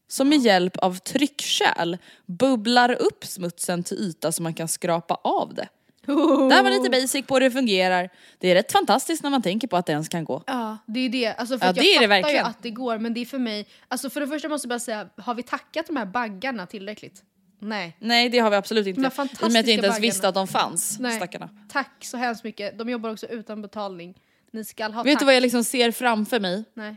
som 0.08 0.28
med 0.28 0.38
hjälp 0.38 0.76
av 0.76 0.98
tryckkärl 0.98 1.96
bubblar 2.26 2.92
upp 3.02 3.24
smutsen 3.24 3.82
till 3.82 3.96
yta 3.98 4.32
så 4.32 4.42
man 4.42 4.54
kan 4.54 4.68
skrapa 4.68 5.14
av 5.14 5.54
det. 5.54 5.68
Det 6.06 6.54
här 6.54 6.62
var 6.62 6.70
lite 6.70 6.90
basic 6.90 7.26
på 7.26 7.34
hur 7.34 7.40
det 7.40 7.50
fungerar. 7.50 8.10
Det 8.38 8.48
är 8.48 8.54
rätt 8.54 8.72
fantastiskt 8.72 9.22
när 9.22 9.30
man 9.30 9.42
tänker 9.42 9.68
på 9.68 9.76
att 9.76 9.86
det 9.86 9.92
ens 9.92 10.08
kan 10.08 10.24
gå. 10.24 10.42
Ja, 10.46 10.78
det 10.86 11.00
är 11.00 11.08
det. 11.08 11.26
Alltså 11.34 11.58
för 11.58 11.66
Ja, 11.66 11.72
jag 11.76 11.84
fattar 11.84 12.02
ju 12.02 12.06
verkligen. 12.06 12.46
att 12.46 12.62
det 12.62 12.70
går, 12.70 12.98
men 12.98 13.14
det 13.14 13.20
är 13.20 13.24
för 13.26 13.38
mig... 13.38 13.66
Alltså 13.88 14.10
för 14.10 14.20
det 14.20 14.26
första 14.26 14.48
måste 14.48 14.66
jag 14.66 14.68
bara 14.68 14.78
säga, 14.80 15.08
har 15.16 15.34
vi 15.34 15.42
tackat 15.42 15.86
de 15.86 15.96
här 15.96 16.06
baggarna 16.06 16.66
tillräckligt? 16.66 17.22
Nej. 17.60 17.96
Nej, 17.98 18.28
det 18.28 18.38
har 18.38 18.50
vi 18.50 18.56
absolut 18.56 18.86
inte. 18.86 19.00
I 19.00 19.06
och 19.06 19.52
med 19.52 19.60
att 19.60 19.66
jag 19.66 19.68
inte 19.68 19.86
ens 19.86 20.00
visste 20.00 20.28
att 20.28 20.34
de 20.34 20.48
fanns, 20.48 20.98
Nej. 21.00 21.16
stackarna. 21.16 21.48
Tack 21.68 22.04
så 22.04 22.16
hemskt 22.16 22.44
mycket. 22.44 22.78
De 22.78 22.88
jobbar 22.90 23.10
också 23.10 23.26
utan 23.26 23.62
betalning. 23.62 24.14
Ni 24.52 24.64
ska 24.64 24.88
ha 24.88 25.02
Vet 25.02 25.12
tack. 25.14 25.20
du 25.20 25.24
vad 25.24 25.34
jag 25.34 25.40
liksom 25.42 25.64
ser 25.64 25.90
framför 25.90 26.40
mig? 26.40 26.64
Nej. 26.74 26.96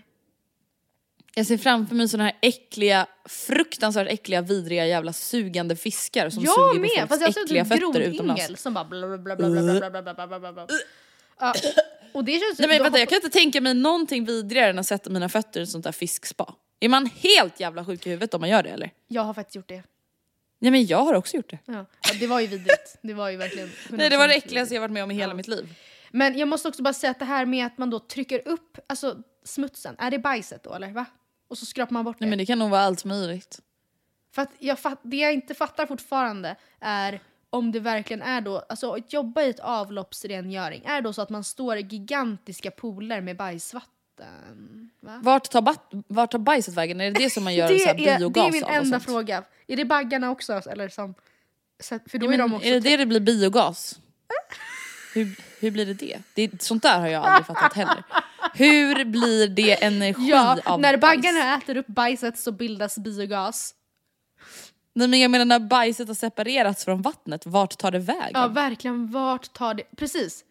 Jag 1.35 1.45
ser 1.45 1.57
framför 1.57 1.95
mig 1.95 2.07
såna 2.07 2.23
här 2.23 2.37
äckliga, 2.41 3.07
fruktansvärt 3.25 4.07
äckliga, 4.07 4.41
vidriga 4.41 4.85
jävla 4.87 5.13
sugande 5.13 5.75
fiskar 5.75 6.29
som 6.29 6.43
jag 6.43 6.53
suger 6.53 6.79
med, 6.79 6.89
på 6.89 7.07
folks 7.07 7.25
fast 7.25 7.37
äckliga 7.37 7.65
fötter 7.65 7.99
utomlands. 7.99 8.61
som 8.61 8.73
bara 8.73 8.85
bla 8.85 9.17
bla 9.17 9.35
bla 9.35 9.49
bla 9.49 10.13
bla 10.13 10.39
bla 10.39 10.53
bla 10.53 10.67
Ja. 11.39 11.53
Och 12.13 12.23
det 12.23 12.31
känns 12.31 12.59
Nej, 12.59 12.67
men 12.67 12.83
vänta, 12.83 12.99
jag 12.99 13.09
kan 13.09 13.15
inte 13.15 13.29
tänka 13.29 13.61
mig 13.61 13.73
någonting 13.73 14.25
vidrigare 14.25 14.69
än 14.69 14.79
att 14.79 14.85
sätta 14.87 15.09
mina 15.09 15.29
fötter 15.29 15.59
i 15.59 15.63
ett 15.63 15.69
sånt 15.69 15.83
där 15.83 15.91
fiskspa. 15.91 16.55
Är 16.79 16.89
man 16.89 17.05
helt 17.05 17.59
jävla 17.59 17.85
sjuk 17.85 18.07
i 18.07 18.09
huvudet 18.09 18.33
om 18.33 18.41
man 18.41 18.49
gör 18.49 18.63
det 18.63 18.69
eller? 18.69 18.91
Jag 19.07 19.21
har 19.21 19.33
faktiskt 19.33 19.55
gjort 19.55 19.67
det. 19.67 19.83
Nej 20.63 20.71
men 20.71 20.85
jag 20.85 20.97
har 21.05 21.13
också 21.13 21.35
gjort 21.37 21.49
det. 21.49 21.59
Ja. 21.65 21.73
Ja, 21.73 22.13
det 22.19 22.27
var 22.27 22.39
ju 22.39 22.47
vidrigt. 22.47 22.97
Det 23.01 23.13
var 23.13 23.29
ju 23.29 23.37
verkligen... 23.37 23.69
Nej 23.89 24.09
det 24.09 24.17
var 24.17 24.27
det 24.27 24.33
100% 24.33 24.37
äckligaste 24.37 24.73
jag 24.73 24.81
varit 24.81 24.91
med 24.91 25.03
om 25.03 25.11
i 25.11 25.13
hela 25.13 25.31
Ja. 25.31 25.35
mitt 25.35 25.47
liv. 25.47 25.75
Men 26.11 26.37
jag 26.37 26.47
måste 26.47 26.67
också 26.67 26.83
bara 26.83 26.93
säga 26.93 27.11
att 27.11 27.19
det 27.19 27.25
här 27.25 27.45
med 27.45 27.65
att 27.65 27.77
man 27.77 27.89
då 27.89 27.99
trycker 27.99 28.47
upp 28.47 28.77
alltså, 28.87 29.17
smutsen, 29.43 29.95
är 29.99 30.11
det 30.11 30.19
bajset 30.19 30.63
då 30.63 30.73
eller? 30.73 30.91
Va? 30.91 31.05
Och 31.47 31.57
så 31.57 31.65
skrapar 31.65 31.93
man 31.93 32.05
bort 32.05 32.19
det. 32.19 32.25
Nej 32.25 32.29
men 32.29 32.37
det 32.37 32.45
kan 32.45 32.59
nog 32.59 32.69
vara 32.69 32.81
allt 32.81 33.05
möjligt. 33.05 33.59
För 34.31 34.41
att 34.41 34.51
jag 34.59 34.79
fatt, 34.79 34.99
det 35.03 35.17
jag 35.17 35.33
inte 35.33 35.53
fattar 35.53 35.85
fortfarande 35.85 36.55
är 36.79 37.19
om 37.49 37.71
det 37.71 37.79
verkligen 37.79 38.21
är 38.21 38.41
då, 38.41 38.57
alltså 38.69 38.91
att 38.91 39.13
jobba 39.13 39.41
i 39.41 39.49
ett 39.49 39.59
avloppsrengöring, 39.59 40.83
är 40.85 40.95
det 40.95 41.01
då 41.01 41.13
så 41.13 41.21
att 41.21 41.29
man 41.29 41.43
står 41.43 41.77
i 41.77 41.81
gigantiska 41.81 42.71
pooler 42.71 43.21
med 43.21 43.37
bajsvatten? 43.37 43.89
Va? 44.99 45.19
Vart 45.23 45.49
tar, 45.49 45.61
bat- 45.61 45.91
vart 46.07 46.31
tar 46.31 46.39
bajset 46.39 46.73
vägen? 46.73 47.01
Är 47.01 47.11
det 47.11 47.19
det 47.19 47.29
som 47.29 47.43
man 47.43 47.55
gör 47.55 47.67
det, 47.67 47.79
så 47.79 47.87
här 47.87 47.95
är, 47.95 48.11
det 48.11 48.17
biogas 48.17 48.47
är 48.47 48.51
min 48.51 48.63
av 48.63 48.71
enda 48.71 48.99
fråga. 48.99 49.43
Är 49.67 49.77
det 49.77 49.85
baggarna 49.85 50.31
också? 50.31 50.53
Eller 50.53 50.89
som, 50.89 51.13
för 52.07 52.17
då 52.17 52.25
Ja, 52.25 52.33
är 52.33 52.37
de 52.37 52.53
också... 52.53 52.67
är 52.67 52.71
det 52.73 52.79
det 52.79 52.97
det 52.97 53.05
blir 53.05 53.19
biogas? 53.19 53.99
Hur, 55.13 55.35
hur 55.59 55.71
blir 55.71 55.85
det 55.85 55.93
det? 55.93 56.17
det? 56.33 56.61
Sånt 56.61 56.83
där 56.83 56.99
har 56.99 57.07
jag 57.07 57.25
aldrig 57.25 57.45
fattat 57.45 57.73
heller. 57.73 58.03
Hur 58.53 59.05
blir 59.05 59.47
det 59.47 59.83
energi 59.83 60.29
ja, 60.29 60.57
av 60.65 60.81
när 60.81 60.97
bajs? 60.97 61.01
baggarna 61.21 61.57
äter 61.57 61.77
upp 61.77 61.87
bajset 61.87 62.39
så 62.39 62.51
bildas 62.51 62.97
biogas. 62.97 63.75
Nej 64.95 65.07
men 65.07 65.19
jag 65.19 65.31
menar 65.31 65.45
när 65.45 65.59
bajset 65.59 66.07
har 66.07 66.15
separerats 66.15 66.85
från 66.85 67.01
vattnet, 67.01 67.45
vart 67.45 67.77
tar 67.77 67.91
det 67.91 67.99
vägen? 67.99 68.31
Ja, 68.33 68.47
verkligen. 68.47 69.11
Vart 69.11 69.53
tar 69.53 69.73
det... 69.73 69.83
Precis. 69.97 70.43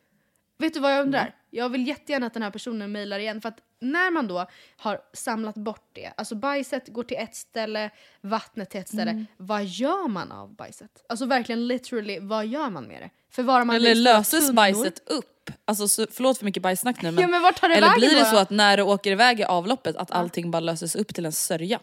Vet 0.59 0.75
du 0.75 0.81
vad 0.81 0.93
jag 0.93 1.03
undrar? 1.03 1.35
Jag 1.51 1.69
vill 1.69 1.87
jättegärna 1.89 2.27
att 2.27 2.35
den 2.35 2.43
här 2.43 2.51
personen 2.51 2.93
mejlar 2.93 3.19
igen. 3.19 3.41
För 3.41 3.49
att 3.49 3.59
när 3.81 4.11
man 4.11 4.29
då 4.29 4.47
har 4.77 5.01
samlat 5.13 5.55
bort 5.55 5.91
det, 5.93 6.13
alltså 6.17 6.35
bajset 6.35 6.89
går 6.89 7.03
till 7.03 7.17
ett 7.17 7.35
ställe, 7.35 7.91
vattnet 8.21 8.71
till 8.71 8.81
ett 8.81 8.89
ställe. 8.89 9.11
Mm. 9.11 9.27
Vad 9.37 9.65
gör 9.65 10.09
man 10.09 10.33
av 10.33 10.55
bajset? 10.55 11.05
Alltså 11.09 11.27
verkligen 11.27 11.67
literally, 11.67 12.19
vad 12.21 12.47
gör 12.47 12.71
man 12.71 12.85
med 12.85 13.03
det? 13.03 13.11
Förvarar 13.31 13.65
man 13.65 13.77
Eller 13.77 13.95
löses 13.95 14.41
tunnor? 14.41 14.53
bajset 14.53 15.11
upp? 15.11 15.51
Alltså 15.65 15.89
så, 15.89 16.07
förlåt 16.11 16.39
för 16.39 16.45
mycket 16.45 16.63
bajssnack 16.63 17.03
nu 17.03 17.11
men, 17.11 17.23
Ja, 17.23 17.29
men 17.29 17.43
vart 17.43 17.61
tar 17.61 17.69
det 17.69 17.75
eller 17.75 17.95
blir 17.95 18.11
det 18.11 18.19
då 18.19 18.25
så 18.25 18.37
att 18.37 18.51
när 18.51 18.77
det 18.77 18.83
åker 18.83 19.11
iväg 19.11 19.41
i 19.41 19.45
avloppet 19.45 19.97
att 19.97 20.11
allting 20.11 20.51
bara 20.51 20.61
löses 20.61 20.97
upp 20.97 21.15
till 21.15 21.27
en 21.27 21.33
sörja? 21.33 21.81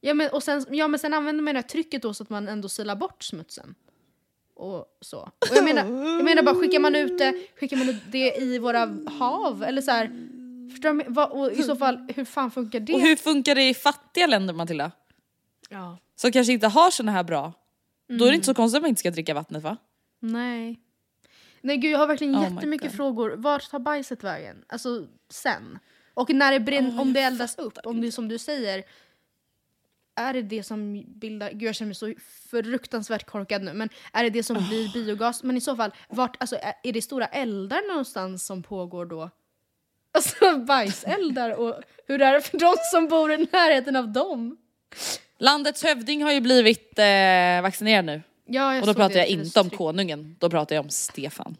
Ja 0.00 0.14
men, 0.14 0.30
och 0.30 0.42
sen, 0.42 0.66
ja 0.68 0.88
men 0.88 1.00
sen 1.00 1.14
använder 1.14 1.42
man 1.42 1.54
det 1.54 1.60
här 1.60 1.68
trycket 1.68 2.02
då 2.02 2.14
så 2.14 2.22
att 2.22 2.30
man 2.30 2.48
ändå 2.48 2.68
silar 2.68 2.96
bort 2.96 3.22
smutsen. 3.22 3.74
Och 4.56 4.86
så. 5.00 5.18
Och 5.18 5.56
jag 5.56 5.64
menar, 5.64 5.80
jag 6.16 6.24
menar 6.24 6.42
bara 6.42 6.54
skickar 6.54 6.78
man 6.80 6.94
ut 6.94 7.18
det, 7.18 7.34
skickar 7.60 7.76
man 7.76 7.88
ut 7.88 8.02
det 8.12 8.34
i 8.36 8.58
våra 8.58 8.96
hav? 9.18 9.64
Eller 9.64 9.82
så 9.82 9.90
här, 9.90 10.10
förstår 10.70 10.92
du? 10.92 11.04
vad- 11.08 11.30
Och 11.30 11.52
i 11.52 11.62
så 11.62 11.76
fall, 11.76 12.08
hur 12.16 12.24
fan 12.24 12.50
funkar 12.50 12.80
det? 12.80 12.94
Och 12.94 13.00
hur 13.00 13.16
funkar 13.16 13.54
det 13.54 13.68
i 13.68 13.74
fattiga 13.74 14.26
länder 14.26 14.54
Matilda? 14.54 14.92
Ja. 15.68 15.98
Som 16.16 16.32
kanske 16.32 16.52
inte 16.52 16.66
har 16.68 16.90
såna 16.90 17.12
här 17.12 17.24
bra. 17.24 17.52
Då 18.08 18.14
är 18.14 18.18
det 18.18 18.24
Mm. 18.24 18.34
inte 18.34 18.46
så 18.46 18.54
konstigt 18.54 18.76
att 18.76 18.82
man 18.82 18.88
inte 18.88 18.98
ska 19.00 19.10
dricka 19.10 19.34
vattnet 19.34 19.62
va? 19.62 19.76
Nej. 20.20 20.80
Nej 21.60 21.76
gud 21.76 21.90
jag 21.92 21.98
har 21.98 22.06
verkligen 22.06 22.36
Oh 22.36 22.48
my 22.50 22.54
jättemycket 22.54 22.88
God. 22.88 22.96
frågor. 22.96 23.30
Vart 23.36 23.70
tar 23.70 23.78
bajset 23.78 24.24
vägen? 24.24 24.64
Alltså 24.66 25.06
sen. 25.30 25.78
Och 26.14 26.30
när 26.30 26.52
det 26.52 26.60
brinn, 26.60 26.98
om 26.98 27.12
det 27.12 27.20
eldas 27.20 27.58
upp, 27.58 27.78
om 27.84 28.00
det 28.00 28.12
som 28.12 28.28
du 28.28 28.38
säger. 28.38 28.82
Är 30.16 30.32
det 30.34 30.42
det 30.42 30.62
som 30.62 31.04
bildar, 31.06 31.50
gud 31.50 31.62
jag 31.62 31.74
känner 31.74 31.88
mig 31.88 31.94
så 31.94 32.14
fruktansvärt 32.50 33.26
korkad 33.26 33.62
nu, 33.62 33.72
men 33.72 33.88
är 34.12 34.24
det 34.24 34.30
det 34.30 34.42
som 34.42 34.56
blir 34.68 34.92
biogas? 34.92 35.42
Men 35.42 35.56
i 35.56 35.60
så 35.60 35.76
fall, 35.76 35.90
vart, 36.08 36.36
alltså, 36.40 36.56
är, 36.82 36.92
det 36.92 37.02
stora 37.02 37.26
eldar 37.26 37.88
någonstans 37.88 38.46
som 38.46 38.62
pågår 38.62 39.06
då? 39.06 39.30
Alltså 40.12 40.58
bajseldar 40.66 41.50
och 41.50 41.80
hur 42.06 42.22
är 42.22 42.32
det 42.32 42.40
för 42.40 42.58
de 42.58 42.74
som 42.92 43.08
bor 43.08 43.32
i 43.32 43.36
närheten 43.36 43.96
av 43.96 44.12
dem? 44.12 44.56
Landets 45.38 45.84
hövding 45.84 46.22
har 46.22 46.32
ju 46.32 46.40
blivit 46.40 46.98
eh, 46.98 47.62
vaccinerad 47.62 48.04
nu. 48.04 48.22
Ja, 48.46 48.74
jag 48.74 48.82
Och 48.82 48.86
då 48.86 48.94
pratar 48.94 49.16
jag 49.16 49.26
inte 49.26 49.60
om 49.60 49.70
konungen, 49.70 50.36
då 50.38 50.50
pratar 50.50 50.74
jag 50.74 50.84
om 50.84 50.90
Stefan. 50.90 51.56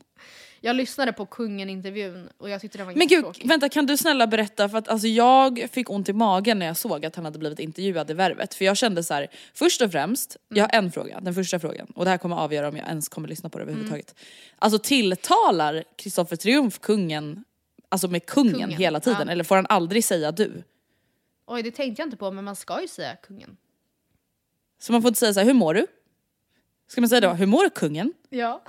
Jag 0.65 0.77
lyssnade 0.77 1.13
på 1.13 1.27
kungen-intervjun 1.27 2.29
och 2.39 2.51
jag 2.51 2.61
tyckte 2.61 2.79
det 2.79 2.85
var 2.85 2.93
Men 2.95 3.07
gud, 3.07 3.25
vänta 3.45 3.69
kan 3.69 3.87
du 3.87 3.97
snälla 3.97 4.27
berätta 4.27 4.69
för 4.69 4.79
att 4.79 4.89
alltså 4.89 5.07
jag 5.07 5.69
fick 5.73 5.91
ont 5.91 6.09
i 6.09 6.13
magen 6.13 6.59
när 6.59 6.67
jag 6.67 6.77
såg 6.77 7.07
att 7.07 7.17
han 7.17 7.25
hade 7.25 7.39
blivit 7.39 7.61
intervjuad 7.61 8.11
i 8.11 8.15
Värvet. 8.15 8.55
För 8.55 8.65
jag 8.65 8.77
kände 8.77 9.05
så 9.05 9.15
här, 9.15 9.29
först 9.55 9.83
och 9.83 9.93
främst, 9.93 10.37
jag 10.49 10.65
har 10.65 10.79
en 10.79 10.93
fråga, 10.93 11.21
den 11.21 11.35
första 11.35 11.59
frågan. 11.59 11.87
Och 11.95 12.05
det 12.05 12.11
här 12.11 12.19
kommer 12.19 12.37
avgöra 12.37 12.69
om 12.69 12.77
jag 12.77 12.89
ens 12.89 13.09
kommer 13.09 13.29
lyssna 13.29 13.49
på 13.49 13.59
det 13.59 13.63
överhuvudtaget. 13.63 14.15
Alltså 14.59 14.79
tilltalar 14.79 15.85
Kristoffer 15.97 16.37
Triumf 16.37 16.79
kungen, 16.79 17.45
alltså 17.89 18.09
med 18.09 18.27
kungen, 18.27 18.53
Kungen, 18.53 18.71
hela 18.71 19.01
tiden? 19.01 19.23
ja. 19.27 19.33
Eller 19.33 19.45
får 19.45 19.57
han 19.57 19.67
aldrig 19.69 20.05
säga 20.05 20.33
du? 20.33 20.63
Oj, 21.47 21.63
det 21.63 21.71
tänkte 21.71 22.03
jag 22.03 22.07
inte 22.07 22.17
på, 22.17 22.31
men 22.31 22.45
man 22.45 22.57
ska 22.57 22.81
ju 22.81 22.89
säga 22.89 23.17
kungen. 23.17 23.57
Så 24.79 24.93
man 24.93 25.03
får 25.03 25.09
inte 25.09 25.21
säga 25.21 25.35
så 25.35 25.41
här, 25.41 25.47
hur 25.47 25.55
mår 25.55 25.75
du? 25.75 25.87
Ska 26.89 27.01
man 27.01 27.09
säga 27.09 27.21
då, 27.21 27.31
hur 27.31 27.47
mår 27.47 27.69
kungen? 27.69 28.13
Ja. 28.29 28.63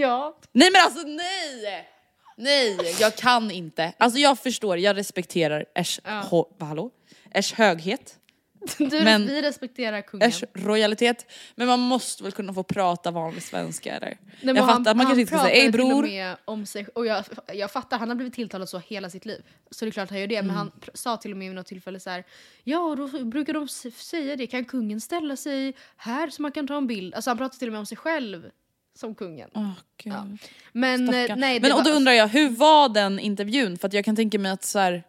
Ja. 0.00 0.38
Nej 0.52 0.70
men 0.72 0.82
alltså 0.84 1.06
nej! 1.08 1.88
Nej, 2.36 2.78
jag 3.00 3.16
kan 3.16 3.50
inte. 3.50 3.92
Alltså 3.98 4.18
jag 4.18 4.38
förstår, 4.38 4.78
jag 4.78 4.96
respekterar 4.96 5.64
Ers, 5.74 6.00
ho, 6.30 6.44
vad, 6.58 6.68
hallå? 6.68 6.90
Ers 7.30 7.52
höghet, 7.52 8.18
Du, 8.78 8.88
Men- 9.04 9.26
vi 9.26 9.42
respekterar 9.42 10.00
kungen. 10.00 10.28
Ers 10.28 10.44
royalitet, 10.54 11.26
men 11.54 11.66
man 11.66 11.80
måste 11.80 12.22
väl 12.22 12.32
kunna 12.32 12.54
få 12.54 12.62
prata 12.62 13.10
vanlig 13.10 13.42
svenska 13.42 13.96
eller? 13.96 14.18
Nej, 14.40 14.54
jag 14.56 14.62
han- 14.62 14.76
fattar 14.78 14.90
att 14.90 14.96
man 14.96 15.06
han 15.06 15.16
kanske 15.16 15.20
inte 15.20 15.36
ska 15.36 15.44
säga 15.44 15.62
ej 15.62 15.70
bror. 15.72 16.02
med 16.02 16.36
om 16.44 16.66
sig, 16.66 16.86
och 16.94 17.06
jag, 17.06 17.24
jag 17.52 17.70
fattar, 17.70 17.98
han 17.98 18.08
har 18.08 18.16
blivit 18.16 18.34
tilltalad 18.34 18.68
så 18.68 18.78
hela 18.78 19.10
sitt 19.10 19.26
liv. 19.26 19.42
Så 19.70 19.84
det 19.84 19.88
är 19.88 19.92
klart 19.92 20.10
han 20.10 20.20
gör 20.20 20.26
det. 20.26 20.36
Mm. 20.36 20.46
Men 20.46 20.56
han 20.56 20.72
sa 20.94 21.16
till 21.16 21.30
och 21.30 21.36
med 21.36 21.48
vid 21.48 21.56
något 21.56 21.66
tillfälle 21.66 22.00
så 22.00 22.10
här. 22.10 22.24
Ja, 22.64 22.94
då 22.98 23.24
brukar 23.24 23.52
de 23.52 23.68
säga 23.92 24.36
det. 24.36 24.46
Kan 24.46 24.64
kungen 24.64 25.00
ställa 25.00 25.36
sig 25.36 25.74
här 25.96 26.30
så 26.30 26.42
man 26.42 26.52
kan 26.52 26.66
ta 26.66 26.76
en 26.76 26.86
bild? 26.86 27.14
Alltså 27.14 27.30
han 27.30 27.38
pratar 27.38 27.58
till 27.58 27.68
och 27.68 27.72
med 27.72 27.78
om 27.78 27.86
sig 27.86 27.96
själv 27.98 28.50
som 28.96 29.14
kungen. 29.14 29.50
Gud. 29.96 30.12
Ja. 30.12 30.26
Men 30.72 31.08
eh, 31.08 31.12
Stackarn. 31.24 31.40
nej, 31.40 31.60
men 31.60 31.72
och 31.72 31.84
då 31.84 31.90
var- 31.90 31.96
undrar 31.96 32.12
jag, 32.12 32.28
hur 32.28 32.50
var 32.50 32.88
den 32.88 33.18
intervjun? 33.18 33.78
För 33.78 33.90
jag 33.94 34.04
kan 34.04 34.16
tänka 34.16 34.38
mig 34.38 34.52
att 34.52 34.64
så 34.64 34.78
här, 34.78 35.02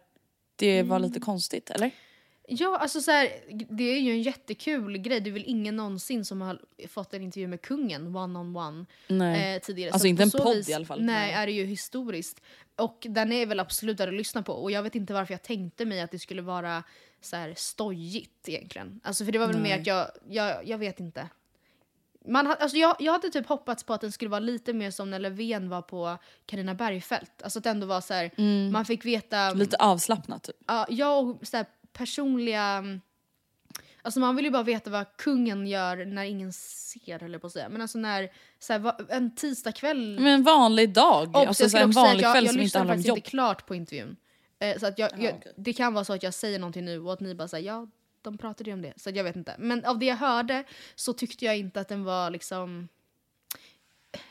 det 0.56 0.82
var 0.82 0.96
Mm. 0.96 1.08
lite 1.08 1.20
konstigt, 1.20 1.70
eller? 1.70 1.90
Ja, 2.50 2.78
alltså 2.78 3.00
så 3.00 3.10
här, 3.10 3.28
det 3.70 3.84
är 3.84 4.00
ju 4.00 4.10
en 4.12 4.22
jättekul 4.22 4.98
grej. 4.98 5.20
Det 5.20 5.30
är 5.30 5.32
väl 5.32 5.44
ingen 5.46 5.76
någonsin 5.76 6.24
som 6.24 6.40
har 6.40 6.60
fått 6.88 7.14
en 7.14 7.22
intervju 7.22 7.46
med 7.48 7.60
kungen 7.62 8.16
one 8.16 8.38
on 8.38 8.56
one 8.56 8.86
Nej. 9.08 9.54
eh, 9.56 9.60
tidigare. 9.62 9.90
Alltså 9.90 10.04
Så 10.04 10.06
inte 10.08 10.22
en 10.22 10.30
podd 10.30 10.56
vis, 10.56 10.68
i 10.68 10.74
alla 10.74 10.84
fall. 10.86 11.02
Nej, 11.02 11.14
Nej. 11.26 11.32
är 11.32 11.46
det 11.46 11.52
ju 11.52 11.64
historiskt. 11.64 12.40
Och 12.76 13.06
den 13.08 13.32
är 13.32 13.46
väl 13.46 13.60
absolut 13.60 14.00
att 14.00 14.14
lyssna 14.14 14.42
på. 14.42 14.52
Och 14.52 14.70
jag 14.70 14.82
vet 14.82 14.94
inte 14.94 15.12
varför 15.12 15.34
jag 15.34 15.42
tänkte 15.42 15.84
mig 15.84 16.00
att 16.00 16.10
det 16.10 16.18
skulle 16.18 16.42
vara 16.42 16.82
så 17.20 17.36
här 17.36 17.54
stojigt 17.56 18.48
egentligen. 18.48 19.00
Alltså 19.04 19.24
för 19.24 19.32
det 19.32 19.38
var 19.38 19.46
väl 19.46 19.60
mer 19.60 19.78
att 19.80 19.86
jag, 19.86 20.10
jag, 20.28 20.68
jag 20.68 20.78
vet 20.78 21.00
inte. 21.00 21.28
Man, 22.28 22.46
alltså 22.46 22.76
jag, 22.76 22.96
jag 22.98 23.12
hade 23.12 23.30
typ 23.30 23.46
hoppats 23.46 23.84
på 23.84 23.94
att 23.94 24.00
den 24.00 24.12
skulle 24.12 24.30
vara 24.30 24.40
lite 24.40 24.72
mer 24.72 24.90
som 24.90 25.10
när 25.10 25.18
Löfven 25.18 25.68
var 25.68 25.82
på 25.82 26.18
Carina 26.46 26.74
Bergfeldt. 26.74 27.42
Alltså 27.42 27.58
att 27.58 27.64
det 27.64 27.70
ändå 27.70 27.86
var 27.86 28.00
så 28.00 28.14
här, 28.14 28.30
man 28.70 28.84
fick 28.84 29.04
veta... 29.04 29.50
Lite 29.50 29.76
avslappnat 29.76 30.42
typ. 30.42 30.56
Ja, 30.66 30.86
jag 30.88 31.28
och 31.28 31.46
så 31.46 31.56
här, 31.56 31.66
personliga... 31.92 32.84
Alltså 34.02 34.20
man 34.20 34.36
vill 34.36 34.44
ju 34.44 34.50
bara 34.50 34.62
veta 34.62 34.90
vad 34.90 35.16
kungen 35.16 35.66
gör 35.66 36.04
när 36.04 36.24
ingen 36.24 36.52
ser, 36.52 37.22
eller 37.22 37.38
på 37.38 37.46
att 37.46 37.52
säga. 37.52 37.68
Men 37.68 37.82
alltså 37.82 37.98
när, 37.98 38.30
så 38.58 38.72
här, 38.72 38.94
en 39.08 39.34
tisdagkväll... 39.34 40.20
Men 40.20 40.34
en 40.34 40.42
vanlig 40.42 40.92
dag, 40.92 41.28
Obs, 41.28 41.46
alltså 41.46 41.62
jag 41.62 41.70
så 41.70 41.78
en 41.78 41.90
vanlig 41.90 42.24
jag, 42.24 42.34
kväll 42.34 42.44
jag 42.44 42.52
som 42.52 42.60
inte 42.60 42.64
lyssnade 42.64 42.80
handlar 42.80 42.94
om 42.94 42.98
faktiskt 42.98 43.08
jobb. 43.08 43.18
inte 43.18 43.30
klart 43.30 43.66
på 43.66 43.74
intervjun. 43.74 44.16
Eh, 44.58 44.78
så 44.78 44.86
att 44.86 44.98
jag, 44.98 45.10
jag, 45.12 45.34
okej. 45.34 45.52
Det 45.56 45.72
kan 45.72 45.94
vara 45.94 46.04
så 46.04 46.12
att 46.12 46.22
jag 46.22 46.34
säger 46.34 46.58
någonting 46.58 46.84
nu 46.84 47.00
och 47.00 47.12
att 47.12 47.20
ni 47.20 47.34
bara 47.34 47.48
säger 47.48 47.66
ja, 47.66 47.86
de 48.22 48.38
pratade 48.38 48.70
ju 48.70 48.74
om 48.74 48.82
det. 48.82 48.92
Så 48.96 49.10
jag 49.10 49.24
vet 49.24 49.36
inte. 49.36 49.54
Men 49.58 49.84
av 49.84 49.98
det 49.98 50.06
jag 50.06 50.16
hörde 50.16 50.64
så 50.94 51.12
tyckte 51.12 51.44
jag 51.44 51.58
inte 51.58 51.80
att 51.80 51.88
den 51.88 52.04
var 52.04 52.30
liksom... 52.30 52.88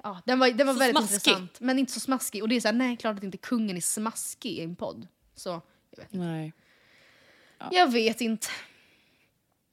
Ja, 0.04 0.22
den 0.26 0.40
var, 0.40 0.50
den 0.50 0.68
var 0.68 0.74
Så 0.74 0.80
väldigt 0.80 0.98
smaskig. 0.98 1.16
intressant. 1.32 1.60
Men 1.60 1.80
inte 1.80 1.92
så 1.92 2.00
smaskig. 2.00 2.44
Och 2.44 2.50
det 2.50 2.56
är 2.56 2.62
så 2.62 2.68
här, 2.68 2.76
nej 2.76 2.98
klart 2.98 3.18
att 3.18 3.24
inte 3.24 3.38
kungen 3.38 3.78
är 3.78 3.82
smaskig 3.82 4.52
i 4.52 4.62
en 4.62 4.76
podd. 4.76 5.08
Så, 5.36 5.50
jag 5.90 5.98
vet, 5.98 6.14
Nej. 6.14 6.54
jag 7.72 7.92
vet 7.92 8.22
inte. 8.22 8.48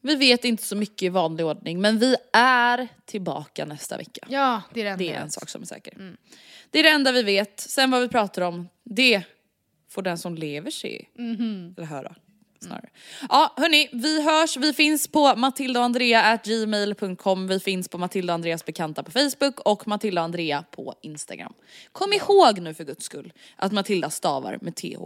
Vi 0.01 0.17
vet 0.17 0.45
inte 0.45 0.63
så 0.63 0.77
mycket 0.77 1.03
i 1.03 1.09
vanlig 1.09 1.47
ordning 1.47 1.81
men 1.81 1.99
vi 1.99 2.17
är 2.33 2.89
tillbaka 3.05 3.65
nästa 3.65 3.97
vecka. 3.97 4.27
Ja, 4.29 4.63
det 4.75 4.81
är 4.81 4.85
det 4.85 4.91
enda 4.91 5.05
Det 5.05 5.13
är 5.13 5.21
en 5.21 5.31
sak 5.31 5.49
som 5.49 5.63
är 5.63 5.67
säker. 5.67 5.95
Mm. 5.95 6.17
Det 6.71 6.79
är 6.79 6.83
det 6.83 6.89
enda 6.91 7.13
vi 7.13 7.23
vet. 7.23 7.61
Sen 7.61 7.91
vad 7.91 8.01
vi 8.01 8.09
pratar 8.09 8.43
om, 8.43 8.69
det 8.83 9.23
får 9.89 10.03
den 10.03 10.19
som 10.19 10.35
lever 10.35 10.71
se. 10.71 11.07
Mhm. 11.15 11.75
Eller 11.77 11.87
höra. 11.87 12.15
Snarare. 12.65 12.89
Ja 13.29 13.53
hörni, 13.57 13.89
vi 13.93 14.23
hörs. 14.23 14.57
Vi 14.57 14.73
finns 14.73 15.09
på 15.09 15.37
matildaandrea.gmail.com. 15.37 17.47
Vi 17.47 17.61
finns 17.61 17.89
på 17.89 17.99
Matilda 17.99 18.33
och 18.33 18.35
Andreas 18.35 18.65
bekanta 18.65 19.03
på 19.03 19.11
Facebook 19.11 19.61
och 19.61 19.89
Matilda 19.89 20.21
och 20.21 20.25
Andrea 20.25 20.65
på 20.71 20.95
Instagram. 21.01 21.55
Kom 21.93 22.13
ihåg 22.13 22.61
nu 22.61 22.75
för 22.75 22.85
guds 22.85 23.05
skull 23.05 23.33
att 23.57 23.73
Matilda 23.73 24.11
stavar 24.11 24.59
med 24.61 24.77
TH. 24.77 25.03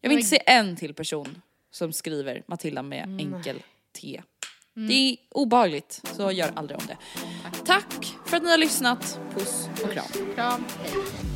Jag 0.00 0.08
vill 0.08 0.18
inte 0.18 0.28
se 0.28 0.42
en 0.46 0.76
till 0.76 0.94
person 0.94 1.42
som 1.70 1.92
skriver 1.92 2.42
Matilda 2.46 2.82
med 2.82 3.20
enkel 3.20 3.62
T. 4.00 4.22
Det 4.88 4.94
är 4.94 5.16
obehagligt, 5.30 6.02
så 6.16 6.32
gör 6.32 6.52
aldrig 6.54 6.80
om 6.80 6.86
det. 6.86 6.96
Tack 7.64 8.14
för 8.26 8.36
att 8.36 8.42
ni 8.42 8.50
har 8.50 8.58
lyssnat. 8.58 9.20
Puss 9.34 9.68
och 9.84 9.92
kram. 9.92 10.04
Kram, 10.34 10.64
hej. 10.82 11.35